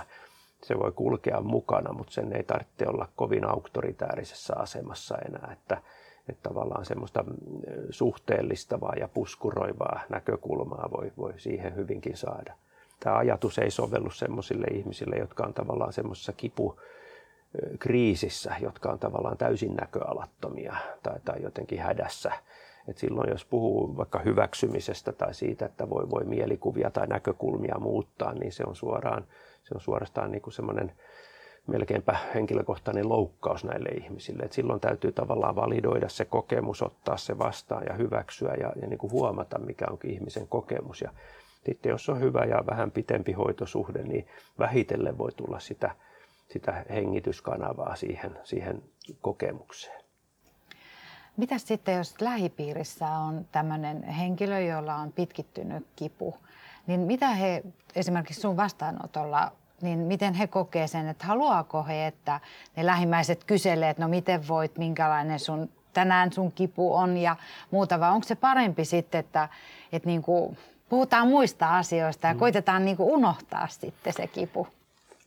se 0.64 0.80
voi 0.80 0.92
kulkea 0.92 1.42
mukana, 1.42 1.94
mutta 1.94 2.14
sen 2.14 2.34
ei 2.34 2.44
tarvitse 2.44 2.88
olla 2.88 3.08
kovin 3.16 3.50
auktoritäärisessä 3.50 4.54
asemassa 4.58 5.18
enää, 5.18 5.50
että, 5.54 5.82
että 6.30 6.50
tavallaan 6.50 6.86
semmoista 6.86 7.24
mm, 7.24 7.34
suhteellistavaa 7.90 8.94
ja 9.00 9.08
puskuroivaa 9.08 10.02
näkökulmaa 10.10 10.90
voi, 10.92 11.12
voi 11.18 11.34
siihen 11.38 11.76
hyvinkin 11.76 12.18
saada. 12.18 12.54
Tämä 13.00 13.18
ajatus 13.18 13.60
ei 13.60 13.72
sovellu 13.72 14.10
semmoisille 14.10 14.68
ihmisille, 14.68 15.16
jotka 15.16 15.44
on 15.44 15.54
tavallaan 15.54 15.94
semmoisessa 15.94 16.34
kipu, 16.34 16.80
kriisissä, 17.80 18.56
jotka 18.62 18.90
on 18.90 19.00
tavallaan 19.00 19.38
täysin 19.38 19.76
näköalattomia 19.76 20.76
tai, 21.04 21.20
tai 21.26 21.42
jotenkin 21.42 21.80
hädässä. 21.80 22.32
Et 22.88 22.98
silloin 22.98 23.30
jos 23.30 23.46
puhuu 23.46 23.98
vaikka 23.98 24.20
hyväksymisestä 24.20 25.12
tai 25.12 25.34
siitä, 25.34 25.66
että 25.66 25.90
voi, 25.90 26.10
voi 26.10 26.24
mielikuvia 26.24 26.92
tai 26.92 27.08
näkökulmia 27.08 27.76
muuttaa, 27.80 28.34
niin 28.34 28.52
se 28.52 28.64
on, 28.68 28.76
suoraan, 28.76 29.26
se 29.64 29.76
on 29.76 29.82
suorastaan 29.82 30.32
niin 30.32 30.42
kuin 30.42 30.54
semmoinen 30.54 30.92
melkeinpä 31.68 32.18
henkilökohtainen 32.34 33.10
loukkaus 33.10 33.64
näille 33.64 33.90
ihmisille. 33.90 34.44
Et 34.44 34.54
silloin 34.54 34.80
täytyy 34.80 35.12
tavallaan 35.12 35.56
validoida 35.56 36.10
se 36.10 36.26
kokemus, 36.26 36.82
ottaa 36.82 37.18
se 37.18 37.38
vastaan 37.38 37.84
ja 37.90 37.94
hyväksyä 37.94 38.54
ja, 38.54 38.74
ja 38.82 38.88
niin 38.88 38.98
kuin 38.98 39.12
huomata, 39.12 39.60
mikä 39.60 39.86
onkin 39.92 40.12
ihmisen 40.12 40.48
kokemus. 40.48 41.02
Ja 41.02 41.12
sitten 41.66 41.90
jos 41.90 42.10
on 42.10 42.20
hyvä 42.20 42.44
ja 42.44 42.64
vähän 42.66 42.92
pitempi 42.92 43.32
hoitosuhde, 43.32 44.04
niin 44.04 44.28
vähitellen 44.60 45.18
voi 45.18 45.32
tulla 45.32 45.60
sitä 45.60 45.96
sitä 46.48 46.86
hengityskanavaa 46.90 47.96
siihen, 47.96 48.40
siihen 48.44 48.84
kokemukseen. 49.22 50.06
Mitä 51.38 51.58
sitten, 51.58 51.98
jos 51.98 52.22
lähipiirissä 52.22 53.10
on 53.10 53.46
tämmöinen 53.52 54.04
henkilö, 54.04 54.60
jolla 54.60 54.96
on 54.96 55.12
pitkittynyt 55.12 55.88
kipu, 55.96 56.38
niin 56.88 57.00
mitä 57.00 57.30
he 57.30 57.64
esimerkiksi 57.96 58.42
sun 58.42 58.58
vastaanotolla, 58.58 59.52
niin 59.82 60.00
miten 60.00 60.34
he 60.34 60.48
kokee 60.48 60.88
sen, 60.88 61.08
että 61.08 61.26
haluaako 61.26 61.84
he, 61.84 62.08
että 62.08 62.40
ne 62.76 62.86
lähimmäiset 62.86 63.44
kyselee, 63.44 63.90
että 63.90 64.04
no 64.04 64.10
miten 64.10 64.48
voit, 64.48 64.78
minkälainen 64.78 65.40
sun 65.40 65.70
tänään 65.94 66.34
sun 66.34 66.52
kipu 66.52 66.96
on 66.96 67.18
ja 67.18 67.36
muuta, 67.72 68.00
vai 68.00 68.12
onko 68.12 68.28
se 68.28 68.36
parempi 68.36 68.86
sitten, 68.86 69.20
että, 69.20 69.50
että 69.92 70.08
niin 70.08 70.22
kuin 70.22 70.58
puhutaan 70.90 71.28
muista 71.28 71.78
asioista 71.78 72.28
ja 72.28 72.34
mm. 72.34 72.40
koitetaan 72.40 72.86
niin 72.86 72.98
kuin 72.98 73.10
unohtaa 73.10 73.68
sitten 73.68 74.14
se 74.14 74.28
kipu? 74.28 74.68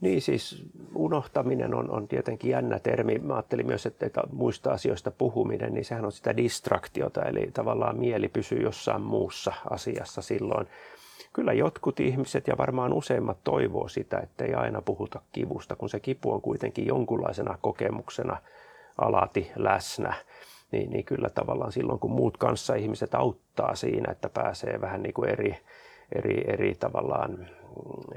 Niin 0.01 0.23
siis 0.23 0.65
unohtaminen 0.95 1.75
on, 1.75 1.91
on 1.91 2.09
tietenkin 2.09 2.51
jännä 2.51 2.79
termi. 2.79 3.19
Mä 3.19 3.35
ajattelin 3.35 3.67
myös, 3.67 3.87
että, 3.87 4.07
että 4.07 4.23
muista 4.33 4.71
asioista 4.73 5.11
puhuminen, 5.11 5.75
niin 5.75 5.85
sehän 5.85 6.05
on 6.05 6.13
sitä 6.13 6.37
distraktiota, 6.37 7.23
eli 7.23 7.51
tavallaan 7.55 7.99
mieli 7.99 8.29
pysyy 8.29 8.59
jossain 8.63 9.03
muussa 9.03 9.53
asiassa 9.71 10.23
silloin. 10.23 10.67
Kyllä 11.33 11.53
jotkut 11.53 12.01
ihmiset 12.01 12.49
ja 12.49 12.59
varmaan 12.59 12.93
useimmat 12.93 13.39
toivoo 13.45 13.89
sitä, 13.89 14.19
että 14.19 14.45
ei 14.45 14.55
aina 14.55 14.83
puhuta 14.83 15.21
kivusta, 15.33 15.77
kun 15.77 15.89
se 15.89 16.01
kipu 16.01 16.33
on 16.33 16.43
kuitenkin 16.43 16.87
jonkunlaisena 16.87 17.59
kokemuksena 17.61 18.37
alati 18.99 19.51
läsnä. 19.57 20.15
Niin, 20.73 20.91
niin 20.91 21.05
kyllä 21.05 21.31
tavallaan 21.31 21.73
silloin, 21.73 21.99
kun 21.99 22.11
muut 22.11 22.37
kanssa 22.37 22.75
ihmiset 22.75 23.15
auttaa 23.15 23.75
siinä, 23.75 24.13
että 24.13 24.29
pääsee 24.29 24.81
vähän 24.81 25.03
niin 25.03 25.15
kuin 25.15 25.31
eri, 25.31 25.57
eri, 26.13 26.45
eri 26.47 26.75
tavallaan 26.75 27.49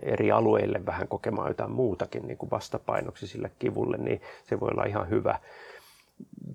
eri 0.02 0.32
alueille 0.32 0.86
vähän 0.86 1.08
kokemaan 1.08 1.48
jotain 1.48 1.72
muutakin 1.72 2.28
niin 2.28 2.38
kuin 2.38 2.52
vastapainoksi 2.52 3.28
sille 3.28 3.52
kivulle, 3.60 3.98
niin 3.98 4.22
se 4.44 4.60
voi 4.60 4.70
olla 4.72 4.84
ihan 4.84 5.10
hyvä. 5.10 5.40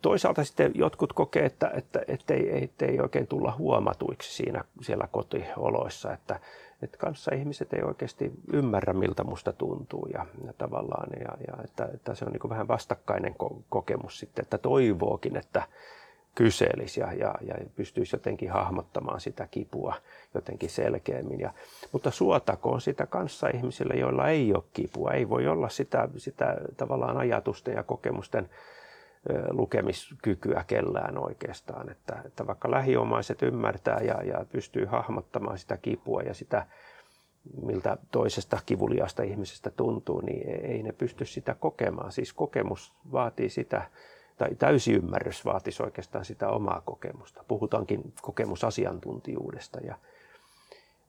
toisaalta 0.02 0.44
sitten 0.44 0.72
jotkut 0.74 1.12
kokee, 1.12 1.44
että, 1.44 1.70
että, 1.74 2.00
että 2.08 2.34
ei, 2.34 2.64
että 2.64 2.86
ei 2.86 3.00
oikein 3.00 3.26
tulla 3.26 3.54
huomatuiksi 3.58 4.34
siinä 4.34 4.64
siellä 4.82 5.08
kotioloissa, 5.12 6.12
että, 6.12 6.40
että 6.82 6.98
kanssa 6.98 7.34
ihmiset 7.34 7.72
ei 7.72 7.82
oikeasti 7.82 8.32
ymmärrä, 8.52 8.92
miltä 8.92 9.24
musta 9.24 9.52
tuntuu 9.52 10.06
ja, 10.12 10.26
ja 10.46 10.52
tavallaan, 10.58 11.08
ja, 11.20 11.36
ja 11.46 11.62
että, 11.64 11.88
että 11.94 12.14
se 12.14 12.24
on 12.24 12.32
niin 12.32 12.50
vähän 12.50 12.68
vastakkainen 12.68 13.34
ko- 13.42 13.62
kokemus 13.68 14.18
sitten, 14.18 14.42
että 14.42 14.58
toivookin, 14.58 15.36
että 15.36 15.62
kyselisi 16.36 17.00
ja, 17.00 17.12
ja, 17.12 17.34
ja 17.40 17.54
pystyisi 17.76 18.16
jotenkin 18.16 18.50
hahmottamaan 18.50 19.20
sitä 19.20 19.48
kipua 19.50 19.94
jotenkin 20.34 20.70
selkeämmin. 20.70 21.40
Ja, 21.40 21.52
mutta 21.92 22.10
suotakoon 22.10 22.80
sitä 22.80 23.06
kanssa 23.06 23.48
ihmisille, 23.48 23.94
joilla 23.94 24.28
ei 24.28 24.54
ole 24.54 24.64
kipua. 24.72 25.12
Ei 25.12 25.28
voi 25.28 25.48
olla 25.48 25.68
sitä, 25.68 26.08
sitä 26.16 26.56
tavallaan 26.76 27.16
ajatusten 27.16 27.74
ja 27.74 27.82
kokemusten 27.82 28.48
lukemiskykyä 29.50 30.64
kellään 30.66 31.18
oikeastaan. 31.18 31.90
Että, 31.90 32.22
että 32.24 32.46
vaikka 32.46 32.70
lähiomaiset 32.70 33.42
ymmärtää 33.42 34.00
ja, 34.00 34.22
ja 34.22 34.44
pystyy 34.52 34.84
hahmottamaan 34.84 35.58
sitä 35.58 35.76
kipua 35.76 36.22
ja 36.22 36.34
sitä, 36.34 36.66
miltä 37.62 37.96
toisesta 38.10 38.58
kivuliasta 38.66 39.22
ihmisestä 39.22 39.70
tuntuu, 39.70 40.20
niin 40.20 40.64
ei 40.64 40.82
ne 40.82 40.92
pysty 40.92 41.24
sitä 41.24 41.54
kokemaan. 41.54 42.12
Siis 42.12 42.32
kokemus 42.32 42.92
vaatii 43.12 43.48
sitä, 43.48 43.90
tai 44.36 44.54
täysi 44.54 44.92
ymmärrys 44.92 45.44
vaatisi 45.44 45.82
oikeastaan 45.82 46.24
sitä 46.24 46.48
omaa 46.48 46.82
kokemusta. 46.84 47.44
Puhutaankin 47.48 48.12
kokemusasiantuntijuudesta. 48.22 49.80
Ja, 49.80 49.94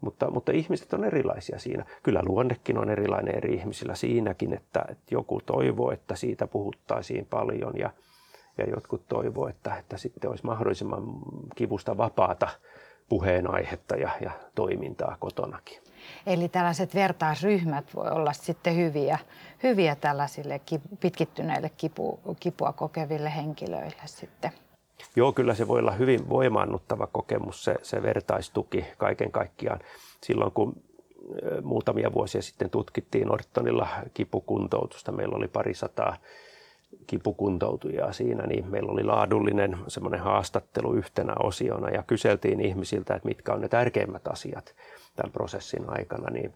mutta, 0.02 0.32
mutta 0.32 0.52
ihmiset 0.52 0.94
on 0.94 1.04
erilaisia 1.04 1.60
siinä. 1.60 1.86
Kyllä 2.04 2.22
luonnekin 2.26 2.78
on 2.78 2.90
erilainen 2.90 3.36
eri 3.38 3.54
ihmisillä 3.54 3.96
siinäkin, 3.96 4.54
että, 4.54 4.86
että 4.90 5.16
joku 5.16 5.42
toivoo, 5.46 5.92
että 5.92 6.16
siitä 6.16 6.48
puhuttaisiin 6.48 7.26
paljon 7.26 7.74
ja, 7.78 7.90
ja 8.58 8.70
jotkut 8.70 9.08
toivoo, 9.08 9.48
että, 9.48 9.76
että 9.76 9.98
sitten 9.98 10.30
olisi 10.30 10.46
mahdollisimman 10.46 11.04
kivusta 11.56 11.98
vapaata 11.98 12.48
puheenaihetta 13.10 13.96
ja, 13.96 14.12
ja 14.22 14.32
toimintaa 14.56 15.18
kotonakin. 15.20 15.87
Eli 16.28 16.50
tällaiset 16.50 16.96
vertaisryhmät 16.96 17.96
voi 17.96 18.10
olla 18.10 18.34
sitten 18.34 18.76
hyviä, 18.76 19.20
hyviä 19.64 19.96
tällaisille 19.96 20.62
pitkittyneille 21.00 21.72
kipu, 21.78 22.20
kipua 22.40 22.74
kokeville 22.74 23.36
henkilöille 23.36 24.02
sitten. 24.06 24.52
Joo, 25.16 25.32
kyllä 25.32 25.54
se 25.54 25.68
voi 25.68 25.80
olla 25.80 25.92
hyvin 25.92 26.30
voimaannuttava 26.30 27.08
kokemus, 27.08 27.64
se, 27.64 27.76
se 27.82 28.02
vertaistuki 28.02 28.86
kaiken 28.98 29.32
kaikkiaan. 29.32 29.80
Silloin 30.24 30.52
kun 30.52 30.76
muutamia 31.64 32.14
vuosia 32.14 32.42
sitten 32.42 32.70
tutkittiin 32.70 33.32
Ortonilla 33.32 33.88
kipukuntoutusta, 34.14 35.12
meillä 35.12 35.36
oli 35.36 35.48
pari 35.48 35.74
sataa 35.74 36.18
kipukuntoutujaa 37.08 38.14
siinä, 38.14 38.48
niin 38.48 38.68
meillä 38.68 38.92
oli 38.92 39.04
laadullinen 39.04 39.78
semmoinen 39.88 40.20
haastattelu 40.20 40.94
yhtenä 40.94 41.34
osiona 41.44 41.90
ja 41.90 42.04
kyseltiin 42.04 42.62
ihmisiltä, 42.62 43.16
että 43.16 43.28
mitkä 43.28 43.54
on 43.54 43.62
ne 43.62 43.70
tärkeimmät 43.70 44.28
asiat 44.28 44.76
tämän 45.18 45.32
prosessin 45.32 45.86
aikana, 45.88 46.30
niin, 46.32 46.54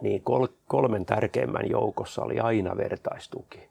niin 0.00 0.22
kol, 0.22 0.46
kolmen 0.68 1.06
tärkeimmän 1.06 1.70
joukossa 1.70 2.22
oli 2.22 2.40
aina 2.40 2.76
vertaistuki 2.76 3.68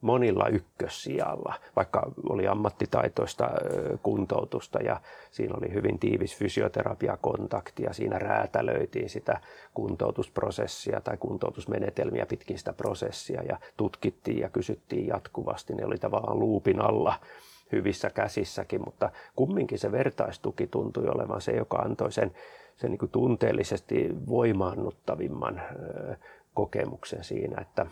monilla 0.00 0.48
ykkössijalla, 0.48 1.54
vaikka 1.76 2.12
oli 2.28 2.46
ammattitaitoista 2.46 3.50
kuntoutusta 4.02 4.78
ja 4.78 5.00
siinä 5.30 5.54
oli 5.56 5.72
hyvin 5.72 5.98
tiivis 5.98 6.36
fysioterapiakontakti 6.36 7.82
ja 7.82 7.92
siinä 7.92 8.18
räätälöitiin 8.18 9.10
sitä 9.10 9.40
kuntoutusprosessia 9.74 11.00
tai 11.00 11.16
kuntoutusmenetelmiä 11.16 12.26
pitkin 12.26 12.58
sitä 12.58 12.72
prosessia 12.72 13.42
ja 13.42 13.58
tutkittiin 13.76 14.38
ja 14.38 14.48
kysyttiin 14.48 15.06
jatkuvasti. 15.06 15.74
Ne 15.74 15.84
oli 15.84 15.98
tavallaan 15.98 16.38
luupin 16.38 16.80
alla 16.80 17.14
hyvissä 17.72 18.10
käsissäkin, 18.10 18.80
mutta 18.84 19.10
kumminkin 19.36 19.78
se 19.78 19.92
vertaistuki 19.92 20.66
tuntui 20.66 21.08
olevan 21.08 21.40
se, 21.40 21.52
joka 21.52 21.76
antoi 21.76 22.12
sen, 22.12 22.32
sen 22.78 22.90
niin 22.90 22.98
kuin 22.98 23.10
tunteellisesti 23.10 24.08
voimaannuttavimman 24.28 25.62
kokemuksen 26.54 27.24
siinä, 27.24 27.60
että 27.60 27.86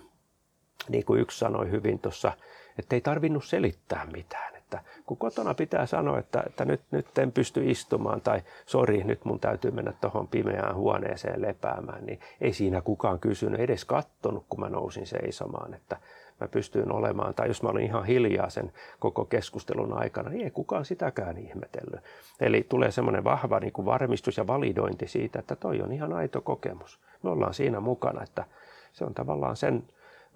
niin 0.89 1.05
kuin 1.05 1.21
yksi 1.21 1.39
sanoi 1.39 1.71
hyvin 1.71 1.99
tuossa, 1.99 2.33
että 2.79 2.97
ei 2.97 3.01
tarvinnut 3.01 3.45
selittää 3.45 4.07
mitään. 4.13 4.57
Että 4.57 4.81
kun 5.07 5.17
kotona 5.17 5.55
pitää 5.55 5.87
sanoa, 5.87 6.19
että, 6.19 6.43
että 6.47 6.65
nyt, 6.65 6.81
nyt 6.91 7.19
en 7.19 7.33
pysty 7.33 7.71
istumaan 7.71 8.21
tai 8.21 8.43
sori, 8.67 9.05
nyt 9.05 9.25
mun 9.25 9.41
täytyy 9.41 9.71
mennä 9.71 9.93
tuohon 10.01 10.29
pimeään 10.29 10.75
huoneeseen 10.75 11.43
lepäämään, 11.43 12.07
niin 12.07 12.21
ei 12.41 12.53
siinä 12.53 12.81
kukaan 12.81 13.19
kysynyt, 13.19 13.61
edes 13.61 13.85
kattonut, 13.85 14.47
kun 14.49 14.61
mä 14.61 14.69
nousin 14.69 15.07
seisomaan, 15.07 15.75
että 15.75 15.97
mä 16.41 16.49
pystyin 16.49 16.93
olemaan. 16.93 17.35
Tai 17.35 17.49
jos 17.49 17.63
mä 17.63 17.69
olin 17.69 17.85
ihan 17.85 18.05
hiljaa 18.05 18.51
sen 18.51 18.73
koko 18.99 19.25
keskustelun 19.25 19.93
aikana, 19.93 20.31
niin 20.31 20.45
ei 20.45 20.51
kukaan 20.51 20.85
sitäkään 20.85 21.39
ihmetellyt. 21.39 22.01
Eli 22.41 22.67
tulee 22.69 22.91
semmoinen 22.91 23.25
vahva 23.25 23.61
niin 23.61 23.73
kuin 23.73 23.87
varmistus 23.87 24.37
ja 24.37 24.47
validointi 24.47 25.07
siitä, 25.09 25.39
että 25.39 25.57
toi 25.57 25.83
on 25.83 25.93
ihan 25.93 26.13
aito 26.13 26.41
kokemus. 26.41 27.01
Me 27.23 27.31
ollaan 27.31 27.55
siinä 27.55 27.81
mukana, 27.81 28.23
että 28.23 28.45
se 28.93 29.05
on 29.05 29.15
tavallaan 29.15 29.57
sen 29.57 29.85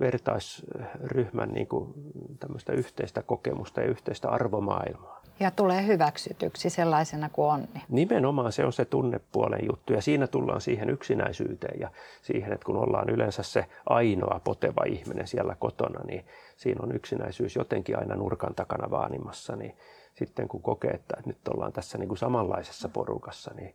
vertaisryhmän 0.01 1.49
niin 1.49 1.67
kuin 1.67 1.95
tämmöistä 2.41 2.73
yhteistä 2.73 3.23
kokemusta 3.23 3.81
ja 3.81 3.87
yhteistä 3.87 4.29
arvomaailmaa. 4.29 5.21
Ja 5.41 5.51
tulee 5.51 5.87
hyväksytyksi 5.87 6.71
sellaisena 6.71 7.29
kuin 7.29 7.49
on. 7.49 7.69
Nimenomaan 7.89 8.53
se 8.53 8.65
on 8.65 8.73
se 8.73 8.85
tunnepuolen 8.85 9.67
juttu 9.67 9.93
ja 9.93 10.03
siinä 10.03 10.27
tullaan 10.27 10.61
siihen 10.61 10.91
yksinäisyyteen 10.91 11.81
ja 11.81 11.91
siihen, 12.23 12.53
että 12.53 12.67
kun 12.67 12.77
ollaan 12.77 13.11
yleensä 13.11 13.43
se 13.43 13.67
ainoa 13.87 14.41
poteva 14.45 14.85
ihminen 14.87 15.27
siellä 15.27 15.57
kotona, 15.59 16.01
niin 16.05 16.25
siinä 16.57 16.81
on 16.83 16.97
yksinäisyys 16.97 17.57
jotenkin 17.57 17.99
aina 17.99 18.15
nurkan 18.15 18.55
takana 18.55 18.91
vaanimassa, 18.91 19.57
niin 19.57 19.77
sitten 20.15 20.49
kun 20.49 20.63
kokee, 20.63 20.91
että 20.91 21.17
nyt 21.27 21.49
ollaan 21.49 21.73
tässä 21.73 21.99
niin 21.99 22.09
kuin 22.09 22.19
samanlaisessa 22.19 22.89
porukassa, 22.89 23.55
niin 23.55 23.75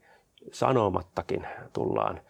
sanomattakin 0.51 1.47
tullaan 1.73 2.21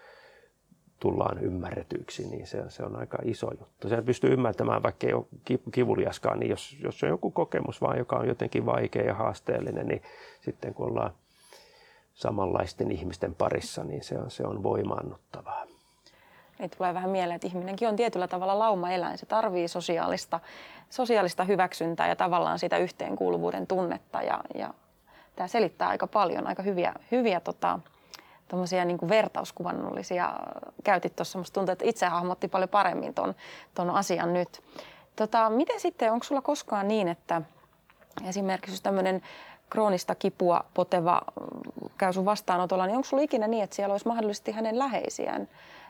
tullaan 1.06 1.38
ymmärretyksi, 1.43 2.28
niin 2.28 2.47
se, 2.47 2.70
se 2.70 2.84
on 2.84 2.95
aika 2.95 3.18
iso 3.24 3.51
juttu. 3.60 3.89
Se 3.89 4.01
pystyy 4.01 4.34
ymmärtämään, 4.34 4.84
vaikka 4.84 5.08
ei 5.08 5.14
ole 5.14 5.26
kivuliaskaan, 5.72 6.39
niin 6.39 6.49
jos, 6.49 6.78
jos 6.84 7.03
on 7.03 7.10
joku 7.10 7.32
kokemus 7.32 7.82
vaan, 7.82 7.97
joka 7.97 8.16
on 8.16 8.28
jotenkin 8.28 8.66
vaikea 8.66 9.03
ja 9.03 9.14
haasteellinen, 9.14 9.88
niin 9.88 10.01
sitten 10.41 10.74
kun 10.74 10.88
ollaan 10.88 11.12
samanlaisten 12.14 12.91
ihmisten 12.91 13.36
parissa, 13.36 13.84
niin 13.84 14.03
se 14.03 14.18
on, 14.18 14.32
se 14.32 14.43
on 14.43 14.64
voimaannuttavaa. 14.64 15.66
Niin 16.60 16.70
tulee 16.78 16.93
vähän 16.93 17.10
mieleen, 17.10 17.36
että 17.36 17.47
ihminenkin 17.47 17.88
on 17.88 17.95
tietyllä 17.95 18.28
tavalla 18.28 18.60
laumaeläin. 18.60 19.18
Se 19.18 19.26
tarvii 19.26 19.68
sosiaalista, 19.68 20.39
sosiaalista 20.89 21.43
hyväksyntää 21.43 22.08
ja 22.08 22.16
tavallaan 22.16 22.60
sitä 22.60 22.78
yhteenkuuluvuuden 22.78 23.68
tunnetta. 23.68 24.22
Ja, 24.22 24.43
ja 24.56 24.74
tämä 25.36 25.47
selittää 25.47 25.88
aika 25.88 26.08
paljon, 26.08 26.47
aika 26.47 26.64
hyviä, 26.64 26.93
hyviä 27.12 27.39
tota, 27.39 27.80
tuommoisia 28.48 28.86
niin 28.86 29.10
vertauskuvannollisia 29.10 30.34
käytit 30.84 31.16
tuossa. 31.16 31.38
Musta 31.38 31.54
tuntuu, 31.54 31.74
että 31.74 31.86
itse 31.86 32.06
hahmotti 32.06 32.48
paljon 32.48 32.70
paremmin 32.70 33.14
ton, 33.14 33.36
ton 33.76 33.89
asian 33.89 34.34
nyt. 34.34 34.62
Tota, 35.16 35.50
miten 35.50 35.80
sitten, 35.80 36.12
onko 36.12 36.24
sulla 36.24 36.41
koskaan 36.41 36.88
niin, 36.88 37.08
että 37.08 37.41
esimerkiksi 38.26 38.84
tämmöinen 38.84 39.22
kroonista 39.70 40.16
kipua 40.16 40.66
poteva 40.74 41.22
käy 41.98 42.14
sun 42.14 42.26
vastaanotolla, 42.26 42.86
niin 42.86 42.96
onko 42.96 43.08
sulla 43.08 43.24
ikinä 43.24 43.48
niin, 43.48 43.64
että 43.64 43.76
siellä 43.76 43.93
olisi 43.93 44.08
mahdollisesti 44.08 44.52
hänen 44.52 44.80
läheisiään? 44.80 45.48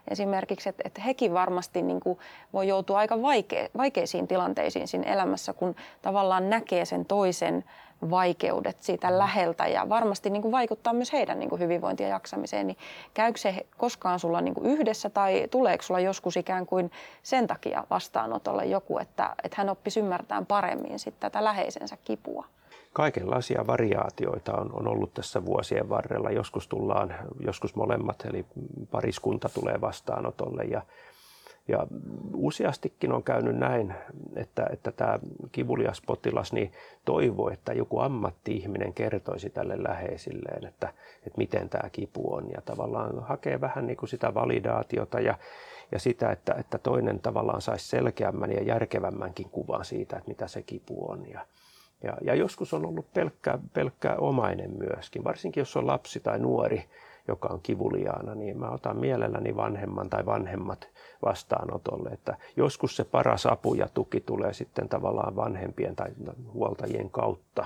Esimerkiksi, 0.08 0.70
että, 0.70 0.84
että 0.86 1.02
hekin 1.02 1.34
varmasti 1.34 1.82
niin 1.82 2.00
kuin 2.00 2.20
voi 2.54 2.68
joutua 2.68 2.98
aika 2.98 3.22
vaike, 3.22 3.72
vaikeisiin 3.78 4.28
tilanteisiin 4.28 4.88
siinä 4.88 5.14
elämässä, 5.14 5.54
kun 5.54 5.76
tavallaan 6.02 6.50
näkee 6.50 6.86
sen 6.86 7.06
toisen 7.06 7.64
vaikeudet 8.10 8.78
siitä 8.84 9.10
mm. 9.10 9.18
läheltä 9.18 9.68
ja 9.68 9.90
varmasti 9.90 10.30
niin 10.30 10.42
kuin 10.42 10.52
vaikuttaa 10.52 10.94
myös 10.94 11.14
heidän 11.14 11.40
niin 11.40 11.50
kuin 11.50 11.62
hyvinvointiin 11.62 12.08
ja 12.08 12.16
jaksamiseen. 12.16 12.68
Niin 12.68 12.78
käykö 13.14 13.40
se 13.40 13.66
koskaan 13.78 14.20
sulla 14.20 14.42
niin 14.42 14.54
kuin 14.54 14.66
yhdessä 14.66 15.10
tai 15.10 15.48
tuleeko 15.52 15.84
sulla 15.84 16.00
joskus 16.00 16.38
ikään 16.38 16.66
kuin 16.66 16.92
sen 17.24 17.48
takia 17.48 17.84
vastaanotolle 17.90 18.66
joku, 18.66 19.00
että, 19.00 19.36
että 19.44 19.56
hän 19.58 19.70
oppisi 19.70 20.00
ymmärtämään 20.00 20.46
paremmin 20.46 21.00
sit 21.00 21.20
tätä 21.20 21.44
läheisensä 21.44 21.98
kipua? 22.04 22.46
Kaikenlaisia 22.94 23.68
variaatioita 23.68 24.54
on, 24.54 24.70
on 24.74 24.88
ollut 24.88 25.14
tässä 25.14 25.46
vuosien 25.46 25.90
varrella. 25.90 26.32
Joskus 26.32 26.68
tullaan, 26.68 27.16
joskus 27.40 27.76
molemmat, 27.76 28.26
eli 28.26 28.46
pariskunta 28.92 29.50
tulee 29.50 29.82
vastaanotolle 29.82 30.64
ja 30.64 30.82
ja 31.68 31.88
useastikin 32.34 33.12
on 33.12 33.24
käynyt 33.24 33.56
näin, 33.56 33.94
että, 34.36 34.68
että 34.74 34.92
tämä 34.92 35.20
kivulias 35.52 36.02
potilas 36.06 36.54
niin 36.54 36.72
toivoo, 37.06 37.50
että 37.50 37.74
joku 37.74 38.00
ammatti-ihminen 38.00 38.94
kertoisi 38.94 39.50
tälle 39.50 39.84
läheisilleen, 39.84 40.68
että, 40.68 40.94
että 41.18 41.38
miten 41.38 41.70
tämä 41.70 41.90
kipu 41.90 42.34
on. 42.34 42.52
Ja 42.52 42.62
tavallaan 42.62 43.24
hakee 43.24 43.62
vähän 43.62 43.88
niin 43.88 43.98
kuin 43.98 44.10
sitä 44.10 44.34
validaatiota 44.34 45.20
ja, 45.20 45.38
ja 45.92 46.00
sitä, 46.00 46.32
että, 46.32 46.54
että 46.54 46.78
toinen 46.78 47.20
tavallaan 47.20 47.62
saisi 47.62 47.88
selkeämmän 47.88 48.52
ja 48.52 48.64
järkevämmänkin 48.64 49.50
kuvan 49.50 49.86
siitä, 49.86 50.18
että 50.18 50.30
mitä 50.30 50.48
se 50.48 50.62
kipu 50.62 51.12
on. 51.12 51.30
Ja, 51.30 51.46
ja, 52.04 52.18
ja 52.22 52.36
joskus 52.36 52.74
on 52.74 52.86
ollut 52.86 53.14
pelkkä, 53.14 53.60
pelkkä 53.74 54.16
omainen 54.16 54.72
myöskin, 54.78 55.24
varsinkin 55.24 55.62
jos 55.62 55.78
on 55.78 55.88
lapsi 55.88 56.20
tai 56.20 56.40
nuori, 56.40 56.86
joka 57.28 57.48
on 57.48 57.60
kivuliaana, 57.62 58.36
niin 58.36 58.60
mä 58.60 58.70
otan 58.70 58.98
mielelläni 58.98 59.56
vanhemman 59.56 60.10
tai 60.10 60.26
vanhemmat 60.26 60.88
vastaanotolle. 61.26 62.10
Että 62.10 62.38
joskus 62.58 62.96
se 62.96 63.04
paras 63.04 63.46
apu 63.46 63.74
ja 63.74 63.88
tuki 63.94 64.22
tulee 64.22 64.54
sitten 64.54 64.90
tavallaan 64.90 65.36
vanhempien 65.36 65.96
tai 65.96 66.10
huoltajien 66.54 67.10
kautta 67.10 67.66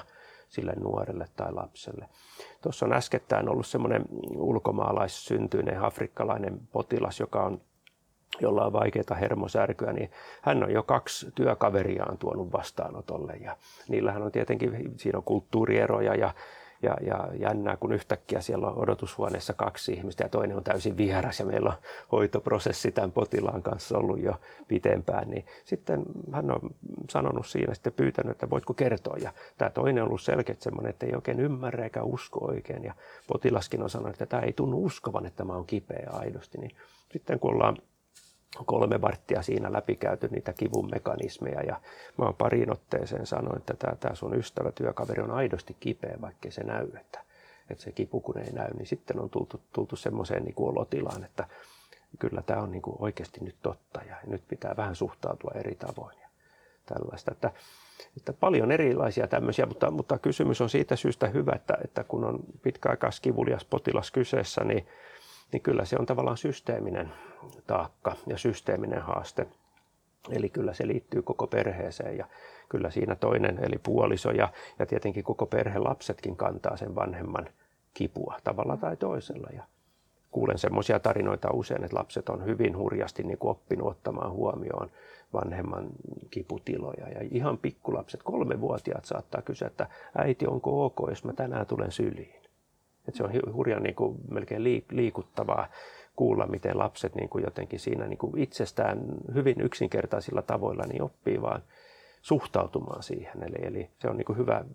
sille 0.49 0.73
nuorelle 0.79 1.27
tai 1.35 1.53
lapselle. 1.53 2.05
Tuossa 2.61 2.85
on 2.85 2.93
äskettäin 2.93 3.49
ollut 3.49 3.67
semmoinen 3.67 4.05
ulkomaalaissyntyinen 4.35 5.81
afrikkalainen 5.81 6.59
potilas, 6.71 7.19
joka 7.19 7.43
on 7.43 7.61
jolla 8.41 8.65
on 8.65 8.73
vaikeita 8.73 9.15
hermosärkyä, 9.15 9.93
niin 9.93 10.11
hän 10.41 10.63
on 10.63 10.71
jo 10.71 10.83
kaksi 10.83 11.31
työkaveriaan 11.35 12.17
tuonut 12.17 12.51
vastaanotolle. 12.51 13.33
Ja 13.33 13.57
niillähän 13.87 14.21
on 14.21 14.31
tietenkin, 14.31 14.93
siinä 14.97 15.17
on 15.17 15.23
kulttuurieroja 15.23 16.15
ja 16.15 16.33
ja, 16.81 16.97
ja 17.01 17.27
jännää, 17.39 17.77
kun 17.77 17.93
yhtäkkiä 17.93 18.41
siellä 18.41 18.67
on 18.67 18.77
odotushuoneessa 18.77 19.53
kaksi 19.53 19.93
ihmistä 19.93 20.23
ja 20.23 20.29
toinen 20.29 20.57
on 20.57 20.63
täysin 20.63 20.97
vieras 20.97 21.39
ja 21.39 21.45
meillä 21.45 21.69
on 21.69 21.75
hoitoprosessi 22.11 22.91
tämän 22.91 23.11
potilaan 23.11 23.63
kanssa 23.63 23.97
ollut 23.97 24.21
jo 24.21 24.33
pitempään. 24.67 25.29
Niin 25.29 25.45
sitten 25.65 26.03
hän 26.31 26.51
on 26.51 26.59
sanonut 27.09 27.47
siinä 27.47 27.73
sitten 27.73 27.93
pyytänyt, 27.93 28.31
että 28.31 28.49
voitko 28.49 28.73
kertoa. 28.73 29.17
Ja 29.17 29.33
tämä 29.57 29.69
toinen 29.69 30.03
on 30.03 30.07
ollut 30.07 30.21
selkeä 30.21 30.55
semmoinen, 30.59 30.89
että 30.89 31.05
ei 31.05 31.15
oikein 31.15 31.39
ymmärrä 31.39 31.83
eikä 31.83 32.03
usko 32.03 32.45
oikein. 32.45 32.83
Ja 32.83 32.93
potilaskin 33.27 33.83
on 33.83 33.89
sanonut, 33.89 34.13
että 34.13 34.25
tämä 34.25 34.43
ei 34.43 34.53
tunnu 34.53 34.85
uskovan, 34.85 35.25
että 35.25 35.37
tämä 35.37 35.53
on 35.53 35.65
kipeä 35.65 36.09
aidosti. 36.11 36.57
Niin 36.57 36.71
sitten 37.11 37.39
kun 37.39 37.53
ollaan 37.53 37.77
kolme 38.65 39.01
varttia 39.01 39.41
siinä 39.41 39.73
läpikäyty 39.73 40.27
niitä 40.27 40.53
kivun 40.53 40.89
mekanismeja 40.91 41.61
ja 41.61 41.81
mä 42.17 42.25
oon 42.25 42.35
pariin 42.35 42.71
otteeseen 42.71 43.25
sanoin, 43.25 43.57
että 43.57 43.73
tämä, 43.73 43.95
tämä 43.95 44.15
sun 44.15 44.35
ystävä, 44.35 44.71
työkaveri 44.71 45.21
on 45.21 45.31
aidosti 45.31 45.77
kipeä, 45.79 46.17
vaikkei 46.21 46.51
se 46.51 46.63
näy, 46.63 46.87
että, 46.99 47.19
että 47.69 47.83
se 47.83 47.91
kipu 47.91 48.21
kun 48.21 48.37
ei 48.37 48.51
näy, 48.51 48.73
niin 48.73 48.87
sitten 48.87 49.19
on 49.19 49.29
tultu, 49.29 49.61
tultu 49.73 49.95
semmoiseen 49.95 50.43
niin 50.43 50.53
olotilaan, 50.57 51.23
että 51.23 51.47
kyllä 52.19 52.41
tämä 52.41 52.61
on 52.61 52.71
niin 52.71 52.81
kuin 52.81 52.95
oikeasti 52.99 53.43
nyt 53.43 53.55
totta 53.61 54.01
ja 54.09 54.15
nyt 54.27 54.43
pitää 54.47 54.73
vähän 54.77 54.95
suhtautua 54.95 55.51
eri 55.55 55.75
tavoin 55.75 56.17
ja 56.21 56.29
tällaista. 56.85 57.31
Että, 57.31 57.51
että 58.17 58.33
paljon 58.33 58.71
erilaisia 58.71 59.27
tämmöisiä, 59.27 59.65
mutta, 59.65 59.91
mutta 59.91 60.17
kysymys 60.17 60.61
on 60.61 60.69
siitä 60.69 60.95
syystä 60.95 61.27
hyvä, 61.27 61.51
että, 61.55 61.77
että 61.83 62.03
kun 62.03 62.23
on 62.23 62.39
pitkäaikaiskivulias 62.61 63.65
potilas 63.65 64.11
kyseessä, 64.11 64.63
niin 64.63 64.87
niin 65.51 65.61
kyllä 65.61 65.85
se 65.85 65.95
on 65.99 66.05
tavallaan 66.05 66.37
systeeminen 66.37 67.11
taakka 67.67 68.15
ja 68.27 68.37
systeeminen 68.37 69.01
haaste. 69.01 69.47
Eli 70.29 70.49
kyllä 70.49 70.73
se 70.73 70.87
liittyy 70.87 71.21
koko 71.21 71.47
perheeseen 71.47 72.17
ja 72.17 72.25
kyllä 72.69 72.89
siinä 72.89 73.15
toinen 73.15 73.59
eli 73.63 73.77
puoliso 73.77 74.31
ja, 74.31 74.49
ja 74.79 74.85
tietenkin 74.85 75.23
koko 75.23 75.45
perhe 75.45 75.79
lapsetkin 75.79 76.35
kantaa 76.35 76.77
sen 76.77 76.95
vanhemman 76.95 77.47
kipua 77.93 78.37
tavalla 78.43 78.77
tai 78.77 78.97
toisella. 78.97 79.49
Ja 79.53 79.63
kuulen 80.31 80.57
semmoisia 80.57 80.99
tarinoita 80.99 81.51
usein, 81.51 81.83
että 81.83 81.97
lapset 81.97 82.29
on 82.29 82.45
hyvin 82.45 82.77
hurjasti 82.77 83.23
niin 83.23 83.37
kuin 83.37 83.51
oppinut 83.51 83.87
ottamaan 83.87 84.31
huomioon 84.31 84.89
vanhemman 85.33 85.89
kiputiloja. 86.31 87.09
Ja 87.09 87.27
ihan 87.31 87.57
pikkulapset, 87.57 88.23
kolmevuotiaat 88.23 89.05
saattaa 89.05 89.41
kysyä, 89.41 89.67
että 89.67 89.87
äiti 90.17 90.47
onko 90.47 90.85
ok, 90.85 91.09
jos 91.09 91.23
mä 91.23 91.33
tänään 91.33 91.65
tulen 91.65 91.91
syliin. 91.91 92.39
Et 93.09 93.15
se 93.15 93.23
on 93.23 93.53
hurjan 93.53 93.83
niin 93.83 93.95
kuin, 93.95 94.17
melkein 94.31 94.63
liikuttavaa 94.91 95.67
kuulla, 96.15 96.47
miten 96.47 96.77
lapset 96.77 97.15
niin 97.15 97.29
kuin 97.29 97.43
jotenkin 97.43 97.79
siinä 97.79 98.07
niin 98.07 98.17
kuin 98.17 98.37
itsestään 98.37 98.99
hyvin 99.33 99.61
yksinkertaisilla 99.61 100.41
tavoilla 100.41 100.83
niin 100.83 101.01
oppii 101.01 101.41
vaan 101.41 101.61
suhtautumaan 102.21 103.03
siihen. 103.03 103.43
Eli, 103.43 103.67
eli 103.67 103.89
se 103.99 104.09
on 104.09 104.17
niin 104.17 104.25
kuin 104.25 104.37
hyvä 104.37 104.65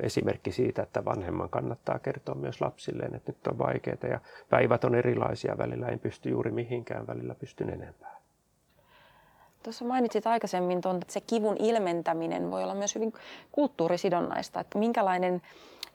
esimerkki 0.00 0.52
siitä, 0.52 0.82
että 0.82 1.04
vanhemman 1.04 1.48
kannattaa 1.48 1.98
kertoa 1.98 2.34
myös 2.34 2.60
lapsilleen, 2.60 3.14
että 3.14 3.32
nyt 3.32 3.46
on 3.46 3.58
vaikeaa 3.58 4.10
ja 4.10 4.20
päivät 4.50 4.84
on 4.84 4.94
erilaisia. 4.94 5.58
Välillä 5.58 5.86
en 5.86 5.98
pysty 5.98 6.30
juuri 6.30 6.50
mihinkään, 6.50 7.06
välillä 7.06 7.34
pystyn 7.34 7.70
enempää. 7.70 8.14
Tuossa 9.62 9.84
mainitsit 9.84 10.26
aikaisemmin, 10.26 10.78
että 10.78 11.12
se 11.12 11.20
kivun 11.20 11.56
ilmentäminen 11.58 12.50
voi 12.50 12.62
olla 12.62 12.74
myös 12.74 12.94
hyvin 12.94 13.12
kulttuurisidonnaista. 13.52 14.60
Että 14.60 14.78
minkälainen 14.78 15.42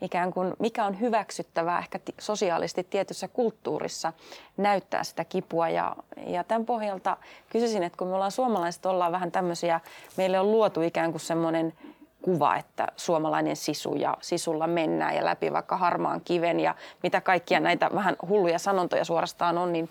ikään 0.02 0.34
kuin 0.34 0.54
mikä 0.60 0.86
on 0.86 1.00
hyväksyttävää 1.00 1.80
ehkä 1.80 2.00
sosiaalisesti 2.20 2.84
tietyssä 2.84 3.28
kulttuurissa 3.28 4.14
näyttää 4.58 5.04
sitä 5.04 5.26
kipua. 5.26 5.70
Ja, 5.70 5.95
ja 6.28 6.43
tämän 6.43 6.66
pohjalta 6.66 7.18
kysyisin, 7.50 7.84
että 7.84 7.97
kun 7.97 8.08
me 8.08 8.14
ollaan 8.14 8.32
suomalaiset, 8.32 8.86
ollaan 8.86 9.12
vähän 9.12 9.32
tämmöisiä, 9.32 9.80
meille 10.18 10.39
on 10.39 10.52
luotu 10.52 10.82
ikään 10.82 11.12
kuin 11.12 11.22
semmoinen 11.22 11.74
kuva, 12.22 12.56
että 12.56 12.88
suomalainen 12.95 13.56
sisu 13.56 13.95
ja 13.95 14.18
sisulla 14.22 14.68
mennään 14.68 15.16
ja 15.16 15.26
läpi 15.26 15.54
vaikka 15.54 15.78
harmaan 15.78 16.22
kiven 16.22 16.60
ja 16.60 16.76
mitä 17.04 17.22
kaikkia 17.22 17.60
näitä 17.60 17.89
vähän 17.95 18.16
hulluja 18.28 18.60
sanontoja 18.60 19.06
suorastaan 19.06 19.58
on, 19.58 19.74
niin 19.74 19.89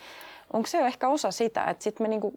onko 0.53 0.67
se 0.67 0.79
jo 0.79 0.87
ehkä 0.87 1.09
osa 1.09 1.31
sitä, 1.31 1.65
että 1.65 1.85
sitten 1.85 2.05
me 2.05 2.09
niinku 2.09 2.35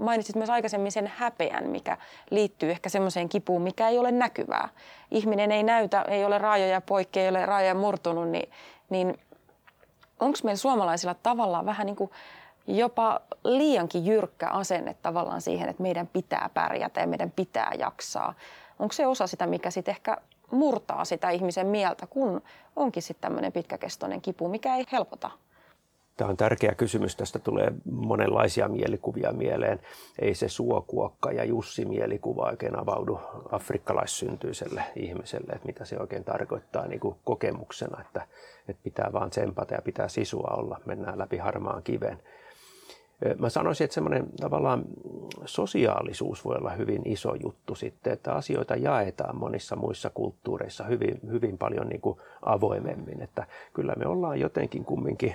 mainitsit 0.00 0.36
myös 0.36 0.50
aikaisemmin 0.50 0.92
sen 0.92 1.12
häpeän, 1.16 1.68
mikä 1.68 1.96
liittyy 2.30 2.70
ehkä 2.70 2.88
semmoiseen 2.88 3.28
kipuun, 3.28 3.62
mikä 3.62 3.88
ei 3.88 3.98
ole 3.98 4.12
näkyvää. 4.12 4.68
Ihminen 5.10 5.52
ei 5.52 5.62
näytä, 5.62 6.02
ei 6.02 6.24
ole 6.24 6.38
raajoja 6.38 6.80
poikki, 6.80 7.20
ei 7.20 7.28
ole 7.28 7.46
raajoja 7.46 7.74
murtunut, 7.74 8.28
niin, 8.28 8.50
niin 8.90 9.18
onko 10.20 10.38
meillä 10.44 10.58
suomalaisilla 10.58 11.14
tavallaan 11.14 11.66
vähän 11.66 11.86
niin 11.86 11.96
kuin 11.96 12.10
jopa 12.66 13.20
liiankin 13.44 14.06
jyrkkä 14.06 14.48
asenne 14.48 14.96
tavallaan 15.02 15.40
siihen, 15.40 15.68
että 15.68 15.82
meidän 15.82 16.06
pitää 16.06 16.50
pärjätä 16.54 17.00
ja 17.00 17.06
meidän 17.06 17.30
pitää 17.30 17.72
jaksaa. 17.78 18.34
Onko 18.78 18.92
se 18.92 19.06
osa 19.06 19.26
sitä, 19.26 19.46
mikä 19.46 19.70
sitten 19.70 19.92
ehkä 19.92 20.16
murtaa 20.50 21.04
sitä 21.04 21.30
ihmisen 21.30 21.66
mieltä, 21.66 22.06
kun 22.06 22.42
onkin 22.76 23.02
sitten 23.02 23.22
tämmöinen 23.22 23.52
pitkäkestoinen 23.52 24.20
kipu, 24.20 24.48
mikä 24.48 24.76
ei 24.76 24.84
helpota? 24.92 25.30
Tämä 26.16 26.30
on 26.30 26.36
tärkeä 26.36 26.74
kysymys. 26.74 27.16
Tästä 27.16 27.38
tulee 27.38 27.72
monenlaisia 27.90 28.68
mielikuvia 28.68 29.32
mieleen. 29.32 29.80
Ei 30.18 30.34
se 30.34 30.48
suokuokka 30.48 31.32
ja 31.32 31.44
Jussi 31.44 31.84
mielikuva 31.84 32.46
oikein 32.46 32.78
avaudu 32.78 33.20
afrikkalaissyntyiselle 33.50 34.82
ihmiselle, 34.96 35.52
että 35.52 35.66
mitä 35.66 35.84
se 35.84 35.98
oikein 35.98 36.24
tarkoittaa 36.24 36.86
niin 36.86 37.00
kuin 37.00 37.16
kokemuksena, 37.24 38.00
että, 38.00 38.26
että 38.68 38.82
pitää 38.82 39.10
vaan 39.12 39.30
tsempata 39.30 39.74
ja 39.74 39.82
pitää 39.82 40.08
sisua 40.08 40.54
olla, 40.56 40.80
mennään 40.84 41.18
läpi 41.18 41.36
harmaan 41.36 41.82
kiven. 41.82 42.18
Mä 43.38 43.48
sanoisin, 43.48 43.84
että 43.84 43.94
semmoinen 43.94 44.26
tavallaan 44.40 44.84
sosiaalisuus 45.44 46.44
voi 46.44 46.56
olla 46.56 46.70
hyvin 46.70 47.02
iso 47.04 47.34
juttu 47.34 47.74
sitten, 47.74 48.12
että 48.12 48.32
asioita 48.32 48.76
jaetaan 48.76 49.36
monissa 49.36 49.76
muissa 49.76 50.10
kulttuureissa 50.10 50.84
hyvin, 50.84 51.20
hyvin 51.30 51.58
paljon 51.58 51.88
niin 51.88 52.00
kuin 52.00 52.18
avoimemmin. 52.42 53.22
Että 53.22 53.46
kyllä 53.74 53.94
me 53.98 54.06
ollaan 54.06 54.40
jotenkin 54.40 54.84
kumminkin 54.84 55.34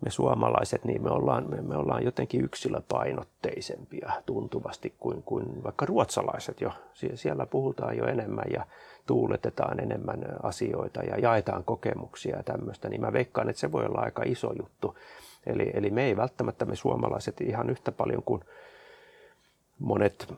me 0.00 0.10
suomalaiset, 0.10 0.84
niin 0.84 1.02
me 1.02 1.10
ollaan, 1.10 1.50
me, 1.50 1.62
me 1.62 1.76
ollaan 1.76 2.04
jotenkin 2.04 2.44
yksilöpainotteisempia 2.44 4.12
tuntuvasti 4.26 4.94
kuin, 4.98 5.22
kuin 5.22 5.64
vaikka 5.64 5.86
ruotsalaiset 5.86 6.60
jo. 6.60 6.70
Siellä 7.14 7.46
puhutaan 7.46 7.96
jo 7.96 8.06
enemmän 8.06 8.44
ja 8.52 8.66
tuuletetaan 9.06 9.80
enemmän 9.80 10.26
asioita 10.42 11.02
ja 11.02 11.18
jaetaan 11.18 11.64
kokemuksia 11.64 12.36
ja 12.36 12.42
tämmöistä, 12.42 12.88
niin 12.88 13.00
mä 13.00 13.12
veikkaan, 13.12 13.48
että 13.48 13.60
se 13.60 13.72
voi 13.72 13.84
olla 13.84 14.00
aika 14.00 14.22
iso 14.26 14.52
juttu. 14.58 14.98
Eli, 15.46 15.70
eli 15.74 15.90
me 15.90 16.04
ei 16.04 16.16
välttämättä 16.16 16.64
me 16.64 16.76
suomalaiset 16.76 17.40
ihan 17.40 17.70
yhtä 17.70 17.92
paljon 17.92 18.22
kuin 18.22 18.44
monet 19.78 20.34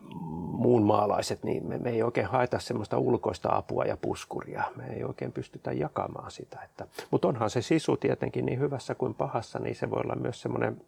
muun 0.60 0.82
maalaiset, 0.82 1.42
niin 1.42 1.66
me, 1.66 1.78
me 1.78 1.90
ei 1.90 2.02
oikein 2.02 2.26
haeta 2.26 2.58
semmoista 2.58 2.98
ulkoista 2.98 3.56
apua 3.56 3.84
ja 3.84 3.96
puskuria. 3.96 4.64
Me 4.76 4.86
ei 4.86 5.04
oikein 5.04 5.32
pystytä 5.32 5.72
jakamaan 5.72 6.30
sitä. 6.30 6.60
Että, 6.64 6.86
mutta 7.10 7.28
onhan 7.28 7.50
se 7.50 7.62
sisu 7.62 7.96
tietenkin 7.96 8.46
niin 8.46 8.60
hyvässä 8.60 8.94
kuin 8.94 9.14
pahassa, 9.14 9.58
niin 9.58 9.76
se 9.76 9.90
voi 9.90 10.00
olla 10.04 10.14
myös 10.14 10.42
semmoinen 10.42 10.82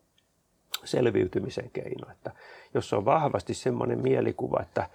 selviytymisen 0.84 1.70
keino. 1.72 2.10
Että 2.10 2.30
jos 2.74 2.92
on 2.92 3.04
vahvasti 3.04 3.54
semmoinen 3.54 4.02
mielikuva, 4.02 4.62
että, 4.62 4.88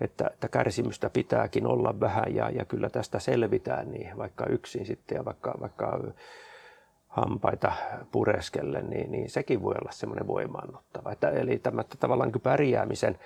että, 0.00 0.26
että 0.26 0.48
kärsimystä 0.48 1.10
pitääkin 1.10 1.66
olla 1.66 2.00
vähän 2.00 2.34
ja, 2.34 2.50
ja 2.50 2.64
kyllä 2.64 2.88
tästä 2.90 3.18
selvitään, 3.18 3.90
niin 3.92 4.18
vaikka 4.18 4.46
yksin 4.46 4.86
sitten 4.86 5.16
ja 5.16 5.24
vaikka, 5.24 5.54
vaikka 5.60 6.00
hampaita 7.12 7.72
pureskelle, 8.12 8.82
niin, 8.82 9.10
niin 9.10 9.30
sekin 9.30 9.62
voi 9.62 9.74
olla 9.82 9.92
semmoinen 9.92 10.26
voimaannuttava. 10.26 11.12
Että, 11.12 11.30
eli 11.30 11.58
tämä 11.58 11.84
tavallaan 12.00 12.32
niin 12.32 12.42
pärjäämisen 12.42 13.18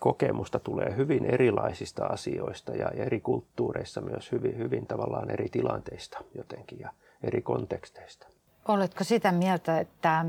kokemusta 0.00 0.58
tulee 0.58 0.96
hyvin 0.96 1.24
erilaisista 1.24 2.06
asioista 2.06 2.72
ja 2.72 2.88
eri 2.88 3.20
kulttuureissa 3.20 4.00
myös 4.00 4.32
hyvin, 4.32 4.58
hyvin 4.58 4.86
tavallaan 4.86 5.30
eri 5.30 5.48
tilanteista 5.48 6.18
jotenkin 6.34 6.80
ja 6.80 6.90
eri 7.22 7.42
konteksteista. 7.42 8.26
Oletko 8.68 9.04
sitä 9.04 9.32
mieltä, 9.32 9.78
että 9.80 10.24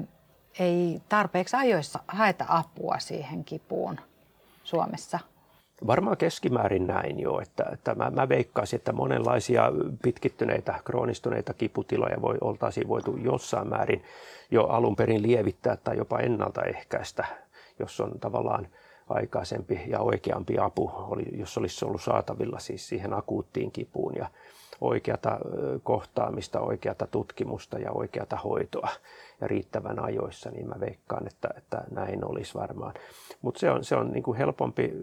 ei 0.60 1.02
tarpeeksi 1.10 1.56
ajoissa 1.56 2.00
haeta 2.08 2.46
apua 2.48 3.00
siihen 3.00 3.44
kipuun 3.44 4.00
Suomessa? 4.64 5.20
Varmaan 5.88 6.18
keskimäärin 6.18 6.88
näin 6.88 7.20
jo, 7.20 7.40
että, 7.42 7.66
että 7.74 7.96
mä, 7.96 8.10
mä 8.10 8.30
veikkaisin, 8.30 8.78
että 8.78 8.94
monenlaisia 8.94 9.72
pitkittyneitä, 10.04 10.80
kroonistuneita 10.86 11.54
kiputiloja 11.54 12.22
voi, 12.22 12.38
oltaisiin 12.42 12.88
voitu 12.88 13.18
jossain 13.18 13.68
määrin 13.68 14.04
jo 14.52 14.64
alun 14.64 14.96
perin 14.96 15.22
lievittää 15.22 15.78
tai 15.78 15.98
jopa 15.98 16.20
ennaltaehkäistä, 16.20 17.26
jos 17.80 18.00
on 18.00 18.20
tavallaan 18.20 18.68
aikaisempi 19.10 19.82
ja 19.88 20.00
oikeampi 20.00 20.60
apu, 20.60 20.92
oli, 20.96 21.24
jos 21.32 21.58
olisi 21.58 21.86
ollut 21.86 22.02
saatavilla 22.02 22.60
siis 22.60 22.88
siihen 22.88 23.14
akuuttiin 23.14 23.72
kipuun 23.72 24.16
ja 24.16 24.30
oikeata 24.82 25.38
kohtaamista, 25.84 26.60
oikeata 26.60 27.08
tutkimusta 27.08 27.80
ja 27.80 27.92
oikeata 27.92 28.36
hoitoa 28.36 28.90
ja 29.42 29.48
riittävän 29.48 30.04
ajoissa, 30.04 30.52
niin 30.52 30.68
mä 30.68 30.76
veikkaan, 30.80 31.28
että, 31.28 31.50
että 31.58 31.84
näin 31.92 32.26
olisi 32.26 32.54
varmaan. 32.54 32.94
Mutta 33.42 33.60
se 33.60 33.72
on, 33.72 33.84
se 33.84 33.96
on 33.96 34.12
niin 34.12 34.24
kuin 34.24 34.38
helpompi 34.38 34.94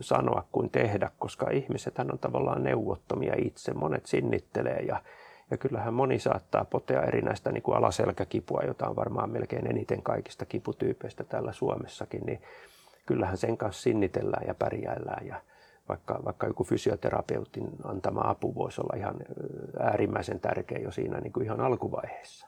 sanoa 0.00 0.44
kuin 0.52 0.70
tehdä, 0.70 1.10
koska 1.18 1.50
ihmiset 1.50 1.98
on 1.98 2.18
tavallaan 2.18 2.64
neuvottomia 2.64 3.34
itse. 3.38 3.74
Monet 3.74 4.06
sinnittelee 4.06 4.80
ja, 4.80 5.02
ja 5.50 5.56
kyllähän 5.56 5.94
moni 5.94 6.18
saattaa 6.18 6.64
potea 6.64 7.02
erinäistä 7.02 7.52
niin 7.52 7.62
kuin 7.62 7.76
alaselkäkipua, 7.76 8.62
jota 8.66 8.88
on 8.88 8.96
varmaan 8.96 9.30
melkein 9.30 9.66
eniten 9.66 10.02
kaikista 10.02 10.46
kiputyypeistä 10.46 11.24
täällä 11.24 11.52
Suomessakin, 11.52 12.22
niin 12.26 12.42
kyllähän 13.06 13.36
sen 13.36 13.56
kanssa 13.56 13.82
sinnitellään 13.82 14.46
ja 14.46 14.54
pärjäillään 14.54 15.26
ja 15.26 15.36
vaikka, 15.90 16.20
vaikka 16.24 16.46
joku 16.46 16.64
fysioterapeutin 16.64 17.68
antama 17.84 18.20
apu 18.24 18.54
voisi 18.54 18.80
olla 18.80 18.96
ihan 18.96 19.14
äärimmäisen 19.78 20.40
tärkeä 20.40 20.78
jo 20.78 20.90
siinä 20.90 21.20
niin 21.20 21.32
kuin 21.32 21.44
ihan 21.44 21.60
alkuvaiheessa. 21.60 22.46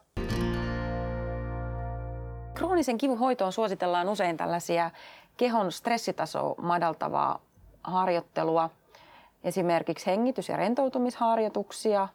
Kroonisen 2.53 2.97
kivun 2.97 3.19
hoitoon 3.19 3.53
suositellaan 3.53 4.09
usein 4.09 4.37
tällaisia 4.37 4.91
kehon 5.37 5.71
stressitasoa 5.71 6.55
madaltavaa 6.61 7.39
harjoittelua, 7.83 8.69
esimerkiksi 9.43 10.05
hengitys- 10.05 10.49
ja 10.49 10.57
rentoutumisharjoituksia 10.57 12.07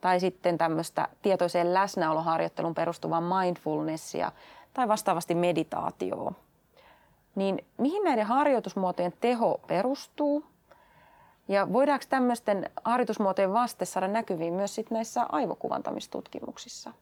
tai 0.00 0.20
sitten 0.20 0.58
tämmöistä 0.58 1.08
tietoiseen 1.22 1.74
läsnäoloharjoittelun 1.74 2.74
perustuvaa 2.74 3.20
mindfulnessia 3.20 4.32
tai 4.74 4.88
vastaavasti 4.88 5.34
meditaatioa. 5.34 6.32
Niin 7.34 7.64
mihin 7.78 8.04
näiden 8.04 8.26
harjoitusmuotojen 8.26 9.12
teho 9.20 9.60
perustuu? 9.66 10.44
Ja 11.48 11.72
voidaanko 11.72 12.04
tämmöisten 12.08 12.70
harjoitusmuotojen 12.84 13.52
vaste 13.52 13.84
saada 13.84 14.08
näkyviin 14.08 14.54
myös 14.54 14.74
sit 14.74 14.90
näissä 14.90 15.22
aivokuvantamistutkimuksissa? 15.28 16.92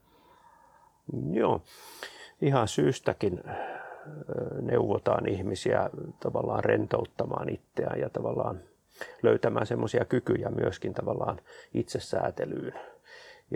Joo, 1.33 1.63
ihan 2.41 2.69
syystäkin 2.69 3.41
neuvotaan 4.61 5.29
ihmisiä 5.29 5.91
tavallaan 6.21 6.65
rentouttamaan 6.65 7.49
itseään 7.49 8.01
ja 8.01 8.11
tavallaan 8.11 8.61
löytämään 9.23 9.67
semmoisia 9.67 10.05
kykyjä 10.05 10.51
myöskin 10.51 10.95
tavallaan 10.95 11.41
itsesäätelyyn. 11.75 12.75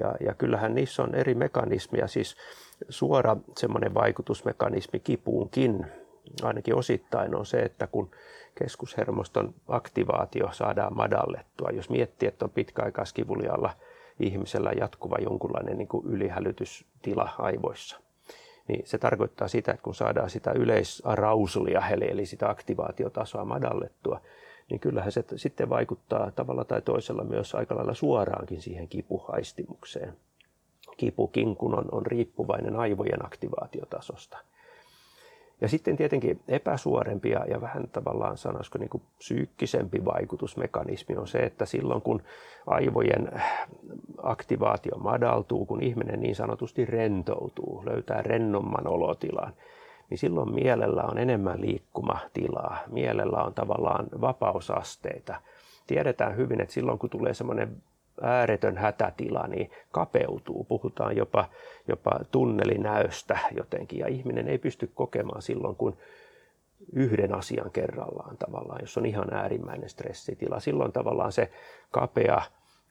Ja, 0.01 0.14
ja 0.20 0.34
kyllähän 0.34 0.74
niissä 0.74 1.03
on 1.03 1.14
eri 1.14 1.34
mekanismia, 1.34 2.07
siis 2.07 2.36
suora 2.88 3.36
semmoinen 3.57 3.95
vaikutusmekanismi 3.95 5.01
kipuunkin, 5.01 5.86
ainakin 6.43 6.74
osittain 6.74 7.34
on 7.34 7.47
se, 7.47 7.61
että 7.61 7.86
kun 7.86 8.11
keskushermoston 8.62 9.54
aktivaatio 9.68 10.48
saadaan 10.52 10.96
madallettua, 10.96 11.70
jos 11.70 11.90
miettii, 11.90 12.28
että 12.28 12.44
on 12.44 12.50
pitkäaikaiskivulialla 12.50 13.70
ihmisellä 14.20 14.72
jatkuva 14.72 15.16
jonkunlainen 15.20 15.78
niin 15.78 15.88
kuin 15.88 16.06
ylihälytystila 16.06 17.30
aivoissa– 17.38 18.00
niin 18.70 18.86
se 18.86 18.98
tarkoittaa 18.98 19.48
sitä, 19.48 19.72
että 19.72 19.82
kun 19.82 19.94
saadaan 19.94 20.30
sitä 20.30 20.52
yleisarausulia, 20.52 21.88
eli 21.88 22.26
sitä 22.26 22.50
aktivaatiotasoa 22.50 23.44
madallettua, 23.44 24.20
niin 24.70 24.80
kyllähän 24.80 25.12
se 25.12 25.24
sitten 25.36 25.68
vaikuttaa 25.68 26.30
tavalla 26.30 26.64
tai 26.64 26.82
toisella 26.82 27.24
myös 27.24 27.54
aika 27.54 27.76
lailla 27.76 27.94
suoraankin 27.94 28.62
siihen 28.62 28.88
kipuhaistimukseen. 28.88 30.16
Kipukin, 30.96 31.56
kun 31.56 31.78
on, 31.78 31.84
on 31.92 32.06
riippuvainen 32.06 32.76
aivojen 32.76 33.26
aktivaatiotasosta. 33.26 34.38
Ja 35.61 35.68
sitten 35.68 35.96
tietenkin 35.96 36.40
epäsuorempi 36.48 37.30
ja, 37.30 37.44
ja 37.44 37.61
vähän 37.61 37.88
tavallaan 37.92 38.36
sanoisiko 38.36 38.78
niin 38.78 38.88
kuin 38.88 39.02
psyykkisempi 39.18 40.04
vaikutusmekanismi 40.04 41.16
on 41.16 41.28
se, 41.28 41.38
että 41.38 41.66
silloin 41.66 42.02
kun 42.02 42.22
aivojen 42.66 43.42
aktivaatio 44.22 44.98
madaltuu, 44.98 45.66
kun 45.66 45.82
ihminen 45.82 46.20
niin 46.20 46.36
sanotusti 46.36 46.84
rentoutuu, 46.84 47.82
löytää 47.86 48.22
rennomman 48.22 48.86
olotilan, 48.86 49.52
niin 50.11 50.18
silloin 50.18 50.54
mielellä 50.54 51.02
on 51.02 51.18
enemmän 51.18 51.61
liikkumatilaa, 51.61 52.78
mielellä 52.90 53.42
on 53.42 53.54
tavallaan 53.54 54.06
vapausasteita. 54.20 55.34
Tiedetään 55.86 56.36
hyvin, 56.36 56.61
että 56.61 56.74
silloin 56.74 56.98
kun 56.98 57.11
tulee 57.11 57.34
semmoinen 57.34 57.76
ääretön 58.22 58.76
hätätila 58.76 59.46
niin 59.46 59.70
kapeutuu. 59.92 60.64
Puhutaan 60.64 61.16
jopa, 61.16 61.48
jopa 61.88 62.20
tunnelinäöstä 62.30 63.38
jotenkin 63.56 63.98
ja 63.98 64.08
ihminen 64.08 64.48
ei 64.48 64.58
pysty 64.58 64.90
kokemaan 64.94 65.42
silloin, 65.42 65.76
kun 65.76 65.96
yhden 66.92 67.34
asian 67.34 67.70
kerrallaan 67.70 68.36
tavallaan, 68.36 68.80
jos 68.80 68.98
on 68.98 69.06
ihan 69.06 69.34
äärimmäinen 69.34 69.88
stressitila. 69.88 70.61
Silloin 70.61 70.92
tavallaan 70.92 71.32
se 71.32 71.50
kapea 71.90 72.42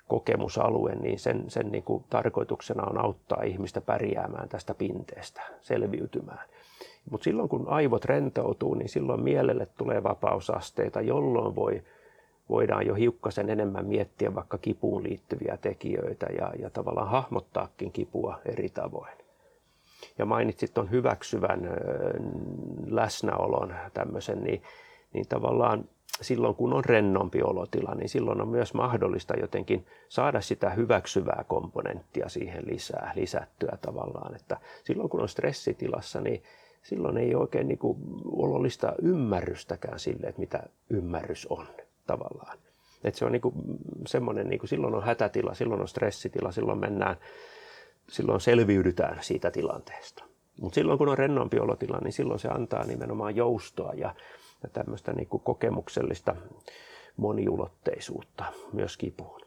kokemusalue, 0.07 0.95
niin 0.95 1.19
sen, 1.19 1.49
sen 1.49 1.71
niin 1.71 1.83
kuin 1.83 2.03
tarkoituksena 2.09 2.83
on 2.83 2.97
auttaa 2.97 3.43
ihmistä 3.43 3.81
pärjäämään 3.81 4.49
tästä 4.49 4.73
pinteestä, 4.73 5.41
selviytymään. 5.61 6.49
Mutta 7.09 7.23
silloin 7.23 7.49
kun 7.49 7.67
aivot 7.67 8.05
rentoutuu, 8.05 8.73
niin 8.73 8.89
silloin 8.89 9.23
mielelle 9.23 9.67
tulee 9.77 10.03
vapausasteita, 10.03 11.01
jolloin 11.01 11.55
voi 11.55 11.83
voidaan 12.49 12.87
jo 12.87 12.95
hiukkasen 12.95 13.49
enemmän 13.49 13.85
miettiä 13.85 14.35
vaikka 14.35 14.57
kipuun 14.57 15.03
liittyviä 15.03 15.57
tekijöitä 15.57 16.25
ja, 16.37 16.53
ja 16.59 16.69
tavallaan 16.69 17.09
hahmottaakin 17.09 17.91
kipua 17.91 18.39
eri 18.45 18.69
tavoin. 18.69 19.13
Ja 20.17 20.25
mainitsit 20.25 20.73
tuon 20.73 20.91
hyväksyvän 20.91 21.69
läsnäolon 22.87 23.75
tämmöisen, 23.93 24.43
niin, 24.43 24.63
niin 25.13 25.27
tavallaan 25.27 25.85
silloin 26.21 26.55
kun 26.55 26.73
on 26.73 26.85
rennompi 26.85 27.41
olotila, 27.41 27.95
niin 27.95 28.09
silloin 28.09 28.41
on 28.41 28.47
myös 28.47 28.73
mahdollista 28.73 29.33
jotenkin 29.39 29.85
saada 30.09 30.41
sitä 30.41 30.69
hyväksyvää 30.69 31.45
komponenttia 31.47 32.29
siihen 32.29 32.63
lisää, 32.67 33.11
lisättyä 33.15 33.77
tavallaan. 33.81 34.35
Että 34.35 34.57
silloin 34.83 35.09
kun 35.09 35.21
on 35.21 35.29
stressitilassa, 35.29 36.21
niin 36.21 36.43
silloin 36.83 37.17
ei 37.17 37.35
oikein 37.35 37.67
niin 37.67 37.77
kuin 37.77 37.97
olollista 38.25 38.93
ymmärrystäkään 39.01 39.99
sille, 39.99 40.27
että 40.27 40.39
mitä 40.39 40.63
ymmärrys 40.89 41.47
on 41.47 41.67
tavallaan. 42.09 42.57
Et 43.03 43.15
se 43.15 43.25
on 43.25 43.31
niinku 43.31 43.53
semmoinen, 44.07 44.49
niinku 44.49 44.67
silloin 44.67 44.95
on 44.95 45.03
hätätila, 45.03 45.53
silloin 45.53 45.81
on 45.81 45.87
stressitila, 45.87 46.51
silloin 46.51 46.79
mennään, 46.79 47.15
silloin 48.09 48.41
selviydytään 48.41 49.17
siitä 49.21 49.51
tilanteesta. 49.51 50.23
Mutta 50.61 50.75
silloin 50.75 50.97
kun 50.97 51.09
on 51.09 51.17
rennompi 51.17 51.59
olotila, 51.59 51.99
niin 52.03 52.13
silloin 52.13 52.39
se 52.39 52.47
antaa 52.47 52.83
nimenomaan 52.83 53.35
joustoa 53.35 53.93
ja, 53.93 54.15
ja 54.63 54.69
tämmöistä 54.69 55.13
niinku 55.13 55.39
kokemuksellista 55.39 56.35
moniulotteisuutta 57.17 58.43
myös 58.73 58.97
kipuun. 58.97 59.41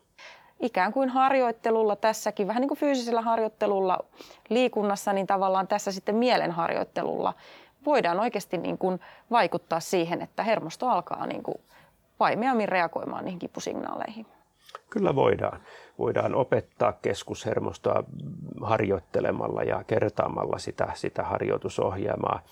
Ikään 0.60 0.92
kuin 0.92 1.08
harjoittelulla 1.08 1.96
tässäkin, 1.96 2.46
vähän 2.46 2.60
niin 2.60 2.68
kuin 2.68 2.78
fyysisellä 2.78 3.20
harjoittelulla 3.20 3.98
liikunnassa, 4.48 5.12
niin 5.12 5.26
tavallaan 5.26 5.68
tässä 5.68 5.92
sitten 5.92 6.14
mielenharjoittelulla 6.14 7.34
voidaan 7.84 8.20
oikeasti 8.20 8.58
niin 8.58 8.78
kuin 8.78 9.00
vaikuttaa 9.30 9.80
siihen, 9.80 10.22
että 10.22 10.42
hermosto 10.42 10.88
alkaa 10.88 11.26
niin 11.26 11.42
kuin 11.42 11.58
vaimeammin 12.22 12.68
reagoimaan 12.68 13.24
niihin 13.24 13.38
kipusignaaleihin. 13.38 14.26
Kyllä 14.90 15.14
voidaan. 15.14 15.60
Voidaan 15.98 16.34
opettaa 16.34 16.92
keskushermostoa 16.92 18.04
harjoittelemalla 18.60 19.62
ja 19.62 19.84
kertaamalla 19.84 20.58
sitä, 20.58 20.88
sitä 20.94 21.22
harjoitusohjelmaa 21.22 22.42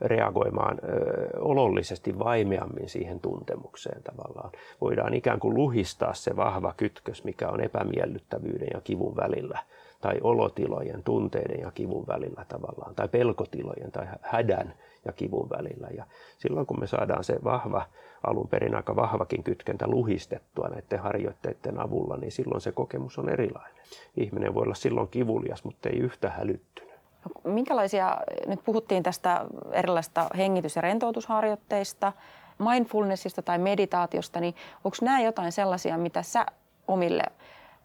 reagoimaan 0.00 0.78
ö, 0.84 1.40
olollisesti 1.40 2.18
vaimeammin 2.18 2.88
siihen 2.88 3.20
tuntemukseen 3.20 4.02
tavallaan. 4.02 4.50
Voidaan 4.80 5.14
ikään 5.14 5.40
kuin 5.40 5.54
luhistaa 5.54 6.14
se 6.14 6.36
vahva 6.36 6.74
kytkös, 6.76 7.24
mikä 7.24 7.48
on 7.48 7.60
epämiellyttävyyden 7.60 8.68
ja 8.74 8.80
kivun 8.80 9.16
välillä 9.16 9.58
tai 10.00 10.18
olotilojen, 10.22 11.02
tunteiden 11.02 11.60
ja 11.60 11.70
kivun 11.70 12.06
välillä 12.06 12.44
tavallaan, 12.48 12.94
tai 12.94 13.08
pelkotilojen 13.08 13.92
tai 13.92 14.06
hädän 14.22 14.74
ja 15.04 15.12
kivun 15.12 15.50
välillä. 15.50 15.88
Ja 15.96 16.04
silloin 16.38 16.66
kun 16.66 16.80
me 16.80 16.86
saadaan 16.86 17.24
se 17.24 17.38
vahva, 17.44 17.86
alun 18.26 18.48
perin 18.48 18.74
aika 18.74 18.96
vahvakin 18.96 19.42
kytkentä 19.42 19.86
luhistettua 19.86 20.68
näiden 20.68 20.98
harjoitteiden 20.98 21.80
avulla, 21.80 22.16
niin 22.16 22.32
silloin 22.32 22.60
se 22.60 22.72
kokemus 22.72 23.18
on 23.18 23.28
erilainen. 23.28 23.82
Ihminen 24.16 24.54
voi 24.54 24.62
olla 24.62 24.74
silloin 24.74 25.08
kivulias, 25.08 25.64
mutta 25.64 25.88
ei 25.88 25.98
yhtä 25.98 26.30
hälyttynyt. 26.30 26.94
No, 27.24 27.52
minkälaisia, 27.52 28.16
nyt 28.46 28.64
puhuttiin 28.64 29.02
tästä 29.02 29.46
erilaisista 29.72 30.26
hengitys- 30.36 30.76
ja 30.76 30.82
rentoutusharjoitteista, 30.82 32.12
mindfulnessista 32.58 33.42
tai 33.42 33.58
meditaatiosta, 33.58 34.40
niin 34.40 34.54
onko 34.84 34.96
nämä 35.02 35.20
jotain 35.20 35.52
sellaisia, 35.52 35.98
mitä 35.98 36.22
sä 36.22 36.46
omille 36.88 37.22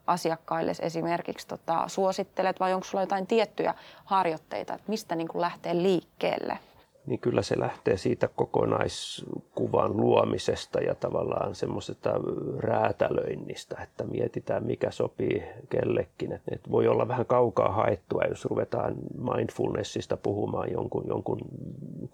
asiakkaille 0.07 0.71
esimerkiksi 0.79 1.47
tota, 1.47 1.83
suosittelet 1.87 2.59
vai 2.59 2.73
onko 2.73 2.83
sulla 2.83 3.01
jotain 3.01 3.27
tiettyjä 3.27 3.73
harjoitteita, 4.05 4.73
että 4.73 4.89
mistä 4.89 5.15
niin 5.15 5.27
lähtee 5.33 5.75
liikkeelle? 5.75 6.59
Niin 7.07 7.19
kyllä 7.19 7.41
se 7.41 7.59
lähtee 7.59 7.97
siitä 7.97 8.27
kokonaiskuvan 8.27 9.97
luomisesta 9.97 10.79
ja 10.79 10.95
tavallaan 10.95 11.55
semmoisesta 11.55 12.11
räätälöinnistä, 12.57 13.77
että 13.83 14.03
mietitään 14.03 14.65
mikä 14.65 14.91
sopii 14.91 15.43
kellekin. 15.69 16.39
Et 16.51 16.71
voi 16.71 16.87
olla 16.87 17.07
vähän 17.07 17.25
kaukaa 17.25 17.71
haettua, 17.71 18.23
jos 18.29 18.45
ruvetaan 18.45 18.95
mindfulnessista 19.35 20.17
puhumaan 20.17 20.71
jonkun, 20.71 21.03
jonkun 21.07 21.39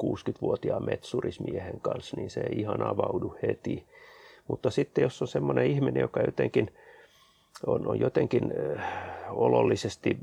60-vuotiaan 0.03 0.85
metsurismiehen 0.85 1.79
kanssa, 1.81 2.17
niin 2.17 2.29
se 2.29 2.41
ei 2.41 2.59
ihan 2.59 2.81
avaudu 2.87 3.35
heti. 3.43 3.85
Mutta 4.47 4.69
sitten 4.69 5.01
jos 5.01 5.21
on 5.21 5.27
semmoinen 5.27 5.65
ihminen, 5.65 6.01
joka 6.01 6.21
jotenkin 6.21 6.71
on, 7.67 7.87
on 7.87 7.99
jotenkin 7.99 8.53
olollisesti 9.29 10.17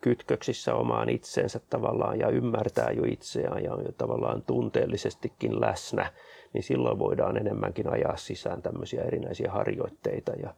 kytköksissä 0.00 0.74
omaan 0.74 1.08
itseensä 1.08 1.60
tavallaan 1.70 2.18
ja 2.18 2.28
ymmärtää 2.28 2.90
jo 2.90 3.02
itseään 3.04 3.64
ja 3.64 3.74
on 3.74 3.84
jo 3.84 3.92
tavallaan 3.92 4.42
tunteellisestikin 4.42 5.60
läsnä, 5.60 6.12
niin 6.52 6.62
silloin 6.62 6.98
voidaan 6.98 7.36
enemmänkin 7.36 7.92
ajaa 7.92 8.16
sisään 8.16 8.62
tämmöisiä 8.62 9.02
erinäisiä 9.02 9.50
harjoitteita 9.50 10.32
ja, 10.32 10.54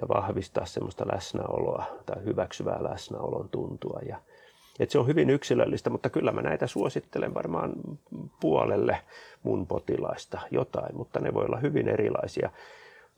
ja 0.00 0.08
vahvistaa 0.08 0.66
semmoista 0.66 1.06
läsnäoloa 1.12 1.84
tai 2.06 2.24
hyväksyvää 2.24 2.84
läsnäolon 2.84 3.48
tuntua. 3.48 4.00
Ja, 4.08 4.20
et 4.80 4.90
se 4.90 4.98
on 4.98 5.06
hyvin 5.06 5.30
yksilöllistä, 5.30 5.90
mutta 5.90 6.10
kyllä 6.10 6.32
mä 6.32 6.42
näitä 6.42 6.66
suosittelen 6.66 7.34
varmaan 7.34 7.72
puolelle 8.40 8.98
mun 9.42 9.66
potilaista 9.66 10.40
jotain, 10.50 10.96
mutta 10.96 11.20
ne 11.20 11.34
voi 11.34 11.44
olla 11.44 11.58
hyvin 11.58 11.88
erilaisia 11.88 12.50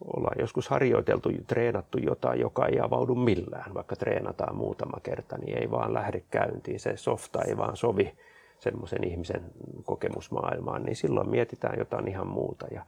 ollaan 0.05 0.37
joskus 0.41 0.69
harjoiteltu, 0.69 1.31
treenattu 1.47 1.99
jotain, 1.99 2.41
joka 2.41 2.67
ei 2.67 2.81
avaudu 2.81 3.15
millään. 3.15 3.75
Vaikka 3.75 3.97
treenataan 3.97 4.57
muutama 4.57 5.01
kerta, 5.03 5.39
niin 5.39 5.59
ei 5.59 5.71
vaan 5.71 5.95
lähde 5.95 6.23
käyntiin. 6.31 6.81
Se 6.81 6.97
softa 6.97 7.43
ei 7.43 7.57
vaan 7.57 7.77
sovi 7.77 8.13
semmoisen 8.59 9.05
ihmisen 9.05 9.45
kokemusmaailmaan, 9.85 10.83
niin 10.83 10.97
silloin 10.97 11.31
mietitään 11.31 11.79
jotain 11.79 12.09
ihan 12.09 12.27
muuta. 12.27 12.67
Ja, 12.71 12.83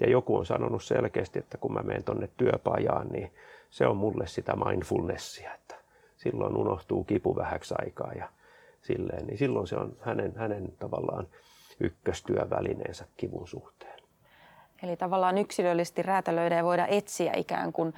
ja 0.00 0.10
joku 0.10 0.36
on 0.36 0.46
sanonut 0.46 0.84
selkeästi, 0.84 1.38
että 1.38 1.58
kun 1.58 1.72
mä 1.72 1.82
menen 1.82 2.04
tuonne 2.04 2.28
työpajaan, 2.36 3.08
niin 3.08 3.30
se 3.70 3.86
on 3.86 3.96
mulle 3.96 4.26
sitä 4.26 4.56
mindfulnessia, 4.56 5.54
että 5.54 5.74
silloin 6.16 6.56
unohtuu 6.56 7.04
kipu 7.04 7.36
vähäksi 7.36 7.74
aikaa 7.78 8.12
ja 8.12 8.28
silleen, 8.82 9.26
niin 9.26 9.38
silloin 9.38 9.66
se 9.66 9.76
on 9.76 9.96
hänen, 10.00 10.32
hänen 10.36 10.72
tavallaan 10.78 11.26
ykköstyövälineensä 11.80 13.04
kivun 13.16 13.48
suhteen. 13.48 13.95
Eli 14.82 14.96
tavallaan 14.96 15.38
yksilöllisesti 15.38 16.02
räätälöidä 16.02 16.56
ja 16.56 16.64
voida 16.64 16.86
etsiä 16.86 17.32
ikään 17.36 17.72
kuin 17.72 17.94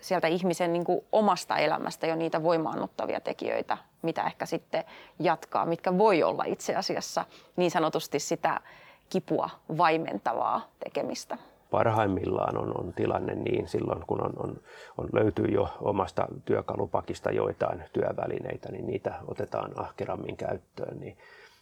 sieltä 0.00 0.26
ihmisen 0.26 0.72
niin 0.72 0.84
kuin 0.84 1.04
omasta 1.12 1.56
elämästä 1.56 2.06
jo 2.06 2.16
niitä 2.16 2.42
voimaannuttavia 2.42 3.20
tekijöitä, 3.20 3.78
mitä 4.02 4.22
ehkä 4.22 4.46
sitten 4.46 4.84
jatkaa, 5.18 5.66
mitkä 5.66 5.98
voi 5.98 6.22
olla 6.22 6.44
itse 6.44 6.74
asiassa 6.74 7.24
niin 7.56 7.70
sanotusti 7.70 8.18
sitä 8.18 8.60
kipua 9.08 9.50
vaimentavaa 9.78 10.68
tekemistä. 10.84 11.38
Parhaimmillaan 11.70 12.58
on, 12.58 12.80
on 12.80 12.92
tilanne 12.92 13.34
niin 13.34 13.68
silloin, 13.68 14.04
kun 14.06 14.24
on, 14.24 14.32
on, 14.36 14.60
on 14.98 15.08
löytyy 15.12 15.46
jo 15.46 15.68
omasta 15.80 16.26
työkalupakista 16.44 17.30
joitain 17.30 17.84
työvälineitä, 17.92 18.72
niin 18.72 18.86
niitä 18.86 19.14
otetaan 19.28 19.80
ahkerammin 19.80 20.36
käyttöön, 20.36 21.00
niin 21.00 21.18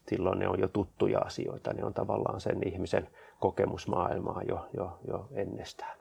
silloin 0.09 0.39
ne 0.39 0.49
on 0.49 0.61
jo 0.61 0.69
tuttuja 0.69 1.19
asioita. 1.19 1.73
Ne 1.73 1.85
on 1.85 1.95
tavallaan 1.95 2.41
sen 2.41 2.69
ihmisen 2.69 3.09
kokemusmaailmaa 3.41 4.43
jo, 4.49 4.69
jo, 4.77 4.99
jo 5.09 5.27
ennestään. 5.33 6.01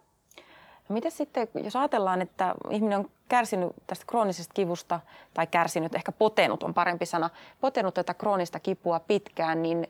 No 0.90 0.94
miten 0.94 1.12
sitten, 1.12 1.48
jos 1.64 1.76
ajatellaan, 1.76 2.22
että 2.22 2.56
ihminen 2.70 3.00
on 3.00 3.10
kärsinyt 3.28 3.72
tästä 3.88 4.06
kroonisesta 4.08 4.54
kivusta, 4.54 5.00
tai 5.34 5.48
kärsinyt, 5.48 5.96
ehkä 5.96 6.12
potenut 6.12 6.64
on 6.64 6.74
parempi 6.74 7.06
sana, 7.06 7.30
potenut 7.62 7.94
tätä 7.94 8.14
kroonista 8.14 8.60
kipua 8.60 9.00
pitkään, 9.00 9.62
niin 9.62 9.88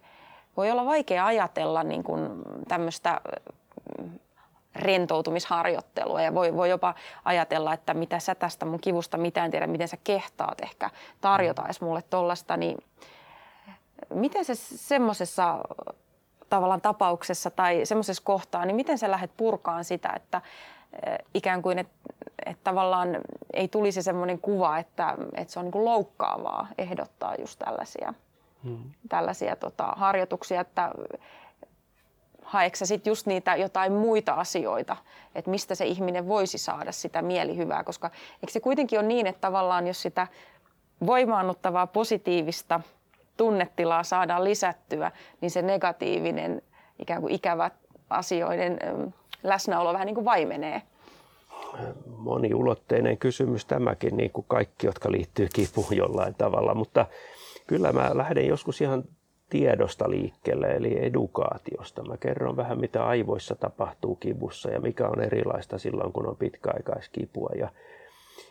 voi 0.57 0.71
olla 0.71 0.85
vaikea 0.85 1.25
ajatella 1.25 1.83
niin 1.83 2.03
kuin 2.03 2.29
tämmöistä 2.67 3.21
mm, 3.97 4.19
rentoutumisharjoittelua 4.75 6.21
ja 6.21 6.33
voi, 6.33 6.55
voi 6.55 6.69
jopa 6.69 6.95
ajatella, 7.25 7.73
että 7.73 7.93
mitä 7.93 8.19
sä 8.19 8.35
tästä 8.35 8.65
mun 8.65 8.79
kivusta 8.79 9.17
mitään 9.17 9.51
tiedä, 9.51 9.67
miten 9.67 9.87
sä 9.87 9.97
kehtaat 10.03 10.61
ehkä 10.61 10.89
tarjota 11.21 11.65
edes 11.65 11.81
mulle 11.81 12.01
tollasta, 12.09 12.57
niin 12.57 12.77
miten 14.13 14.45
se 14.45 14.55
semmoisessa 14.55 15.59
tavallaan 16.49 16.81
tapauksessa 16.81 17.51
tai 17.51 17.85
semmoisessa 17.85 18.23
kohtaa, 18.23 18.65
niin 18.65 18.75
miten 18.75 18.97
sä 18.97 19.11
lähdet 19.11 19.31
purkaan 19.37 19.83
sitä, 19.83 20.13
että 20.15 20.41
eh, 21.05 21.17
ikään 21.33 21.61
kuin, 21.61 21.79
että 21.79 21.93
et 22.45 22.57
tavallaan 22.63 23.17
ei 23.53 23.67
tulisi 23.67 24.03
semmoinen 24.03 24.39
kuva, 24.39 24.77
että, 24.77 25.17
että 25.33 25.53
se 25.53 25.59
on 25.59 25.65
niin 25.65 25.85
loukkaavaa 25.85 26.67
ehdottaa 26.77 27.35
just 27.35 27.59
tällaisia, 27.59 28.13
hmm. 28.63 28.83
tällaisia 29.09 29.55
tota, 29.55 29.93
harjoituksia, 29.95 30.61
että 30.61 30.91
haeksä 32.43 32.85
sitten 32.85 33.11
just 33.11 33.25
niitä 33.25 33.55
jotain 33.55 33.93
muita 33.93 34.33
asioita, 34.33 34.97
että 35.35 35.51
mistä 35.51 35.75
se 35.75 35.85
ihminen 35.85 36.27
voisi 36.27 36.57
saada 36.57 36.91
sitä 36.91 37.21
mielihyvää, 37.21 37.83
koska 37.83 38.07
eikö 38.33 38.51
se 38.51 38.59
kuitenkin 38.59 38.99
ole 38.99 39.07
niin, 39.07 39.27
että 39.27 39.41
tavallaan 39.41 39.87
jos 39.87 40.01
sitä 40.01 40.27
voimaannuttavaa 41.05 41.87
positiivista– 41.87 42.79
tunnetilaa 43.39 44.03
saadaan 44.03 44.43
lisättyä, 44.43 45.11
niin 45.41 45.51
se 45.51 45.61
negatiivinen 45.61 46.61
ikään 46.99 47.21
kuin 47.21 47.33
ikävä 47.33 47.71
asioiden 48.09 48.79
läsnäolo 49.43 49.93
vähän 49.93 50.05
niin 50.05 50.15
kuin 50.15 50.25
vaimenee. 50.25 50.81
Moniulotteinen 52.17 53.17
kysymys 53.17 53.65
tämäkin, 53.65 54.17
niin 54.17 54.31
kuin 54.31 54.45
kaikki, 54.47 54.87
jotka 54.87 55.11
liittyy 55.11 55.47
kipuun 55.53 55.97
jollain 55.97 56.35
tavalla, 56.35 56.73
mutta 56.73 57.05
kyllä 57.67 57.93
mä 57.93 58.11
lähden 58.13 58.47
joskus 58.47 58.81
ihan 58.81 59.03
tiedosta 59.49 60.09
liikkeelle, 60.09 60.67
eli 60.67 61.05
edukaatiosta. 61.05 62.03
Mä 62.03 62.17
kerron 62.17 62.57
vähän, 62.57 62.79
mitä 62.79 63.05
aivoissa 63.05 63.55
tapahtuu 63.55 64.15
kivussa 64.15 64.69
ja 64.69 64.79
mikä 64.79 65.07
on 65.07 65.21
erilaista 65.21 65.77
silloin, 65.77 66.13
kun 66.13 66.27
on 66.27 66.37
pitkäaikaiskipua. 66.37 67.49
Ja 67.55 67.69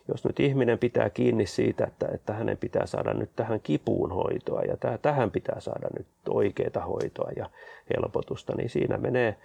jos 0.09 0.24
nyt 0.24 0.40
ihminen 0.40 0.78
pitää 0.78 1.11
kiinni 1.11 1.46
siitä, 1.46 1.84
että, 1.84 2.09
että 2.14 2.32
hänen 2.32 2.59
pitää 2.59 2.86
saada 2.86 3.14
nyt 3.14 3.30
tähän 3.36 3.61
kipuun 3.61 4.12
hoitoa 4.12 4.62
ja 4.62 4.76
täh, 4.76 4.98
tähän 5.02 5.30
pitää 5.30 5.61
saada 5.61 5.88
nyt 5.98 6.06
oikeaa 6.28 6.84
hoitoa 6.86 7.30
ja 7.36 7.50
helpotusta, 7.96 8.54
niin 8.56 8.70
siinä 8.70 8.98
menee 8.98 9.36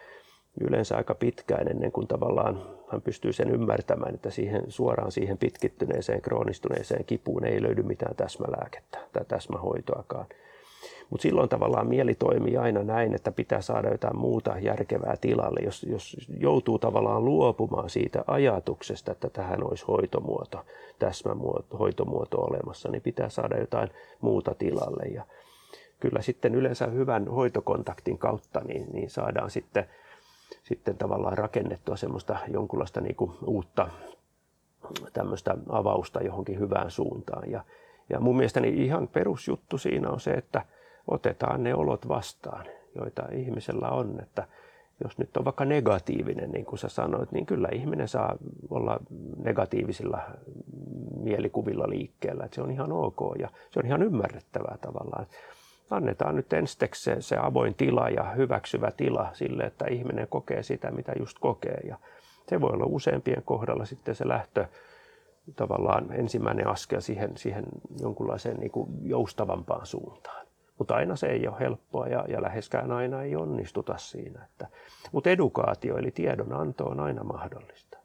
yleensä 0.62 0.98
aika 0.98 1.16
pitkään 1.16 1.68
ennen 1.68 1.92
kuin 1.92 2.08
tavallaan 2.08 2.62
hän 2.92 3.02
pystyy 3.02 3.34
sen 3.34 3.50
ymmärtämään, 3.50 4.16
että 4.16 4.30
siihen, 4.30 4.64
suoraan 4.68 5.12
siihen 5.12 5.38
pitkittyneeseen, 5.38 6.22
kroonistuneeseen 6.22 7.06
kipuun 7.06 7.46
ei 7.46 7.64
löydy 7.64 7.84
mitään 7.84 8.16
täsmälääkettä 8.16 9.00
tai 9.14 9.26
täsmähoitoakaan. 9.26 10.26
Mutta 11.14 11.22
silloin 11.24 11.50
tavallaan 11.50 11.88
mieli 11.88 12.16
toimii 12.16 12.58
aina 12.58 12.84
näin, 12.84 13.14
että 13.14 13.32
pitää 13.32 13.62
saada 13.62 13.90
jotain 13.90 14.18
muuta 14.18 14.60
järkevää 14.60 15.16
tilalle. 15.22 15.60
Jos, 15.66 15.84
jos 15.84 16.18
joutuu 16.40 16.80
tavallaan 16.80 17.26
luopumaan 17.26 17.90
siitä 17.90 18.24
ajatuksesta, 18.28 19.12
että 19.12 19.30
tähän 19.30 19.64
olisi 19.64 19.86
hoitomuoto, 19.88 20.66
täsmämuoto, 21.00 21.78
hoitomuoto 21.78 22.38
olemassa, 22.38 22.90
niin 22.90 23.02
pitää 23.02 23.30
saada 23.30 23.58
jotain 23.58 23.90
muuta 24.22 24.56
tilalle. 24.56 25.04
Ja 25.04 25.26
kyllä 26.00 26.22
sitten 26.22 26.56
yleensä 26.56 26.88
hyvän 26.88 27.28
hoitokontaktin 27.28 28.18
kautta 28.18 28.60
niin, 28.60 28.88
niin 28.94 29.10
saadaan 29.10 29.50
sitten, 29.52 29.86
sitten 30.64 30.98
tavallaan 30.98 31.38
rakennettua 31.38 31.96
semmoista 31.96 32.38
jonkunlaista 32.48 33.02
niin 33.02 33.16
kuin 33.16 33.32
uutta 33.46 33.90
tämmöistä 35.14 35.58
avausta 35.70 36.24
johonkin 36.24 36.60
hyvään 36.60 36.92
suuntaan. 36.92 37.52
Ja, 37.52 37.64
ja 38.10 38.20
mun 38.20 38.38
mielestäni 38.38 38.86
ihan 38.86 39.08
perusjuttu 39.08 39.78
siinä 39.78 40.10
on 40.10 40.20
se, 40.20 40.32
että 40.32 40.66
otetaan 41.08 41.64
ne 41.64 41.76
olot 41.76 42.08
vastaan, 42.08 42.66
joita 42.96 43.24
ihmisellä 43.32 43.90
on. 43.90 44.20
Että 44.22 44.48
jos 45.04 45.18
nyt 45.18 45.38
on 45.38 45.46
vaikka 45.46 45.66
negatiivinen, 45.66 46.52
niin 46.52 46.66
kuin 46.66 46.80
sä 46.80 46.90
sanoit, 46.90 47.32
niin 47.32 47.46
kyllä 47.46 47.70
ihminen 47.72 48.08
saa 48.08 48.36
olla 48.70 49.00
negatiivisilla 49.44 50.22
mielikuvilla 51.18 51.90
liikkeellä. 51.90 52.46
Että 52.46 52.56
se 52.56 52.62
on 52.62 52.72
ihan 52.72 52.92
ok 52.92 53.20
ja 53.40 53.50
se 53.72 53.80
on 53.80 53.86
ihan 53.86 54.04
ymmärrettävää 54.04 54.78
tavallaan. 54.82 55.26
Annetaan 55.90 56.36
nyt 56.36 56.54
ensiksi 56.54 57.04
se, 57.04 57.16
se 57.20 57.38
avoin 57.38 57.76
tila 57.76 58.10
ja 58.10 58.24
hyväksyvä 58.24 58.92
tila 58.92 59.30
sille, 59.34 59.64
että 59.64 59.86
ihminen 59.86 60.28
kokee 60.28 60.64
sitä, 60.64 60.92
mitä 60.92 61.14
just 61.20 61.40
kokee. 61.40 61.80
Ja 61.88 61.98
se 62.48 62.62
voi 62.62 62.70
olla 62.74 62.86
useampien 62.86 63.44
kohdalla 63.46 63.86
sitten 63.86 64.16
se 64.16 64.28
lähtö 64.28 64.66
tavallaan 65.56 66.14
ensimmäinen 66.14 66.68
askel 66.68 67.00
siihen, 67.00 67.38
siihen 67.38 67.66
jonkunlaiseen 68.02 68.60
niin 68.60 68.72
kuin 68.72 68.90
joustavampaan 69.02 69.86
suuntaan. 69.86 70.48
Mutta 70.78 70.96
aina 70.96 71.16
se 71.16 71.28
ei 71.28 71.48
ole 71.48 71.60
helppoa 71.60 72.08
ja, 72.08 72.26
ja 72.28 72.42
läheskään 72.42 72.92
aina 72.92 73.22
ei 73.22 73.36
onnistuta 73.36 73.98
siinä. 73.98 74.44
Että, 74.44 74.68
mutta 75.12 75.30
edukaatio 75.30 75.98
eli 75.98 76.12
tiedonanto 76.12 76.86
on 76.86 77.00
aina 77.00 77.24
mahdollista. 77.24 77.98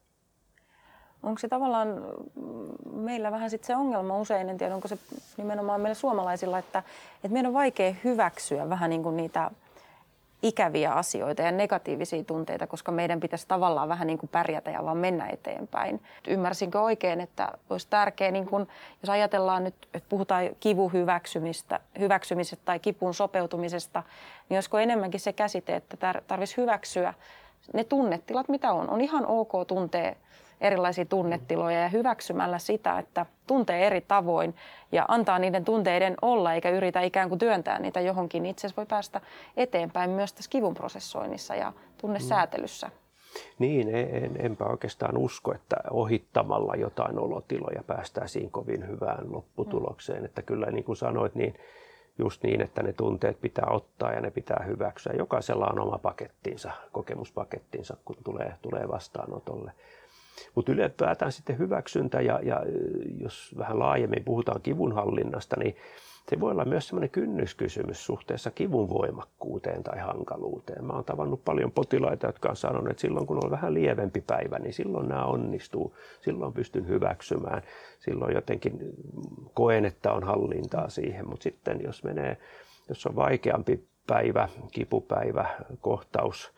Onko 1.23 1.39
se 1.39 1.49
tavallaan 1.49 1.89
meillä 2.93 3.33
vähän 3.33 3.51
sit 3.51 3.65
se 3.65 3.77
ongelma 3.77 4.19
usein, 4.19 4.49
en 4.49 4.59
tiedä 4.59 4.75
onko 4.75 4.89
se 4.89 4.99
nimenomaan 5.37 5.81
meillä 5.81 5.95
suomalaisilla, 5.95 6.59
että, 6.59 6.83
että 7.15 7.29
meidän 7.29 7.49
on 7.49 7.55
vaikea 7.55 7.95
hyväksyä 8.05 8.69
vähän 8.69 8.91
niin 8.91 9.03
kuin 9.03 9.17
niitä 9.17 9.51
ikäviä 10.43 10.93
asioita 10.93 11.43
ja 11.43 11.53
negatiivisia 11.53 12.25
tunteita, 12.25 12.67
koska 12.67 12.93
meidän 12.93 13.21
pitäisi 13.21 13.49
tavallaan 13.49 13.89
vähän 13.89 14.07
niin 14.07 14.19
kuin 14.19 14.31
pärjätä 14.31 14.71
ja 14.71 14.85
vaan 14.85 14.97
mennä 14.97 15.27
eteenpäin. 15.27 16.03
Ymmärsinkö 16.29 16.81
oikein, 16.81 17.21
että 17.21 17.53
olisi 17.71 17.87
tärkeää, 17.91 18.31
niin 18.31 18.47
kuin, 18.47 18.69
jos 19.03 19.11
ajatellaan 19.11 19.65
nyt, 19.65 19.75
että 19.95 20.09
puhutaan 20.09 20.49
kivun 20.61 20.93
hyväksymistä, 20.93 21.81
hyväksymisestä 21.99 22.65
tai 22.65 22.79
kipun 22.79 23.15
sopeutumisesta, 23.15 24.03
niin 24.49 24.57
olisiko 24.57 24.79
enemmänkin 24.79 25.21
se 25.21 25.33
käsite, 25.33 25.77
että 25.77 26.23
tarvitsisi 26.27 26.61
hyväksyä 26.61 27.15
ne 27.73 27.85
tunnetilat, 27.85 28.49
mitä 28.49 28.73
on. 28.73 28.91
On 28.91 29.01
ihan 29.01 29.27
ok 29.27 29.53
tuntea 29.67 30.15
erilaisia 30.61 31.05
tunnetiloja 31.05 31.81
ja 31.81 31.89
hyväksymällä 31.89 32.59
sitä, 32.59 32.99
että 32.99 33.27
tuntee 33.47 33.87
eri 33.87 34.01
tavoin 34.01 34.55
ja 34.93 35.05
antaa 35.09 35.39
niiden 35.39 35.65
tunteiden 35.65 36.15
olla 36.23 36.55
eikä 36.55 36.71
yritä 36.71 37.01
ikään 37.01 37.29
kuin 37.29 37.39
työntää 37.39 37.79
niitä 37.79 38.01
johonkin, 38.01 38.43
niin 38.43 38.51
itse 38.51 38.67
asiassa 38.67 38.81
voi 38.81 38.87
päästä 38.87 39.21
eteenpäin 39.57 40.11
myös 40.11 40.33
tässä 40.33 40.51
kivun 40.51 40.75
prosessoinnissa 40.75 41.55
ja 41.55 41.73
tunnesäätelyssä. 42.01 42.87
Mm. 42.87 42.93
Niin, 43.59 43.95
en, 43.95 44.37
enpä 44.39 44.65
oikeastaan 44.65 45.17
usko, 45.17 45.55
että 45.55 45.77
ohittamalla 45.91 46.75
jotain 46.77 47.19
olotiloja 47.19 47.83
päästäisiin 47.87 48.51
kovin 48.51 48.89
hyvään 48.89 49.33
lopputulokseen. 49.33 50.19
Mm. 50.19 50.25
Että 50.25 50.43
kyllä 50.43 50.67
niin 50.71 50.85
kuin 50.85 50.97
sanoit, 50.97 51.35
niin 51.35 51.55
just 52.19 52.43
niin, 52.43 52.61
että 52.61 52.83
ne 52.83 52.93
tunteet 52.93 53.41
pitää 53.41 53.67
ottaa 53.71 54.13
ja 54.13 54.21
ne 54.21 54.31
pitää 54.31 54.65
hyväksyä. 54.67 55.13
Jokaisella 55.13 55.67
on 55.73 55.81
oma 55.81 55.99
pakettinsa, 55.99 56.71
kokemuspakettinsa, 56.93 57.97
kun 58.05 58.17
tulee, 58.25 58.55
tulee 58.63 58.89
vastaanotolle. 58.89 59.73
Mutta 60.55 60.73
ylipäätään 60.73 61.33
sitten 61.33 61.59
hyväksyntä 61.59 62.21
ja, 62.21 62.41
ja 62.43 62.63
jos 63.21 63.55
vähän 63.59 63.79
laajemmin 63.79 64.25
puhutaan 64.25 64.63
kivunhallinnasta, 64.63 65.57
niin 65.59 65.77
se 66.31 66.41
voi 66.41 66.51
olla 66.51 66.65
myös 66.65 66.89
sellainen 66.89 67.11
kynnyskysymys 67.11 68.07
suhteessa 68.07 68.51
kivun 68.51 68.89
voimakkuuteen 68.89 69.83
tai 69.83 69.99
hankaluuteen. 69.99 70.85
Mä 70.85 70.93
oon 70.93 71.05
tavannut 71.05 71.45
paljon 71.45 71.73
potilaita, 71.73 72.27
jotka 72.27 72.49
on 72.49 72.57
sanonut, 72.57 72.91
että 72.91 73.01
silloin 73.01 73.27
kun 73.27 73.45
on 73.45 73.51
vähän 73.51 73.75
lievempi 73.75 74.21
päivä, 74.21 74.59
niin 74.59 74.73
silloin 74.73 75.09
nämä 75.09 75.25
onnistuu. 75.25 75.97
Silloin 76.21 76.53
pystyn 76.53 76.89
hyväksymään. 76.89 77.63
Silloin 77.99 78.35
jotenkin 78.35 78.79
koen, 79.55 79.85
että 79.85 80.13
on 80.13 80.25
hallintaa 80.25 80.89
siihen. 80.89 81.29
Mutta 81.29 81.43
sitten 81.43 81.81
jos 81.85 82.05
menee, 82.05 82.37
jos 82.89 83.07
on 83.07 83.17
vaikeampi 83.17 83.89
päivä, 84.07 84.49
kipupäivä, 84.73 85.49
kohtaus, 85.81 86.53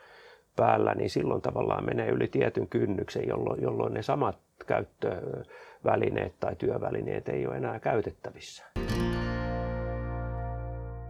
päällä, 0.56 0.94
niin 0.94 1.10
silloin 1.10 1.42
tavallaan 1.42 1.84
menee 1.84 2.08
yli 2.08 2.28
tietyn 2.28 2.68
kynnyksen, 2.68 3.28
jolloin, 3.28 3.62
jolloin 3.62 3.94
ne 3.94 4.02
samat 4.02 4.38
käyttövälineet 4.66 6.34
tai 6.40 6.56
työvälineet 6.56 7.28
ei 7.28 7.46
ole 7.46 7.56
enää 7.56 7.78
käytettävissä. 7.78 8.64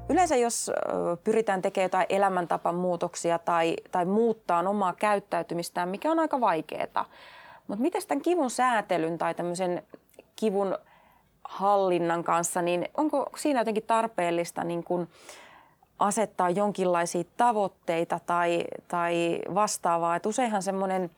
Yleensä 0.08 0.36
jos 0.36 0.70
pyritään 1.24 1.62
tekemään 1.62 1.84
jotain 1.84 2.06
elämäntapamuutoksia 2.08 3.38
tai, 3.38 3.76
tai 3.90 4.04
muuttaa 4.04 4.68
omaa 4.68 4.92
käyttäytymistään, 4.92 5.88
mikä 5.88 6.10
on 6.10 6.18
aika 6.18 6.40
vaikeaa. 6.40 7.04
Mutta 7.68 7.82
miten 7.82 8.02
tämän 8.08 8.22
kivun 8.22 8.50
säätelyn 8.50 9.18
tai 9.18 9.34
tämmöisen 9.34 9.82
kivun 10.36 10.78
hallinnan 11.44 12.24
kanssa, 12.24 12.62
niin 12.62 12.88
onko 12.96 13.30
siinä 13.36 13.60
jotenkin 13.60 13.86
tarpeellista 13.86 14.64
niin 14.64 14.84
kun 14.84 15.08
asettaa 16.00 16.50
jonkinlaisia 16.50 17.24
tavoitteita 17.36 18.20
tai, 18.26 18.64
tai 18.88 19.38
vastaavaa. 19.54 20.16
Et 20.16 20.26
useinhan 20.26 20.62
semmoinen 20.62 21.10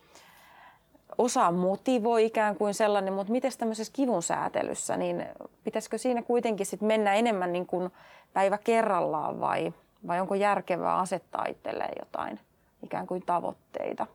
osa 1.19 1.51
motivoi 1.51 2.27
ikään 2.27 2.57
kuin 2.57 2.75
sellainen, 2.75 3.13
mutta 3.13 3.33
miten 3.33 3.53
tämmöisessä 3.59 3.93
kivun 3.93 4.23
säätelyssä, 4.23 4.97
niin 4.97 5.25
pitäisikö 5.65 5.99
siinä 5.99 6.23
kuitenkin 6.23 6.67
sit 6.67 6.81
mennä 6.81 7.15
enemmän 7.15 7.53
niin 7.53 7.67
kuin 7.67 7.91
päivä 8.33 8.59
kerrallaan 8.59 9.41
vai, 9.41 9.73
vai 10.07 10.21
onko 10.21 10.35
järkevää 10.35 10.99
asettaa 10.99 11.45
itselleen 11.49 11.93
jotain 11.99 12.41
ikään 12.83 13.07
kuin 13.07 13.23
tavoitteita? 13.27 14.07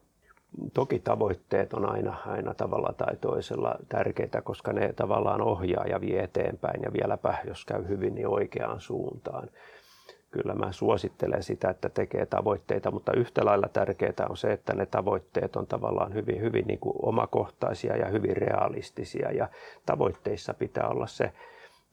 Toki 0.73 0.99
tavoitteet 0.99 1.73
on 1.73 1.91
aina, 1.91 2.17
aina 2.25 2.53
tavalla 2.53 2.93
tai 2.97 3.15
toisella 3.15 3.75
tärkeitä, 3.89 4.41
koska 4.41 4.73
ne 4.73 4.93
tavallaan 4.93 5.41
ohjaa 5.41 5.85
ja 5.87 6.01
vie 6.01 6.23
eteenpäin 6.23 6.81
ja 6.81 6.93
vieläpä, 6.93 7.37
jos 7.47 7.65
käy 7.65 7.87
hyvin, 7.87 8.15
niin 8.15 8.27
oikeaan 8.27 8.79
suuntaan 8.79 9.49
kyllä 10.31 10.53
mä 10.53 10.71
suosittelen 10.71 11.43
sitä, 11.43 11.69
että 11.69 11.89
tekee 11.89 12.25
tavoitteita, 12.25 12.91
mutta 12.91 13.11
yhtä 13.13 13.45
lailla 13.45 13.67
tärkeää 13.67 14.27
on 14.29 14.37
se, 14.37 14.51
että 14.51 14.73
ne 14.73 14.85
tavoitteet 14.85 15.55
on 15.55 15.67
tavallaan 15.67 16.13
hyvin, 16.13 16.41
hyvin 16.41 16.67
niin 16.67 16.79
kuin 16.79 16.95
omakohtaisia 17.01 17.97
ja 17.97 18.07
hyvin 18.07 18.37
realistisia 18.37 19.31
ja 19.31 19.49
tavoitteissa 19.85 20.53
pitää 20.53 20.87
olla 20.87 21.07
se 21.07 21.33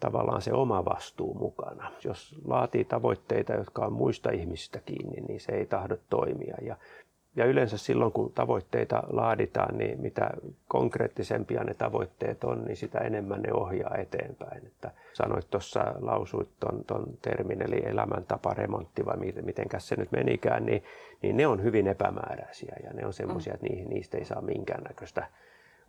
tavallaan 0.01 0.43
se 0.43 0.53
oma 0.53 0.85
vastuu 0.85 1.35
mukana. 1.35 1.91
Jos 2.05 2.37
laatii 2.45 2.85
tavoitteita, 2.85 3.53
jotka 3.53 3.87
on 3.87 3.93
muista 3.93 4.31
ihmisistä 4.31 4.81
kiinni, 4.81 5.21
niin 5.21 5.41
se 5.41 5.53
ei 5.53 5.67
tahdo 5.67 5.97
toimia 6.11 6.57
ja 6.63 6.77
ja 7.37 7.45
yleensä 7.45 7.79
silloin, 7.79 8.13
kun 8.13 8.33
tavoitteita 8.33 9.03
laaditaan, 9.11 9.79
niin 9.79 10.01
mitä 10.01 10.31
konkreettisempia 10.69 11.65
ne 11.65 11.75
tavoitteet 11.75 12.45
on, 12.45 12.65
niin 12.65 12.77
sitä 12.77 12.99
enemmän 12.99 13.43
ne 13.43 13.53
ohjaa 13.53 13.97
eteenpäin. 13.97 14.67
Että 14.67 14.91
sanoit 15.13 15.51
tuossa, 15.51 15.95
lausuit 16.01 16.49
ton, 16.61 16.85
ton 16.85 17.07
termin, 17.23 17.63
eli 17.63 17.83
elämäntaparemontti 17.87 19.07
vai 19.07 19.17
miten 19.17 19.69
se 19.79 19.97
nyt 19.97 20.13
menikään, 20.13 20.67
niin, 20.67 20.83
niin 21.23 21.37
ne 21.37 21.47
on 21.47 21.63
hyvin 21.63 21.87
epämääräisiä 21.87 22.77
ja 22.85 22.93
ne 22.93 23.07
on 23.07 23.13
semmoisia, 23.13 23.53
mm. 23.53 23.55
että 23.55 23.67
niihin, 23.67 23.89
niistä 23.89 24.19
ei 24.19 24.25
saa 24.25 24.41
minkäännäköistä 24.41 25.27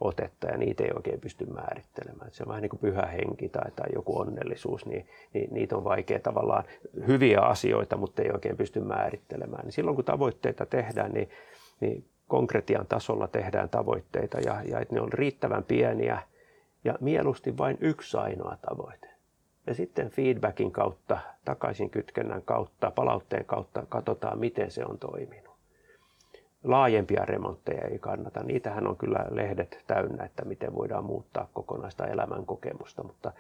otetta 0.01 0.47
ja 0.47 0.57
niitä 0.57 0.83
ei 0.83 0.91
oikein 0.95 1.19
pysty 1.19 1.45
määrittelemään. 1.45 2.31
Se 2.31 2.43
on 2.43 2.49
vähän 2.49 2.61
niin 2.61 2.69
kuin 2.69 2.79
pyhä 2.79 3.05
henki 3.05 3.49
tai, 3.49 3.71
tai 3.75 3.87
joku 3.93 4.19
onnellisuus, 4.19 4.85
niin, 4.85 5.07
niin 5.33 5.53
niitä 5.53 5.77
on 5.77 5.83
vaikea 5.83 6.19
tavallaan 6.19 6.63
hyviä 7.07 7.41
asioita, 7.41 7.97
mutta 7.97 8.21
ei 8.21 8.31
oikein 8.31 8.57
pysty 8.57 8.79
määrittelemään. 8.79 9.63
Niin 9.63 9.73
silloin 9.73 9.95
kun 9.95 10.05
tavoitteita 10.05 10.65
tehdään, 10.65 11.11
niin, 11.11 11.29
niin 11.79 12.05
konkretian 12.27 12.87
tasolla 12.87 13.27
tehdään 13.27 13.69
tavoitteita 13.69 14.39
ja, 14.39 14.61
ja 14.65 14.79
että 14.79 14.95
ne 14.95 15.01
on 15.01 15.13
riittävän 15.13 15.63
pieniä 15.63 16.19
ja 16.83 16.95
mieluusti 17.01 17.57
vain 17.57 17.77
yksi 17.81 18.17
ainoa 18.17 18.57
tavoite. 18.69 19.09
Ja 19.67 19.73
sitten 19.73 20.09
feedbackin 20.09 20.71
kautta, 20.71 21.17
takaisin 21.45 21.89
kytkennän 21.89 22.41
kautta, 22.41 22.91
palautteen 22.91 23.45
kautta 23.45 23.85
katsotaan, 23.89 24.39
miten 24.39 24.71
se 24.71 24.85
on 24.85 24.97
toiminut 24.99 25.44
laajempia 26.66 27.26
remontteja 27.26 27.88
ei 27.88 27.99
kannata. 27.99 28.43
Niitähän 28.43 28.88
on 28.88 28.97
kyllä 28.97 29.26
lehdet 29.30 29.84
täynnä, 29.88 30.24
että 30.24 30.45
miten 30.45 30.76
voidaan 30.76 31.05
muuttaa 31.05 31.47
kokonaista 31.53 32.07
elämän 32.07 32.45
kokemusta, 32.45 33.03
mutta 33.03 33.32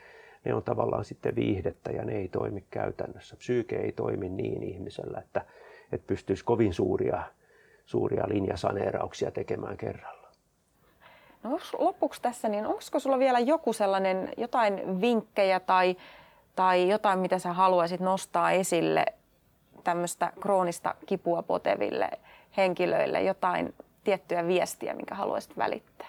ne 0.45 0.53
on 0.53 0.63
tavallaan 0.63 1.05
sitten 1.05 1.35
viihdettä 1.35 1.91
ja 1.91 2.05
ne 2.05 2.13
ei 2.13 2.27
toimi 2.27 2.63
käytännössä. 2.71 3.35
Psyyke 3.35 3.75
ei 3.75 3.91
toimi 3.91 4.29
niin 4.29 4.63
ihmisellä, 4.63 5.19
että, 5.19 5.45
että 5.91 6.07
pystyisi 6.07 6.45
kovin 6.45 6.73
suuria, 6.73 7.23
suuria 7.85 8.23
linjasaneerauksia 8.27 9.31
tekemään 9.31 9.77
kerralla. 9.77 10.27
No 11.43 11.59
lopuksi 11.77 12.21
tässä, 12.21 12.49
niin 12.49 12.65
onko 12.65 12.99
sulla 12.99 13.19
vielä 13.19 13.39
joku 13.39 13.73
sellainen, 13.73 14.31
jotain 14.37 15.01
vinkkejä 15.01 15.59
tai, 15.59 15.97
tai 16.55 16.89
jotain, 16.89 17.19
mitä 17.19 17.39
sä 17.39 17.53
haluaisit 17.53 17.99
nostaa 17.99 18.51
esille 18.51 19.05
tämmöistä 19.83 20.33
kroonista 20.41 20.95
kipua 21.05 21.43
poteville 21.43 22.09
henkilöille 22.57 23.21
jotain 23.21 23.73
tiettyä 24.03 24.47
viestiä, 24.47 24.93
minkä 24.93 25.15
haluaisit 25.15 25.57
välittää? 25.57 26.07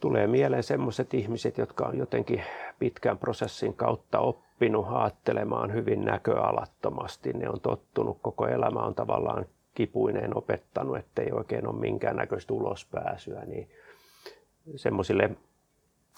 Tulee 0.00 0.26
mieleen 0.26 0.62
sellaiset 0.62 1.14
ihmiset, 1.14 1.58
jotka 1.58 1.86
on 1.86 1.98
jotenkin 1.98 2.42
pitkän 2.78 3.18
prosessin 3.18 3.74
kautta 3.74 4.18
oppinut 4.18 4.86
ajattelemaan 4.90 5.72
hyvin 5.72 6.04
näköalattomasti. 6.04 7.32
Ne 7.32 7.48
on 7.48 7.60
tottunut, 7.60 8.18
koko 8.22 8.46
elämä 8.46 8.80
on 8.80 8.94
tavallaan 8.94 9.46
kipuineen 9.74 10.36
opettanut, 10.36 10.96
ettei 10.96 11.32
oikein 11.32 11.66
ole 11.66 11.80
minkäännäköistä 11.80 12.54
ulospääsyä. 12.54 13.44
Niin 13.44 13.68
semmoisille 14.76 15.30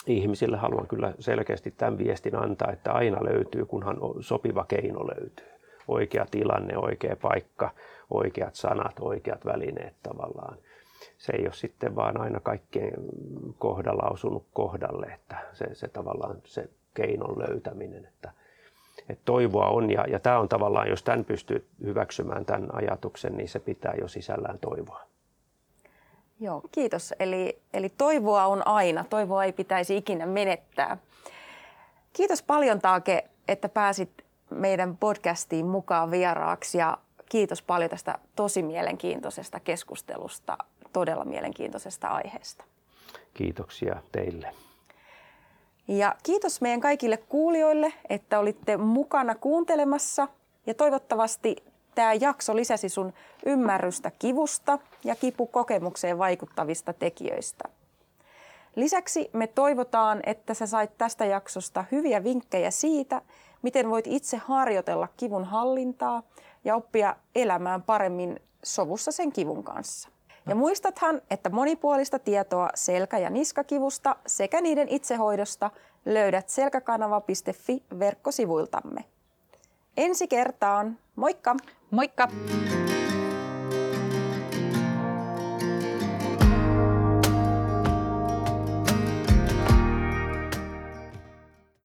ihmisille 0.06 0.56
haluan 0.56 0.86
kyllä 0.86 1.14
selkeästi 1.18 1.70
tämän 1.70 1.98
viestin 1.98 2.36
antaa, 2.36 2.72
että 2.72 2.92
aina 2.92 3.24
löytyy, 3.24 3.66
kunhan 3.66 3.96
sopiva 4.20 4.64
keino 4.64 5.06
löytyy. 5.06 5.46
Oikea 5.88 6.26
tilanne, 6.30 6.78
oikea 6.78 7.16
paikka, 7.16 7.70
oikeat 8.10 8.54
sanat, 8.54 9.00
oikeat 9.00 9.44
välineet 9.44 9.94
tavallaan. 10.02 10.58
Se 11.18 11.32
ei 11.32 11.44
ole 11.44 11.52
sitten 11.52 11.96
vaan 11.96 12.20
aina 12.20 12.40
kaikkien 12.40 12.94
kohdalla 13.58 14.10
osunut 14.10 14.46
kohdalle, 14.52 15.06
että 15.06 15.36
se, 15.52 15.74
se 15.74 15.88
tavallaan 15.88 16.36
se 16.44 16.68
keinon 16.94 17.38
löytäminen, 17.38 18.04
että, 18.04 18.32
että 19.08 19.22
toivoa 19.24 19.68
on 19.68 19.90
ja, 19.90 20.04
ja 20.08 20.18
tämä 20.18 20.38
on 20.38 20.48
tavallaan, 20.48 20.88
jos 20.88 21.02
tämän 21.02 21.24
pystyy 21.24 21.68
hyväksymään 21.84 22.44
tämän 22.44 22.74
ajatuksen, 22.74 23.36
niin 23.36 23.48
se 23.48 23.58
pitää 23.58 23.94
jo 24.00 24.08
sisällään 24.08 24.58
toivoa. 24.58 25.00
Joo, 26.40 26.62
kiitos. 26.72 27.14
Eli, 27.20 27.58
eli 27.74 27.88
toivoa 27.88 28.46
on 28.46 28.66
aina, 28.66 29.04
toivoa 29.10 29.44
ei 29.44 29.52
pitäisi 29.52 29.96
ikinä 29.96 30.26
menettää. 30.26 30.96
Kiitos 32.12 32.42
paljon 32.42 32.80
Taake, 32.80 33.24
että 33.48 33.68
pääsit 33.68 34.10
meidän 34.50 34.96
podcastiin 34.96 35.66
mukaan 35.66 36.10
vieraaksi 36.10 36.78
ja 36.78 36.98
kiitos 37.32 37.62
paljon 37.62 37.90
tästä 37.90 38.18
tosi 38.36 38.62
mielenkiintoisesta 38.62 39.60
keskustelusta, 39.60 40.58
todella 40.92 41.24
mielenkiintoisesta 41.24 42.08
aiheesta. 42.08 42.64
Kiitoksia 43.34 44.02
teille. 44.12 44.54
Ja 45.88 46.16
kiitos 46.22 46.60
meidän 46.60 46.80
kaikille 46.80 47.16
kuulijoille, 47.16 47.92
että 48.08 48.38
olitte 48.38 48.76
mukana 48.76 49.34
kuuntelemassa. 49.34 50.28
Ja 50.66 50.74
toivottavasti 50.74 51.56
tämä 51.94 52.14
jakso 52.14 52.56
lisäsi 52.56 52.88
sun 52.88 53.12
ymmärrystä 53.46 54.10
kivusta 54.18 54.78
ja 55.04 55.16
kipukokemukseen 55.16 56.18
vaikuttavista 56.18 56.92
tekijöistä. 56.92 57.64
Lisäksi 58.76 59.30
me 59.32 59.46
toivotaan, 59.46 60.20
että 60.26 60.54
sä 60.54 60.66
sait 60.66 60.98
tästä 60.98 61.24
jaksosta 61.24 61.84
hyviä 61.92 62.24
vinkkejä 62.24 62.70
siitä, 62.70 63.22
miten 63.62 63.90
voit 63.90 64.06
itse 64.06 64.36
harjoitella 64.36 65.08
kivun 65.16 65.44
hallintaa 65.44 66.22
ja 66.64 66.76
oppia 66.76 67.16
elämään 67.34 67.82
paremmin 67.82 68.40
sovussa 68.64 69.12
sen 69.12 69.32
kivun 69.32 69.64
kanssa. 69.64 70.08
Ja 70.46 70.54
muistathan, 70.54 71.22
että 71.30 71.50
monipuolista 71.50 72.18
tietoa 72.18 72.68
selkä- 72.74 73.18
ja 73.18 73.30
niskakivusta 73.30 74.16
sekä 74.26 74.60
niiden 74.60 74.88
itsehoidosta 74.88 75.70
löydät 76.04 76.48
selkäkanava.fi 76.48 77.82
verkkosivuiltamme. 77.98 79.04
Ensi 79.96 80.28
kertaan, 80.28 80.98
moikka! 81.16 81.56
Moikka! 81.90 82.28